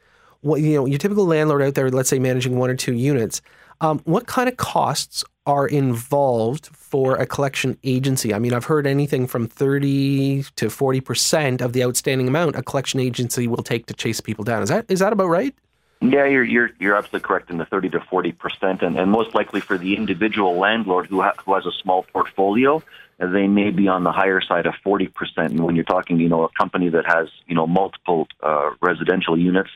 what 0.41 0.63
you 0.63 0.77
know 0.77 0.87
your 0.87 0.99
typical 0.99 1.27
landlord 1.27 1.61
out 1.61 1.75
there, 1.75 1.91
let's 1.91 2.09
say 2.09 2.19
managing 2.19 2.59
one 2.59 2.71
or 2.71 2.77
two 2.77 2.95
units, 2.95 3.43
um, 3.83 3.99
what 4.05 4.27
kind 4.27 4.49
of 4.49 4.57
costs 4.57 5.23
are 5.45 5.67
involved 5.67 6.71
for 6.91 7.15
a 7.17 7.25
collection 7.25 7.79
agency? 7.85 8.35
I 8.35 8.39
mean, 8.39 8.53
I've 8.53 8.65
heard 8.65 8.87
anything 8.87 9.27
from 9.27 9.47
30 9.47 10.43
to 10.57 10.67
40% 10.67 11.61
of 11.61 11.73
the 11.73 11.85
outstanding 11.85 12.29
amount 12.29 12.57
a 12.57 12.63
collection 12.63 13.01
agency 13.01 13.47
will 13.47 13.63
take 13.63 13.87
to 13.87 13.95
chase 13.95 14.21
people 14.21 14.45
down. 14.45 14.63
Is 14.63 14.69
that 14.69 14.87
is 14.89 14.99
that 14.99 15.13
about 15.13 15.29
right? 15.29 15.55
Yeah, 16.03 16.25
you're 16.25 16.45
you're 16.45 16.71
you're 16.79 16.97
absolutely 16.97 17.27
correct 17.27 17.51
in 17.51 17.59
the 17.59 17.67
30 17.67 17.91
to 17.91 18.01
40 18.01 18.33
percent, 18.33 18.83
and, 18.83 18.99
and 18.99 19.11
most 19.11 19.35
likely 19.35 19.61
for 19.61 19.77
the 19.79 19.97
individual 19.97 20.57
landlord 20.57 21.07
who 21.07 21.21
ha- 21.21 21.35
who 21.45 21.55
has 21.55 21.67
a 21.67 21.73
small 21.73 22.05
portfolio, 22.05 22.83
they 23.21 23.47
may 23.47 23.71
be 23.71 23.87
on 23.87 24.03
the 24.03 24.13
higher 24.13 24.41
side 24.41 24.65
of 24.67 24.75
40%. 24.85 25.11
And 25.37 25.61
when 25.61 25.77
you're 25.77 25.85
talking, 25.85 26.19
you 26.19 26.29
know, 26.29 26.45
a 26.45 26.49
company 26.59 26.89
that 26.89 27.05
has, 27.07 27.29
you 27.47 27.55
know, 27.55 27.67
multiple 27.67 28.27
uh, 28.43 28.71
residential 28.81 29.39
units, 29.39 29.69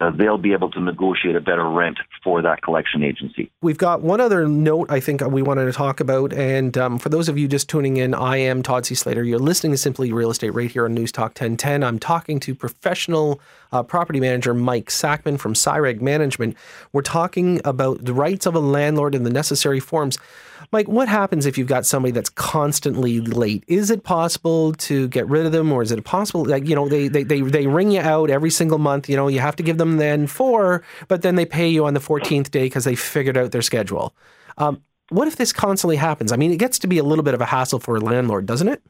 uh, 0.00 0.10
they'll 0.10 0.38
be 0.38 0.52
able 0.52 0.70
to 0.70 0.80
negotiate 0.80 1.34
a 1.34 1.40
better 1.40 1.68
rent 1.68 1.98
for 2.22 2.42
that 2.42 2.62
collection 2.62 3.02
agency. 3.02 3.50
We've 3.60 3.78
got 3.78 4.02
one 4.02 4.20
other 4.20 4.46
note 4.46 4.90
I 4.90 5.00
think 5.00 5.20
we 5.20 5.42
wanted 5.42 5.64
to 5.66 5.72
talk 5.72 5.98
about. 5.98 6.32
And 6.32 6.78
um, 6.78 6.98
for 6.98 7.08
those 7.08 7.28
of 7.28 7.36
you 7.36 7.48
just 7.48 7.68
tuning 7.68 7.96
in, 7.96 8.14
I 8.14 8.36
am 8.36 8.62
Todd 8.62 8.86
C. 8.86 8.94
Slater. 8.94 9.24
You're 9.24 9.40
listening 9.40 9.72
to 9.72 9.78
Simply 9.78 10.12
Real 10.12 10.30
Estate 10.30 10.50
right 10.50 10.70
here 10.70 10.84
on 10.84 10.94
News 10.94 11.10
Talk 11.10 11.30
1010. 11.30 11.82
I'm 11.82 11.98
talking 11.98 12.38
to 12.40 12.54
professional 12.54 13.40
uh, 13.72 13.82
property 13.82 14.20
manager 14.20 14.54
Mike 14.54 14.90
Sackman 14.90 15.40
from 15.40 15.54
CIREG 15.54 16.00
Management. 16.00 16.56
We're 16.92 17.02
talking 17.02 17.60
about 17.64 18.04
the 18.04 18.14
rights 18.14 18.46
of 18.46 18.54
a 18.54 18.60
landlord 18.60 19.16
and 19.16 19.26
the 19.26 19.30
necessary 19.30 19.80
forms. 19.80 20.18
Mike, 20.72 20.88
what 20.88 21.06
happens 21.06 21.44
if 21.44 21.58
you've 21.58 21.68
got 21.68 21.84
somebody 21.84 22.12
that's 22.12 22.30
constantly 22.30 23.20
late? 23.20 23.62
Is 23.68 23.90
it 23.90 24.04
possible 24.04 24.72
to 24.72 25.06
get 25.08 25.28
rid 25.28 25.44
of 25.44 25.52
them, 25.52 25.70
or 25.70 25.82
is 25.82 25.92
it 25.92 26.02
possible, 26.02 26.46
like, 26.46 26.66
you 26.66 26.74
know, 26.74 26.88
they, 26.88 27.08
they, 27.08 27.24
they, 27.24 27.42
they 27.42 27.66
ring 27.66 27.90
you 27.90 28.00
out 28.00 28.30
every 28.30 28.48
single 28.48 28.78
month, 28.78 29.06
you 29.06 29.14
know, 29.14 29.28
you 29.28 29.40
have 29.40 29.54
to 29.56 29.62
give 29.62 29.76
them 29.76 29.98
then 29.98 30.26
four, 30.26 30.82
but 31.08 31.20
then 31.20 31.34
they 31.34 31.44
pay 31.44 31.68
you 31.68 31.84
on 31.84 31.92
the 31.92 32.00
14th 32.00 32.50
day 32.50 32.64
because 32.64 32.84
they 32.84 32.94
figured 32.94 33.36
out 33.36 33.52
their 33.52 33.60
schedule. 33.60 34.14
Um, 34.56 34.82
what 35.10 35.28
if 35.28 35.36
this 35.36 35.52
constantly 35.52 35.96
happens? 35.96 36.32
I 36.32 36.36
mean, 36.36 36.52
it 36.52 36.56
gets 36.56 36.78
to 36.80 36.86
be 36.86 36.96
a 36.96 37.04
little 37.04 37.22
bit 37.22 37.34
of 37.34 37.42
a 37.42 37.46
hassle 37.46 37.78
for 37.78 37.96
a 37.96 38.00
landlord, 38.00 38.46
doesn't 38.46 38.68
it? 38.68 38.82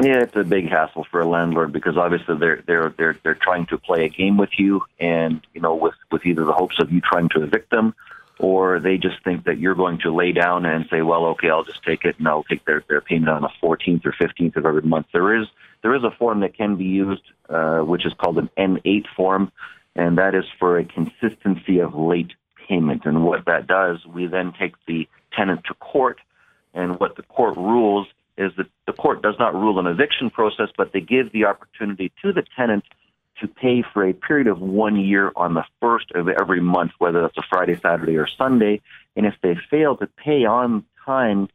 Yeah, 0.00 0.22
it's 0.22 0.36
a 0.36 0.44
big 0.44 0.70
hassle 0.70 1.06
for 1.10 1.20
a 1.20 1.26
landlord 1.26 1.70
because 1.72 1.96
obviously 1.96 2.36
they're 2.36 2.62
they're 2.66 2.90
they're 2.98 3.16
they're 3.22 3.34
trying 3.34 3.64
to 3.66 3.78
play 3.78 4.04
a 4.04 4.10
game 4.10 4.36
with 4.36 4.50
you, 4.58 4.82
and 5.00 5.40
you 5.54 5.60
know, 5.62 5.74
with 5.74 5.94
with 6.12 6.26
either 6.26 6.44
the 6.44 6.52
hopes 6.52 6.78
of 6.78 6.92
you 6.92 7.00
trying 7.00 7.30
to 7.30 7.42
evict 7.42 7.70
them 7.70 7.94
or 8.38 8.80
they 8.80 8.98
just 8.98 9.22
think 9.24 9.44
that 9.44 9.58
you're 9.58 9.74
going 9.74 9.98
to 10.00 10.14
lay 10.14 10.32
down 10.32 10.66
and 10.66 10.86
say, 10.90 11.02
well, 11.02 11.26
okay, 11.26 11.48
I'll 11.48 11.64
just 11.64 11.82
take 11.82 12.04
it 12.04 12.18
and 12.18 12.28
I'll 12.28 12.44
take 12.44 12.64
their, 12.64 12.84
their 12.88 13.00
payment 13.00 13.30
on 13.30 13.42
the 13.42 13.50
14th 13.62 14.04
or 14.04 14.12
15th 14.12 14.56
of 14.56 14.66
every 14.66 14.82
month. 14.82 15.06
There 15.12 15.40
is 15.40 15.46
there 15.82 15.94
is 15.94 16.02
a 16.04 16.10
form 16.10 16.40
that 16.40 16.56
can 16.56 16.76
be 16.76 16.84
used, 16.84 17.22
uh, 17.48 17.78
which 17.80 18.04
is 18.04 18.12
called 18.14 18.38
an 18.38 18.50
N8 18.58 19.04
form, 19.14 19.52
and 19.94 20.18
that 20.18 20.34
is 20.34 20.44
for 20.58 20.78
a 20.78 20.84
consistency 20.84 21.78
of 21.78 21.94
late 21.94 22.32
payment. 22.68 23.04
And 23.04 23.24
what 23.24 23.44
that 23.44 23.66
does, 23.66 24.04
we 24.04 24.26
then 24.26 24.52
take 24.58 24.74
the 24.86 25.08
tenant 25.32 25.64
to 25.66 25.74
court, 25.74 26.18
and 26.74 26.98
what 26.98 27.16
the 27.16 27.22
court 27.22 27.56
rules 27.56 28.08
is 28.36 28.52
that 28.56 28.66
the 28.86 28.92
court 28.92 29.22
does 29.22 29.36
not 29.38 29.54
rule 29.54 29.78
an 29.78 29.86
eviction 29.86 30.28
process, 30.28 30.68
but 30.76 30.92
they 30.92 31.00
give 31.00 31.32
the 31.32 31.44
opportunity 31.44 32.12
to 32.22 32.32
the 32.32 32.44
tenant 32.56 32.84
to 33.40 33.48
pay 33.48 33.82
for 33.92 34.06
a 34.06 34.12
period 34.12 34.46
of 34.46 34.60
one 34.60 34.96
year 34.96 35.32
on 35.36 35.54
the 35.54 35.64
first 35.80 36.10
of 36.14 36.28
every 36.28 36.60
month, 36.60 36.92
whether 36.98 37.22
that's 37.22 37.36
a 37.36 37.42
Friday, 37.48 37.78
Saturday, 37.80 38.16
or 38.16 38.26
Sunday. 38.26 38.80
And 39.14 39.26
if 39.26 39.34
they 39.42 39.56
fail 39.70 39.96
to 39.96 40.06
pay 40.06 40.44
on 40.44 40.84
time 41.04 41.48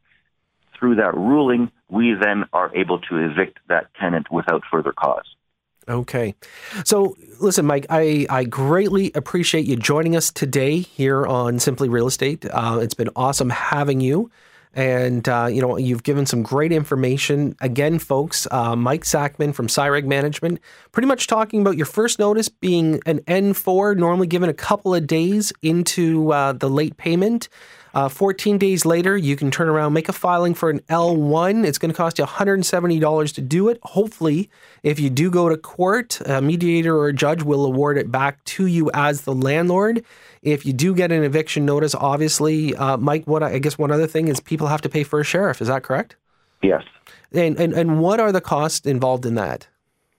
through 0.78 0.96
that 0.96 1.14
ruling, 1.14 1.70
we 1.88 2.14
then 2.14 2.44
are 2.52 2.74
able 2.74 2.98
to 3.00 3.16
evict 3.16 3.58
that 3.68 3.94
tenant 4.00 4.30
without 4.30 4.62
further 4.70 4.92
cause. 4.92 5.26
Okay. 5.88 6.34
So, 6.84 7.16
listen, 7.40 7.66
Mike, 7.66 7.86
I, 7.90 8.26
I 8.30 8.44
greatly 8.44 9.10
appreciate 9.14 9.66
you 9.66 9.76
joining 9.76 10.14
us 10.14 10.30
today 10.30 10.78
here 10.78 11.26
on 11.26 11.58
Simply 11.58 11.88
Real 11.88 12.06
Estate. 12.06 12.46
Uh, 12.48 12.78
it's 12.80 12.94
been 12.94 13.10
awesome 13.16 13.50
having 13.50 14.00
you. 14.00 14.30
And, 14.74 15.28
uh, 15.28 15.48
you 15.50 15.60
know, 15.60 15.76
you've 15.76 16.02
given 16.02 16.24
some 16.24 16.42
great 16.42 16.72
information. 16.72 17.54
Again, 17.60 17.98
folks, 17.98 18.46
uh, 18.50 18.74
Mike 18.74 19.04
Sackman 19.04 19.54
from 19.54 19.68
CIREG 19.68 20.06
Management, 20.06 20.60
pretty 20.92 21.06
much 21.06 21.26
talking 21.26 21.60
about 21.60 21.76
your 21.76 21.86
first 21.86 22.18
notice 22.18 22.48
being 22.48 23.00
an 23.04 23.20
N4, 23.20 23.96
normally 23.96 24.26
given 24.26 24.48
a 24.48 24.54
couple 24.54 24.94
of 24.94 25.06
days 25.06 25.52
into 25.62 26.32
uh, 26.32 26.52
the 26.52 26.70
late 26.70 26.96
payment. 26.96 27.48
Uh, 27.94 28.08
14 28.08 28.58
days 28.58 28.86
later, 28.86 29.16
you 29.16 29.36
can 29.36 29.50
turn 29.50 29.68
around, 29.68 29.92
make 29.92 30.08
a 30.08 30.12
filing 30.12 30.54
for 30.54 30.70
an 30.70 30.80
L1. 30.88 31.66
It's 31.66 31.78
going 31.78 31.90
to 31.90 31.96
cost 31.96 32.18
you 32.18 32.24
$170 32.24 33.34
to 33.34 33.40
do 33.40 33.68
it. 33.68 33.78
Hopefully, 33.82 34.48
if 34.82 34.98
you 34.98 35.10
do 35.10 35.30
go 35.30 35.48
to 35.48 35.56
court, 35.56 36.20
a 36.24 36.40
mediator 36.40 36.96
or 36.96 37.08
a 37.08 37.12
judge 37.12 37.42
will 37.42 37.64
award 37.64 37.98
it 37.98 38.10
back 38.10 38.42
to 38.44 38.66
you 38.66 38.90
as 38.94 39.22
the 39.22 39.34
landlord. 39.34 40.04
If 40.42 40.64
you 40.64 40.72
do 40.72 40.94
get 40.94 41.12
an 41.12 41.22
eviction 41.22 41.66
notice, 41.66 41.94
obviously, 41.94 42.74
uh, 42.76 42.96
Mike, 42.96 43.26
what 43.26 43.42
I 43.42 43.58
guess 43.58 43.78
one 43.78 43.90
other 43.90 44.06
thing 44.06 44.28
is 44.28 44.40
people 44.40 44.68
have 44.68 44.80
to 44.82 44.88
pay 44.88 45.04
for 45.04 45.20
a 45.20 45.24
sheriff. 45.24 45.60
Is 45.60 45.68
that 45.68 45.82
correct? 45.82 46.16
Yes. 46.62 46.82
And, 47.32 47.58
and, 47.58 47.72
and 47.72 48.00
what 48.00 48.20
are 48.20 48.32
the 48.32 48.40
costs 48.40 48.86
involved 48.86 49.26
in 49.26 49.34
that? 49.36 49.68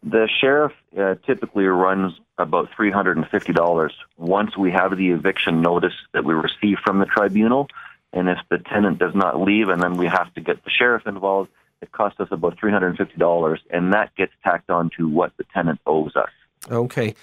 The 0.04 0.28
sheriff 0.42 0.74
uh, 0.98 1.16
typically 1.26 1.66
runs 1.66 2.14
about 2.38 2.70
$350 2.78 3.92
once 4.18 4.58
we 4.58 4.72
have 4.72 4.98
the 4.98 5.12
eviction 5.12 5.62
notice 5.62 5.94
that 6.14 6.26
we 6.26 6.34
receive 6.34 6.78
from 6.84 7.00
the 7.00 7.06
tribunal. 7.06 7.68
And 8.12 8.30
if 8.30 8.38
the 8.50 8.58
tenant 8.58 9.00
does 9.00 9.16
not 9.16 9.40
leave 9.40 9.70
and 9.70 9.82
then 9.82 9.98
we 9.98 10.08
have 10.08 10.34
to 10.36 10.42
get 10.42 10.64
the 10.64 10.70
sheriff 10.70 11.08
involved, 11.08 11.50
it 11.82 11.92
costs 11.92 12.20
us 12.20 12.30
about 12.32 12.58
$350, 12.58 13.58
and 13.70 13.94
that 13.94 14.16
gets 14.16 14.32
tacked 14.42 14.70
on 14.70 14.90
to 14.98 15.08
what 15.08 15.34
the 15.38 15.44
tenant 15.54 15.82
owes 15.86 16.16
us. 16.16 16.30
Okay. 16.72 17.14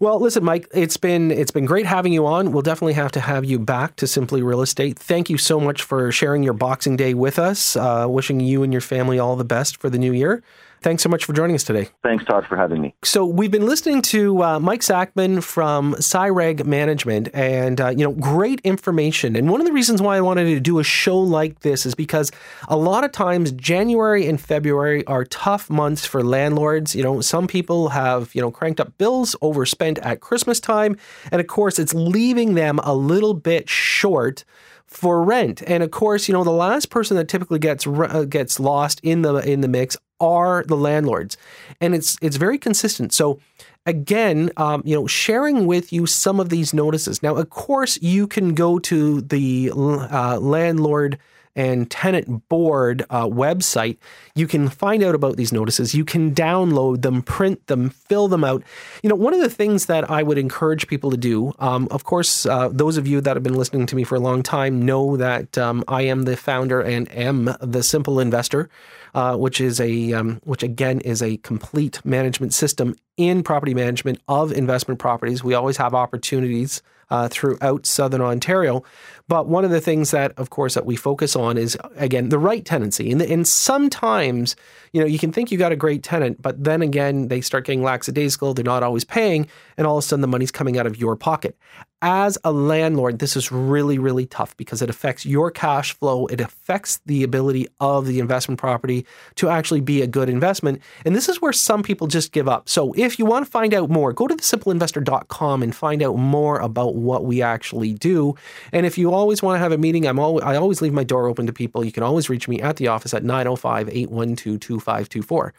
Well, 0.00 0.20
listen, 0.20 0.44
Mike, 0.44 0.68
it's 0.74 0.98
been 0.98 1.30
it's 1.30 1.50
been 1.50 1.64
great 1.64 1.86
having 1.86 2.12
you 2.12 2.26
on. 2.26 2.52
We'll 2.52 2.60
definitely 2.60 2.92
have 2.92 3.12
to 3.12 3.20
have 3.20 3.42
you 3.42 3.58
back 3.58 3.96
to 3.96 4.06
Simply 4.06 4.42
Real 4.42 4.60
Estate. 4.60 4.98
Thank 4.98 5.30
you 5.30 5.38
so 5.38 5.58
much 5.58 5.82
for 5.82 6.12
sharing 6.12 6.42
your 6.42 6.52
Boxing 6.52 6.96
Day 6.96 7.14
with 7.14 7.38
us. 7.38 7.74
Uh, 7.74 8.04
wishing 8.06 8.40
you 8.40 8.62
and 8.62 8.70
your 8.70 8.82
family 8.82 9.18
all 9.18 9.34
the 9.36 9.44
best 9.44 9.78
for 9.78 9.88
the 9.88 9.98
new 9.98 10.12
year. 10.12 10.42
Thanks 10.82 11.02
so 11.02 11.08
much 11.08 11.24
for 11.24 11.32
joining 11.32 11.54
us 11.54 11.64
today. 11.64 11.88
Thanks, 12.02 12.24
Todd, 12.24 12.44
for 12.46 12.56
having 12.56 12.80
me. 12.80 12.94
So 13.04 13.24
we've 13.24 13.50
been 13.50 13.66
listening 13.66 14.02
to 14.02 14.42
uh, 14.42 14.58
Mike 14.58 14.80
Sackman 14.80 15.42
from 15.42 15.94
CIREG 15.94 16.66
Management, 16.66 17.28
and 17.32 17.80
uh, 17.80 17.88
you 17.88 18.04
know, 18.04 18.12
great 18.12 18.60
information. 18.64 19.36
And 19.36 19.50
one 19.50 19.60
of 19.60 19.66
the 19.66 19.72
reasons 19.72 20.02
why 20.02 20.16
I 20.16 20.20
wanted 20.20 20.44
to 20.46 20.60
do 20.60 20.78
a 20.78 20.84
show 20.84 21.18
like 21.18 21.60
this 21.60 21.86
is 21.86 21.94
because 21.94 22.32
a 22.68 22.76
lot 22.76 23.04
of 23.04 23.12
times 23.12 23.52
January 23.52 24.26
and 24.26 24.40
February 24.40 25.06
are 25.06 25.24
tough 25.24 25.70
months 25.70 26.04
for 26.04 26.24
landlords. 26.24 26.94
You 26.96 27.02
know, 27.02 27.20
some 27.20 27.46
people 27.46 27.90
have 27.90 28.34
you 28.34 28.40
know 28.40 28.50
cranked 28.50 28.80
up 28.80 28.98
bills, 28.98 29.36
overspent 29.40 29.98
at 29.98 30.20
Christmas 30.20 30.58
time, 30.58 30.96
and 31.30 31.40
of 31.40 31.46
course, 31.46 31.78
it's 31.78 31.94
leaving 31.94 32.54
them 32.54 32.80
a 32.82 32.94
little 32.94 33.34
bit 33.34 33.68
short 33.68 34.44
for 34.92 35.22
rent. 35.24 35.62
And 35.66 35.82
of 35.82 35.90
course, 35.90 36.28
you 36.28 36.34
know, 36.34 36.44
the 36.44 36.50
last 36.50 36.90
person 36.90 37.16
that 37.16 37.28
typically 37.28 37.58
gets 37.58 37.86
uh, 37.86 38.24
gets 38.28 38.60
lost 38.60 39.00
in 39.02 39.22
the 39.22 39.36
in 39.36 39.60
the 39.60 39.68
mix 39.68 39.96
are 40.20 40.64
the 40.66 40.76
landlords, 40.76 41.36
and 41.80 41.94
it's 41.94 42.16
it's 42.22 42.36
very 42.36 42.58
consistent. 42.58 43.12
So 43.12 43.40
again, 43.86 44.50
um, 44.56 44.82
you 44.84 44.94
know, 44.94 45.06
sharing 45.06 45.66
with 45.66 45.92
you 45.92 46.06
some 46.06 46.38
of 46.40 46.48
these 46.48 46.72
notices. 46.72 47.22
Now, 47.22 47.36
of 47.36 47.50
course, 47.50 48.00
you 48.00 48.26
can 48.26 48.54
go 48.54 48.78
to 48.80 49.20
the 49.22 49.72
uh, 49.74 50.38
landlord 50.38 51.18
and 51.54 51.90
tenant 51.90 52.48
board 52.48 53.04
uh, 53.10 53.26
website, 53.26 53.98
you 54.34 54.46
can 54.46 54.68
find 54.68 55.02
out 55.02 55.14
about 55.14 55.36
these 55.36 55.52
notices. 55.52 55.94
You 55.94 56.04
can 56.04 56.34
download 56.34 57.02
them, 57.02 57.22
print 57.22 57.66
them, 57.66 57.90
fill 57.90 58.28
them 58.28 58.44
out. 58.44 58.62
You 59.02 59.10
know, 59.10 59.14
one 59.14 59.34
of 59.34 59.40
the 59.40 59.50
things 59.50 59.86
that 59.86 60.10
I 60.10 60.22
would 60.22 60.38
encourage 60.38 60.86
people 60.86 61.10
to 61.10 61.16
do, 61.16 61.52
um, 61.58 61.88
of 61.90 62.04
course, 62.04 62.46
uh, 62.46 62.68
those 62.72 62.96
of 62.96 63.06
you 63.06 63.20
that 63.20 63.36
have 63.36 63.42
been 63.42 63.54
listening 63.54 63.86
to 63.86 63.96
me 63.96 64.04
for 64.04 64.14
a 64.14 64.20
long 64.20 64.42
time 64.42 64.82
know 64.82 65.16
that 65.16 65.58
um, 65.58 65.84
I 65.88 66.02
am 66.02 66.22
the 66.22 66.36
founder 66.36 66.80
and 66.80 67.10
am 67.12 67.54
the 67.60 67.82
Simple 67.82 68.20
Investor. 68.20 68.70
Uh, 69.14 69.36
which 69.36 69.60
is 69.60 69.78
a 69.78 70.14
um, 70.14 70.40
which 70.42 70.62
again 70.62 70.98
is 71.00 71.20
a 71.20 71.36
complete 71.36 72.02
management 72.02 72.54
system 72.54 72.94
in 73.18 73.42
property 73.42 73.74
management 73.74 74.18
of 74.26 74.50
investment 74.50 74.98
properties. 74.98 75.44
We 75.44 75.52
always 75.52 75.76
have 75.76 75.92
opportunities 75.92 76.80
uh, 77.12 77.28
throughout 77.28 77.84
Southern 77.84 78.22
Ontario. 78.22 78.82
But 79.28 79.48
one 79.48 79.64
of 79.64 79.70
the 79.70 79.80
things 79.80 80.10
that, 80.10 80.32
of 80.36 80.50
course, 80.50 80.74
that 80.74 80.86
we 80.86 80.96
focus 80.96 81.36
on 81.36 81.58
is 81.58 81.76
again 81.96 82.28
the 82.28 82.38
right 82.38 82.64
tenancy. 82.64 83.10
And, 83.10 83.22
and 83.22 83.46
sometimes, 83.46 84.56
you 84.92 85.00
know, 85.00 85.06
you 85.06 85.18
can 85.18 85.32
think 85.32 85.50
you 85.50 85.58
got 85.58 85.72
a 85.72 85.76
great 85.76 86.02
tenant, 86.02 86.40
but 86.42 86.62
then 86.62 86.82
again, 86.82 87.28
they 87.28 87.40
start 87.40 87.66
getting 87.66 87.82
lackadaisical. 87.82 88.54
They're 88.54 88.64
not 88.64 88.82
always 88.82 89.04
paying, 89.04 89.46
and 89.76 89.86
all 89.86 89.98
of 89.98 90.04
a 90.04 90.06
sudden, 90.06 90.20
the 90.20 90.28
money's 90.28 90.52
coming 90.52 90.78
out 90.78 90.86
of 90.86 90.96
your 90.96 91.16
pocket 91.16 91.56
as 92.02 92.36
a 92.42 92.52
landlord, 92.52 93.20
this 93.20 93.36
is 93.36 93.52
really, 93.52 93.96
really 93.96 94.26
tough 94.26 94.56
because 94.56 94.82
it 94.82 94.90
affects 94.90 95.24
your 95.24 95.52
cash 95.52 95.92
flow. 95.92 96.26
It 96.26 96.40
affects 96.40 97.00
the 97.06 97.22
ability 97.22 97.68
of 97.78 98.06
the 98.06 98.18
investment 98.18 98.58
property 98.58 99.06
to 99.36 99.48
actually 99.48 99.80
be 99.80 100.02
a 100.02 100.08
good 100.08 100.28
investment. 100.28 100.82
And 101.06 101.14
this 101.14 101.28
is 101.28 101.40
where 101.40 101.52
some 101.52 101.84
people 101.84 102.08
just 102.08 102.32
give 102.32 102.48
up. 102.48 102.68
So 102.68 102.92
if 102.96 103.20
you 103.20 103.24
want 103.24 103.46
to 103.46 103.50
find 103.50 103.72
out 103.72 103.88
more, 103.88 104.12
go 104.12 104.26
to 104.26 104.34
thesimpleinvestor.com 104.34 105.62
and 105.62 105.74
find 105.74 106.02
out 106.02 106.16
more 106.16 106.58
about 106.58 106.96
what 106.96 107.24
we 107.24 107.40
actually 107.40 107.94
do. 107.94 108.34
And 108.72 108.84
if 108.84 108.98
you 108.98 109.11
always 109.14 109.42
want 109.42 109.56
to 109.56 109.58
have 109.58 109.72
a 109.72 109.78
meeting, 109.78 110.06
I'm 110.06 110.18
always, 110.18 110.44
I 110.44 110.56
always 110.56 110.80
leave 110.82 110.92
my 110.92 111.04
door 111.04 111.26
open 111.26 111.46
to 111.46 111.52
people. 111.52 111.84
You 111.84 111.92
can 111.92 112.02
always 112.02 112.28
reach 112.28 112.48
me 112.48 112.60
at 112.60 112.76
the 112.76 112.88
office 112.88 113.14
at 113.14 113.24
905 113.24 113.88
812 113.88 114.60
2524. 114.60 115.54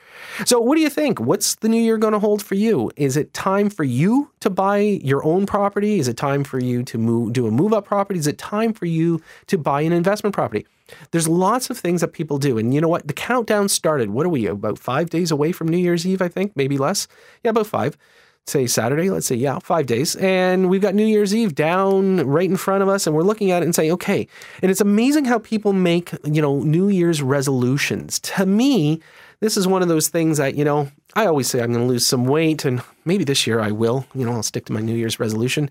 So 0.45 0.60
what 0.60 0.76
do 0.76 0.82
you 0.82 0.89
think? 0.89 1.20
What's 1.20 1.56
the 1.56 1.70
new 1.70 1.82
year 1.82 1.97
going 1.97 2.14
to 2.14 2.20
hold 2.20 2.43
for 2.43 2.56
you? 2.56 2.91
Is 2.95 3.18
it 3.18 3.34
time 3.34 3.70
for 3.70 3.84
you 3.84 4.30
to 4.39 4.49
buy 4.49 4.80
your 4.80 5.24
own 5.26 5.45
property? 5.45 5.99
Is 5.99 6.08
it 6.08 6.18
time 6.18 6.43
for 6.43 6.60
you 6.60 6.84
to 6.84 6.97
move, 6.97 7.34
do 7.34 7.47
a 7.47 7.51
move 7.51 7.74
up 7.74 7.86
property? 7.86 8.20
Is 8.20 8.28
it 8.28 8.38
time 8.38 8.74
for 8.74 8.86
you 8.86 9.22
to 9.47 9.58
buy 9.58 9.82
an 9.82 9.93
investment 9.93 10.34
property? 10.34 10.66
There's 11.12 11.28
lots 11.28 11.70
of 11.70 11.78
things 11.78 12.01
that 12.01 12.10
people 12.10 12.38
do. 12.38 12.58
And 12.58 12.74
you 12.74 12.82
know 12.82 12.88
what? 12.88 13.08
The 13.08 13.14
countdown 13.14 13.70
started. 13.70 14.10
What 14.10 14.26
are 14.26 14.30
we, 14.30 14.45
about 14.45 14.78
five 14.78 15.10
days 15.10 15.32
away 15.32 15.51
from 15.51 15.68
New 15.68 15.78
Year's 15.78 16.06
Eve, 16.06 16.22
I 16.22 16.28
think? 16.28 16.56
Maybe 16.56 16.78
less. 16.78 17.08
Yeah, 17.43 17.51
about 17.51 17.68
five. 17.68 17.97
Say 18.45 18.67
Saturday, 18.67 19.09
let's 19.09 19.25
say, 19.25 19.35
yeah, 19.35 19.59
five 19.59 19.85
days. 19.85 20.17
And 20.17 20.69
we've 20.69 20.81
got 20.81 20.93
New 20.95 21.05
Year's 21.05 21.33
Eve 21.33 21.55
down 21.55 22.27
right 22.27 22.49
in 22.49 22.57
front 22.57 22.83
of 22.83 22.89
us, 22.89 23.07
and 23.07 23.15
we're 23.15 23.23
looking 23.23 23.51
at 23.51 23.63
it 23.63 23.65
and 23.65 23.73
saying, 23.73 23.91
okay. 23.93 24.27
And 24.61 24.69
it's 24.69 24.81
amazing 24.81 25.23
how 25.25 25.39
people 25.39 25.71
make, 25.71 26.11
you 26.25 26.41
know, 26.41 26.59
New 26.59 26.89
Year's 26.89 27.21
resolutions. 27.21 28.19
To 28.19 28.45
me, 28.45 28.99
this 29.39 29.55
is 29.55 29.65
one 29.65 29.81
of 29.81 29.87
those 29.87 30.09
things 30.09 30.39
that, 30.39 30.55
you 30.55 30.65
know, 30.65 30.89
I 31.15 31.25
always 31.25 31.47
say 31.47 31.61
I'm 31.61 31.71
going 31.71 31.85
to 31.85 31.91
lose 31.91 32.05
some 32.05 32.25
weight, 32.25 32.65
and 32.65 32.81
maybe 33.05 33.23
this 33.23 33.47
year 33.47 33.61
I 33.61 33.71
will. 33.71 34.05
You 34.13 34.25
know, 34.25 34.33
I'll 34.33 34.43
stick 34.43 34.65
to 34.65 34.73
my 34.73 34.81
New 34.81 34.95
Year's 34.95 35.21
resolution. 35.21 35.69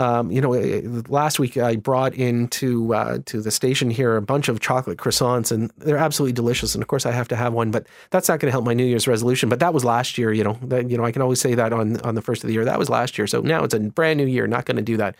Um, 0.00 0.30
you 0.30 0.40
know, 0.40 0.54
eh, 0.54 0.80
last 1.10 1.38
week 1.38 1.58
I 1.58 1.76
brought 1.76 2.14
into 2.14 2.94
uh, 2.94 3.18
to 3.26 3.42
the 3.42 3.50
station 3.50 3.90
here 3.90 4.16
a 4.16 4.22
bunch 4.22 4.48
of 4.48 4.58
chocolate 4.58 4.96
croissants, 4.96 5.52
and 5.52 5.70
they're 5.76 5.98
absolutely 5.98 6.32
delicious. 6.32 6.74
And 6.74 6.80
of 6.80 6.88
course, 6.88 7.04
I 7.04 7.12
have 7.12 7.28
to 7.28 7.36
have 7.36 7.52
one, 7.52 7.70
but 7.70 7.86
that's 8.08 8.26
not 8.26 8.40
going 8.40 8.48
to 8.48 8.52
help 8.52 8.64
my 8.64 8.72
New 8.72 8.86
Year's 8.86 9.06
resolution. 9.06 9.50
But 9.50 9.60
that 9.60 9.74
was 9.74 9.84
last 9.84 10.16
year. 10.16 10.32
You 10.32 10.42
know, 10.42 10.58
that, 10.62 10.88
you 10.88 10.96
know, 10.96 11.04
I 11.04 11.12
can 11.12 11.20
always 11.20 11.38
say 11.38 11.54
that 11.54 11.74
on 11.74 12.00
on 12.00 12.14
the 12.14 12.22
first 12.22 12.42
of 12.42 12.48
the 12.48 12.54
year. 12.54 12.64
That 12.64 12.78
was 12.78 12.88
last 12.88 13.18
year. 13.18 13.26
So 13.26 13.42
now 13.42 13.62
it's 13.62 13.74
a 13.74 13.80
brand 13.80 14.16
new 14.16 14.24
year. 14.24 14.46
Not 14.46 14.64
going 14.64 14.78
to 14.78 14.82
do 14.82 14.96
that. 14.96 15.16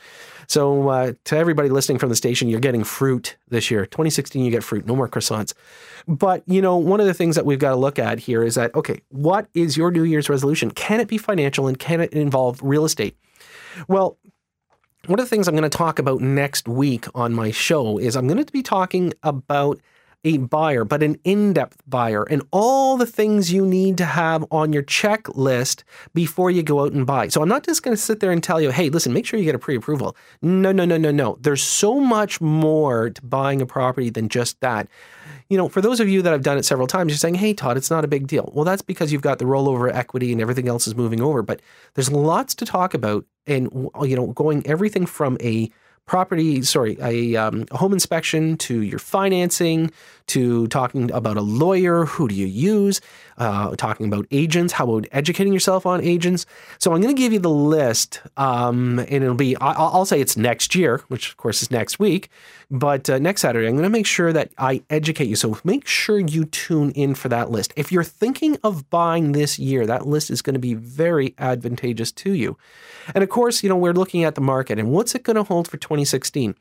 So 0.47 0.89
uh, 0.89 1.13
to 1.25 1.37
everybody 1.37 1.69
listening 1.69 1.99
from 1.99 2.09
the 2.09 2.17
station, 2.17 2.49
you're 2.49 2.59
getting 2.59 2.83
fruit 2.83 3.37
this 3.51 3.71
year. 3.71 3.85
2016, 3.85 4.43
you 4.43 4.51
get 4.51 4.65
fruit. 4.65 4.87
No 4.87 4.97
more 4.97 5.11
croissants. 5.11 5.53
But 6.09 6.43
you 6.47 6.63
know, 6.63 6.79
one 6.79 7.01
of 7.01 7.07
the 7.07 7.13
things 7.13 7.37
that 7.37 7.45
we've 7.45 7.59
got 7.59 7.71
to 7.71 7.77
look 7.77 7.99
at 7.99 8.19
here 8.19 8.43
is 8.43 8.55
that 8.55 8.75
okay, 8.75 9.03
what 9.11 9.47
is 9.53 9.77
your 9.77 9.91
New 9.91 10.05
Year's 10.05 10.31
resolution? 10.31 10.71
Can 10.71 11.01
it 11.01 11.09
be 11.09 11.19
financial 11.19 11.69
and 11.69 11.79
can 11.79 12.01
it 12.01 12.15
involve 12.15 12.61
real 12.63 12.87
estate? 12.87 13.15
Well, 13.89 14.17
one 15.07 15.19
of 15.19 15.25
the 15.25 15.31
things 15.31 15.49
I'm 15.49 15.57
going 15.57 15.69
to 15.69 15.77
talk 15.77 15.99
about 15.99 16.21
next 16.21 16.69
week 16.69 17.07
on 17.15 17.33
my 17.33 17.51
show 17.51 17.99
is 17.99 18.17
I'm 18.17 18.29
going 18.29 18.45
to 18.45 18.53
be 18.53 18.63
talking 18.63 19.15
about 19.23 19.81
a 20.25 20.39
buyer, 20.39 20.85
but 20.85 21.03
an 21.03 21.19
in 21.25 21.53
depth 21.53 21.83
buyer, 21.87 22.25
and 22.25 22.43
all 22.51 22.97
the 22.97 23.07
things 23.07 23.53
you 23.53 23.65
need 23.67 23.97
to 23.99 24.05
have 24.05 24.45
on 24.51 24.73
your 24.73 24.83
checklist 24.83 25.83
before 26.15 26.51
you 26.51 26.63
go 26.63 26.81
out 26.81 26.93
and 26.93 27.07
buy. 27.07 27.29
So 27.29 27.43
I'm 27.43 27.49
not 27.49 27.65
just 27.65 27.83
going 27.83 27.97
to 27.97 28.03
sit 28.03 28.21
there 28.21 28.31
and 28.31 28.43
tell 28.43 28.61
you, 28.61 28.71
hey, 28.71 28.91
listen, 28.91 29.13
make 29.13 29.27
sure 29.27 29.39
you 29.39 29.45
get 29.45 29.55
a 29.55 29.59
pre 29.59 29.77
approval. 29.77 30.17
No, 30.43 30.73
no, 30.73 30.85
no, 30.85 30.97
no, 30.97 31.11
no. 31.11 31.39
There's 31.41 31.63
so 31.63 32.01
much 32.01 32.41
more 32.41 33.11
to 33.11 33.23
buying 33.23 33.63
a 33.63 33.67
property 33.67 34.11
than 34.11 34.29
just 34.29 34.61
that 34.61 34.89
you 35.51 35.57
know, 35.57 35.69
for 35.69 35.81
those 35.81 35.99
of 35.99 36.09
you 36.09 36.23
that 36.23 36.31
have 36.31 36.45
done 36.45 36.59
it 36.59 36.65
several 36.65 36.87
times, 36.87 37.11
you're 37.11 37.19
saying, 37.19 37.35
hey, 37.35 37.53
Todd, 37.53 37.77
it's 37.77 37.91
not 37.91 38.05
a 38.05 38.09
big 38.09 38.29
deal. 38.29 38.53
Well, 38.55 38.65
that's 38.65 38.83
because 38.83 39.13
you've 39.13 39.21
got 39.21 39.41
the 39.41 39.47
rollover 39.47 39.93
equity 39.93 40.31
and 40.31 40.41
everything 40.41 40.69
else 40.69 40.87
is 40.87 40.95
moving 40.95 41.21
over. 41.21 41.43
But 41.43 41.61
there's 41.95 42.11
lots 42.11 42.55
to 42.55 42.65
talk 42.65 42.95
about. 42.95 43.27
And, 43.49 43.69
you 44.03 44.15
know, 44.15 44.29
going 44.29 44.65
everything 44.65 45.07
from 45.07 45.37
a 45.41 45.69
property, 46.11 46.61
sorry, 46.63 46.97
a, 47.01 47.37
um, 47.37 47.65
home 47.71 47.93
inspection 47.93 48.57
to 48.57 48.83
your 48.83 48.99
financing 48.99 49.93
to 50.27 50.67
talking 50.67 51.11
about 51.13 51.37
a 51.37 51.41
lawyer, 51.41 52.05
who 52.05 52.27
do 52.27 52.35
you 52.35 52.47
use, 52.47 53.01
uh, 53.39 53.75
talking 53.77 54.07
about 54.07 54.27
agents, 54.31 54.73
how 54.73 54.89
about 54.89 55.07
educating 55.13 55.53
yourself 55.53 55.87
on 55.87 56.01
agents. 56.03 56.47
So 56.79 56.93
I'm 56.93 57.01
going 57.01 57.15
to 57.15 57.21
give 57.21 57.33
you 57.33 57.41
the 57.41 57.51
list, 57.51 58.21
um, 58.37 58.99
and 59.01 59.25
it'll 59.25 59.35
be, 59.35 59.57
I'll, 59.57 59.91
I'll, 59.93 60.05
say 60.05 60.21
it's 60.21 60.37
next 60.37 60.75
year, 60.75 61.03
which 61.09 61.31
of 61.31 61.37
course 61.37 61.63
is 61.63 61.71
next 61.71 61.99
week, 61.99 62.29
but 62.71 63.11
uh, 63.11 63.19
next 63.19 63.41
Saturday, 63.41 63.67
I'm 63.67 63.75
going 63.75 63.83
to 63.83 63.91
make 63.91 64.07
sure 64.07 64.33
that 64.33 64.53
I 64.57 64.83
educate 64.91 65.27
you. 65.27 65.37
So 65.37 65.59
make 65.65 65.87
sure 65.87 66.21
you 66.21 66.45
tune 66.45 66.93
in 66.93 67.17
for 67.17 67.29
that 67.29 67.51
list. 67.51 67.73
If 67.75 67.91
you're 67.91 68.05
thinking 68.05 68.57
of 68.63 68.89
buying 68.91 69.33
this 69.33 69.59
year, 69.59 69.87
that 69.87 70.07
list 70.07 70.31
is 70.31 70.43
going 70.43 70.55
to 70.55 70.61
be 70.61 70.75
very 70.75 71.35
advantageous 71.39 72.13
to 72.13 72.35
you. 72.35 72.57
And 73.15 73.25
of 73.25 73.31
course, 73.31 73.65
you 73.65 73.69
know, 73.69 73.77
we're 73.77 73.93
looking 73.93 74.23
at 74.23 74.37
the 74.37 74.41
market 74.41 74.79
and 74.79 74.93
what's 74.93 75.17
it 75.17 75.25
going 75.25 75.37
to 75.37 75.43
hold 75.43 75.67
for 75.67 75.79
2016? 76.05 76.55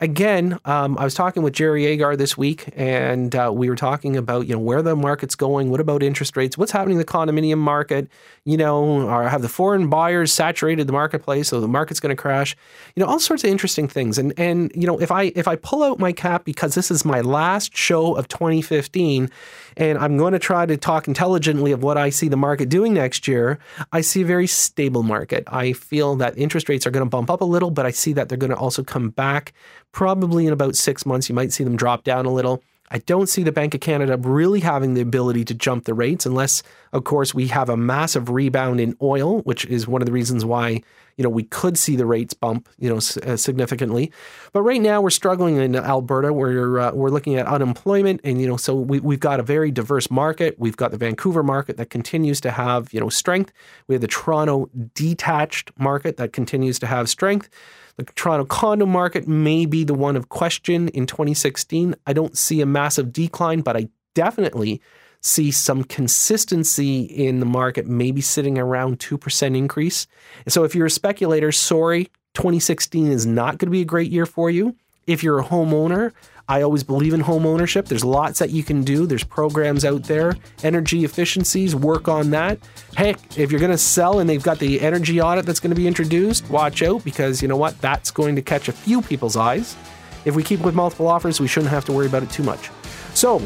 again, 0.00 0.58
um, 0.64 0.96
I 0.98 1.04
was 1.04 1.14
talking 1.14 1.42
with 1.42 1.52
Jerry 1.52 1.86
Agar 1.86 2.16
this 2.16 2.36
week, 2.36 2.68
and 2.76 3.34
uh, 3.34 3.50
we 3.52 3.68
were 3.68 3.76
talking 3.76 4.16
about 4.16 4.46
you 4.46 4.54
know 4.54 4.60
where 4.60 4.82
the 4.82 4.96
market's 4.96 5.34
going. 5.34 5.70
What 5.70 5.80
about 5.80 6.02
interest 6.02 6.36
rates? 6.36 6.56
What's 6.56 6.72
happening 6.72 6.94
in 6.94 6.98
the 6.98 7.04
condominium 7.04 7.58
market? 7.58 8.08
You 8.44 8.56
know, 8.56 9.08
have 9.08 9.42
the 9.42 9.48
foreign 9.48 9.88
buyers 9.88 10.32
saturated 10.32 10.86
the 10.86 10.92
marketplace, 10.92 11.48
so 11.48 11.60
the 11.60 11.68
market's 11.68 12.00
going 12.00 12.14
to 12.14 12.20
crash? 12.20 12.56
You 12.94 13.02
know, 13.02 13.10
all 13.10 13.20
sorts 13.20 13.44
of 13.44 13.50
interesting 13.50 13.88
things. 13.88 14.18
And 14.18 14.32
and 14.36 14.70
you 14.74 14.86
know, 14.86 15.00
if 15.00 15.10
I 15.10 15.32
if 15.34 15.48
I 15.48 15.56
pull 15.56 15.82
out 15.82 15.98
my 15.98 16.12
cap 16.12 16.44
because 16.44 16.74
this 16.74 16.90
is 16.90 17.04
my 17.04 17.20
last 17.20 17.76
show 17.76 18.14
of 18.14 18.28
2015, 18.28 19.30
and 19.78 19.96
I'm 19.96 20.16
going 20.16 20.32
to 20.32 20.38
try 20.40 20.66
to 20.66 20.76
talk 20.76 21.06
intelligently 21.06 21.70
of 21.72 21.82
what 21.82 21.96
I 21.96 22.10
see 22.10 22.28
the 22.28 22.36
market 22.36 22.68
doing 22.68 22.92
next 22.92 23.28
year, 23.28 23.60
I 23.92 24.00
see 24.00 24.22
a 24.22 24.26
very 24.26 24.48
stable 24.48 25.04
market. 25.04 25.44
I 25.46 25.72
feel 25.72 26.16
that 26.16 26.36
interest 26.36 26.68
rates 26.68 26.86
are 26.86 26.90
going 26.90 27.06
to 27.06 27.08
bump 27.08 27.30
up 27.30 27.40
a 27.40 27.44
little, 27.44 27.70
but 27.70 27.86
I 27.86 27.92
see 27.92 28.12
that 28.14 28.28
they're 28.28 28.36
going 28.36 28.50
to 28.50 28.56
also 28.56 28.82
come 28.82 29.10
back 29.10 29.52
probably 29.92 30.46
in 30.46 30.52
about 30.52 30.74
six 30.74 31.06
months. 31.06 31.28
You 31.28 31.34
might 31.34 31.52
see 31.52 31.62
them 31.64 31.76
drop 31.76 32.02
down 32.02 32.26
a 32.26 32.32
little. 32.32 32.62
I 32.90 32.98
don't 32.98 33.28
see 33.28 33.42
the 33.42 33.52
Bank 33.52 33.74
of 33.74 33.80
Canada 33.80 34.16
really 34.16 34.60
having 34.60 34.94
the 34.94 35.00
ability 35.00 35.44
to 35.46 35.54
jump 35.54 35.84
the 35.84 35.94
rates 35.94 36.26
unless, 36.26 36.62
of 36.92 37.04
course, 37.04 37.34
we 37.34 37.48
have 37.48 37.68
a 37.68 37.76
massive 37.76 38.30
rebound 38.30 38.80
in 38.80 38.96
oil, 39.02 39.40
which 39.40 39.64
is 39.66 39.86
one 39.86 40.02
of 40.02 40.06
the 40.06 40.12
reasons 40.12 40.44
why 40.44 40.82
you 41.18 41.24
know 41.24 41.28
we 41.28 41.42
could 41.42 41.76
see 41.76 41.96
the 41.96 42.06
rates 42.06 42.32
bump 42.32 42.68
you 42.78 42.88
know 42.88 42.96
uh, 42.96 43.36
significantly. 43.36 44.10
But 44.52 44.62
right 44.62 44.80
now 44.80 45.02
we're 45.02 45.10
struggling 45.10 45.56
in 45.56 45.76
Alberta. 45.76 46.32
We're 46.32 46.78
uh, 46.78 46.92
we're 46.92 47.10
looking 47.10 47.34
at 47.34 47.46
unemployment, 47.46 48.20
and 48.24 48.40
you 48.40 48.46
know 48.46 48.56
so 48.56 48.74
we 48.74 49.00
we've 49.00 49.20
got 49.20 49.40
a 49.40 49.42
very 49.42 49.70
diverse 49.70 50.10
market. 50.10 50.54
We've 50.58 50.76
got 50.76 50.92
the 50.92 50.96
Vancouver 50.96 51.42
market 51.42 51.76
that 51.76 51.90
continues 51.90 52.40
to 52.42 52.52
have 52.52 52.94
you 52.94 53.00
know 53.00 53.10
strength. 53.10 53.52
We 53.88 53.96
have 53.96 54.02
the 54.02 54.08
Toronto 54.08 54.70
detached 54.94 55.72
market 55.78 56.16
that 56.16 56.32
continues 56.32 56.78
to 56.78 56.86
have 56.86 57.10
strength. 57.10 57.50
The 57.98 58.04
Toronto 58.04 58.44
condo 58.44 58.86
market 58.86 59.26
may 59.26 59.66
be 59.66 59.82
the 59.82 59.92
one 59.92 60.14
of 60.14 60.28
question 60.28 60.86
in 60.90 61.04
2016. 61.04 61.96
I 62.06 62.12
don't 62.12 62.38
see 62.38 62.60
a 62.60 62.66
massive 62.66 63.12
decline, 63.12 63.60
but 63.60 63.76
I 63.76 63.88
definitely 64.14 64.80
see 65.20 65.50
some 65.50 65.82
consistency 65.82 67.00
in 67.02 67.40
the 67.40 67.46
market, 67.46 67.88
maybe 67.88 68.20
sitting 68.20 68.56
around 68.56 69.00
2% 69.00 69.56
increase. 69.56 70.06
So 70.46 70.62
if 70.62 70.76
you're 70.76 70.86
a 70.86 70.90
speculator, 70.90 71.50
sorry, 71.50 72.04
2016 72.34 73.08
is 73.08 73.26
not 73.26 73.58
going 73.58 73.66
to 73.66 73.72
be 73.72 73.80
a 73.80 73.84
great 73.84 74.12
year 74.12 74.26
for 74.26 74.48
you. 74.48 74.76
If 75.08 75.24
you're 75.24 75.40
a 75.40 75.44
homeowner, 75.44 76.12
I 76.50 76.62
always 76.62 76.82
believe 76.82 77.12
in 77.12 77.20
home 77.20 77.44
ownership. 77.44 77.86
There's 77.86 78.04
lots 78.04 78.38
that 78.38 78.48
you 78.50 78.62
can 78.62 78.82
do. 78.82 79.06
There's 79.06 79.22
programs 79.22 79.84
out 79.84 80.04
there, 80.04 80.34
energy 80.62 81.04
efficiencies, 81.04 81.76
work 81.76 82.08
on 82.08 82.30
that. 82.30 82.58
Heck, 82.96 83.38
if 83.38 83.52
you're 83.52 83.60
going 83.60 83.70
to 83.70 83.76
sell 83.76 84.18
and 84.20 84.28
they've 84.28 84.42
got 84.42 84.58
the 84.58 84.80
energy 84.80 85.20
audit 85.20 85.44
that's 85.44 85.60
going 85.60 85.72
to 85.72 85.76
be 85.76 85.86
introduced, 85.86 86.48
watch 86.48 86.82
out 86.82 87.04
because 87.04 87.42
you 87.42 87.48
know 87.48 87.56
what? 87.58 87.78
That's 87.82 88.10
going 88.10 88.34
to 88.36 88.42
catch 88.42 88.68
a 88.68 88.72
few 88.72 89.02
people's 89.02 89.36
eyes. 89.36 89.76
If 90.24 90.36
we 90.36 90.42
keep 90.42 90.60
with 90.60 90.74
multiple 90.74 91.06
offers, 91.06 91.38
we 91.38 91.48
shouldn't 91.48 91.70
have 91.70 91.84
to 91.84 91.92
worry 91.92 92.06
about 92.06 92.22
it 92.22 92.30
too 92.30 92.42
much. 92.42 92.70
So, 93.12 93.42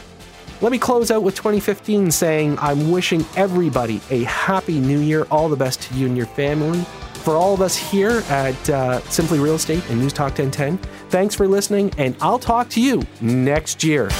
let 0.60 0.70
me 0.70 0.78
close 0.78 1.10
out 1.10 1.24
with 1.24 1.34
2015 1.34 2.12
saying 2.12 2.56
I'm 2.60 2.92
wishing 2.92 3.26
everybody 3.34 4.00
a 4.10 4.22
happy 4.22 4.78
new 4.78 5.00
year. 5.00 5.26
All 5.28 5.48
the 5.48 5.56
best 5.56 5.82
to 5.82 5.94
you 5.94 6.06
and 6.06 6.16
your 6.16 6.26
family 6.26 6.86
for 7.22 7.36
all 7.36 7.54
of 7.54 7.60
us 7.60 7.76
here 7.76 8.22
at 8.28 8.70
uh, 8.70 9.00
Simply 9.08 9.38
Real 9.38 9.54
Estate 9.54 9.82
and 9.88 10.00
News 10.00 10.12
Talk 10.12 10.38
1010, 10.38 10.78
thanks 11.08 11.34
for 11.34 11.48
listening, 11.48 11.92
and 11.98 12.16
I'll 12.20 12.38
talk 12.38 12.68
to 12.70 12.80
you 12.80 13.02
next 13.20 13.84
year. 13.84 14.10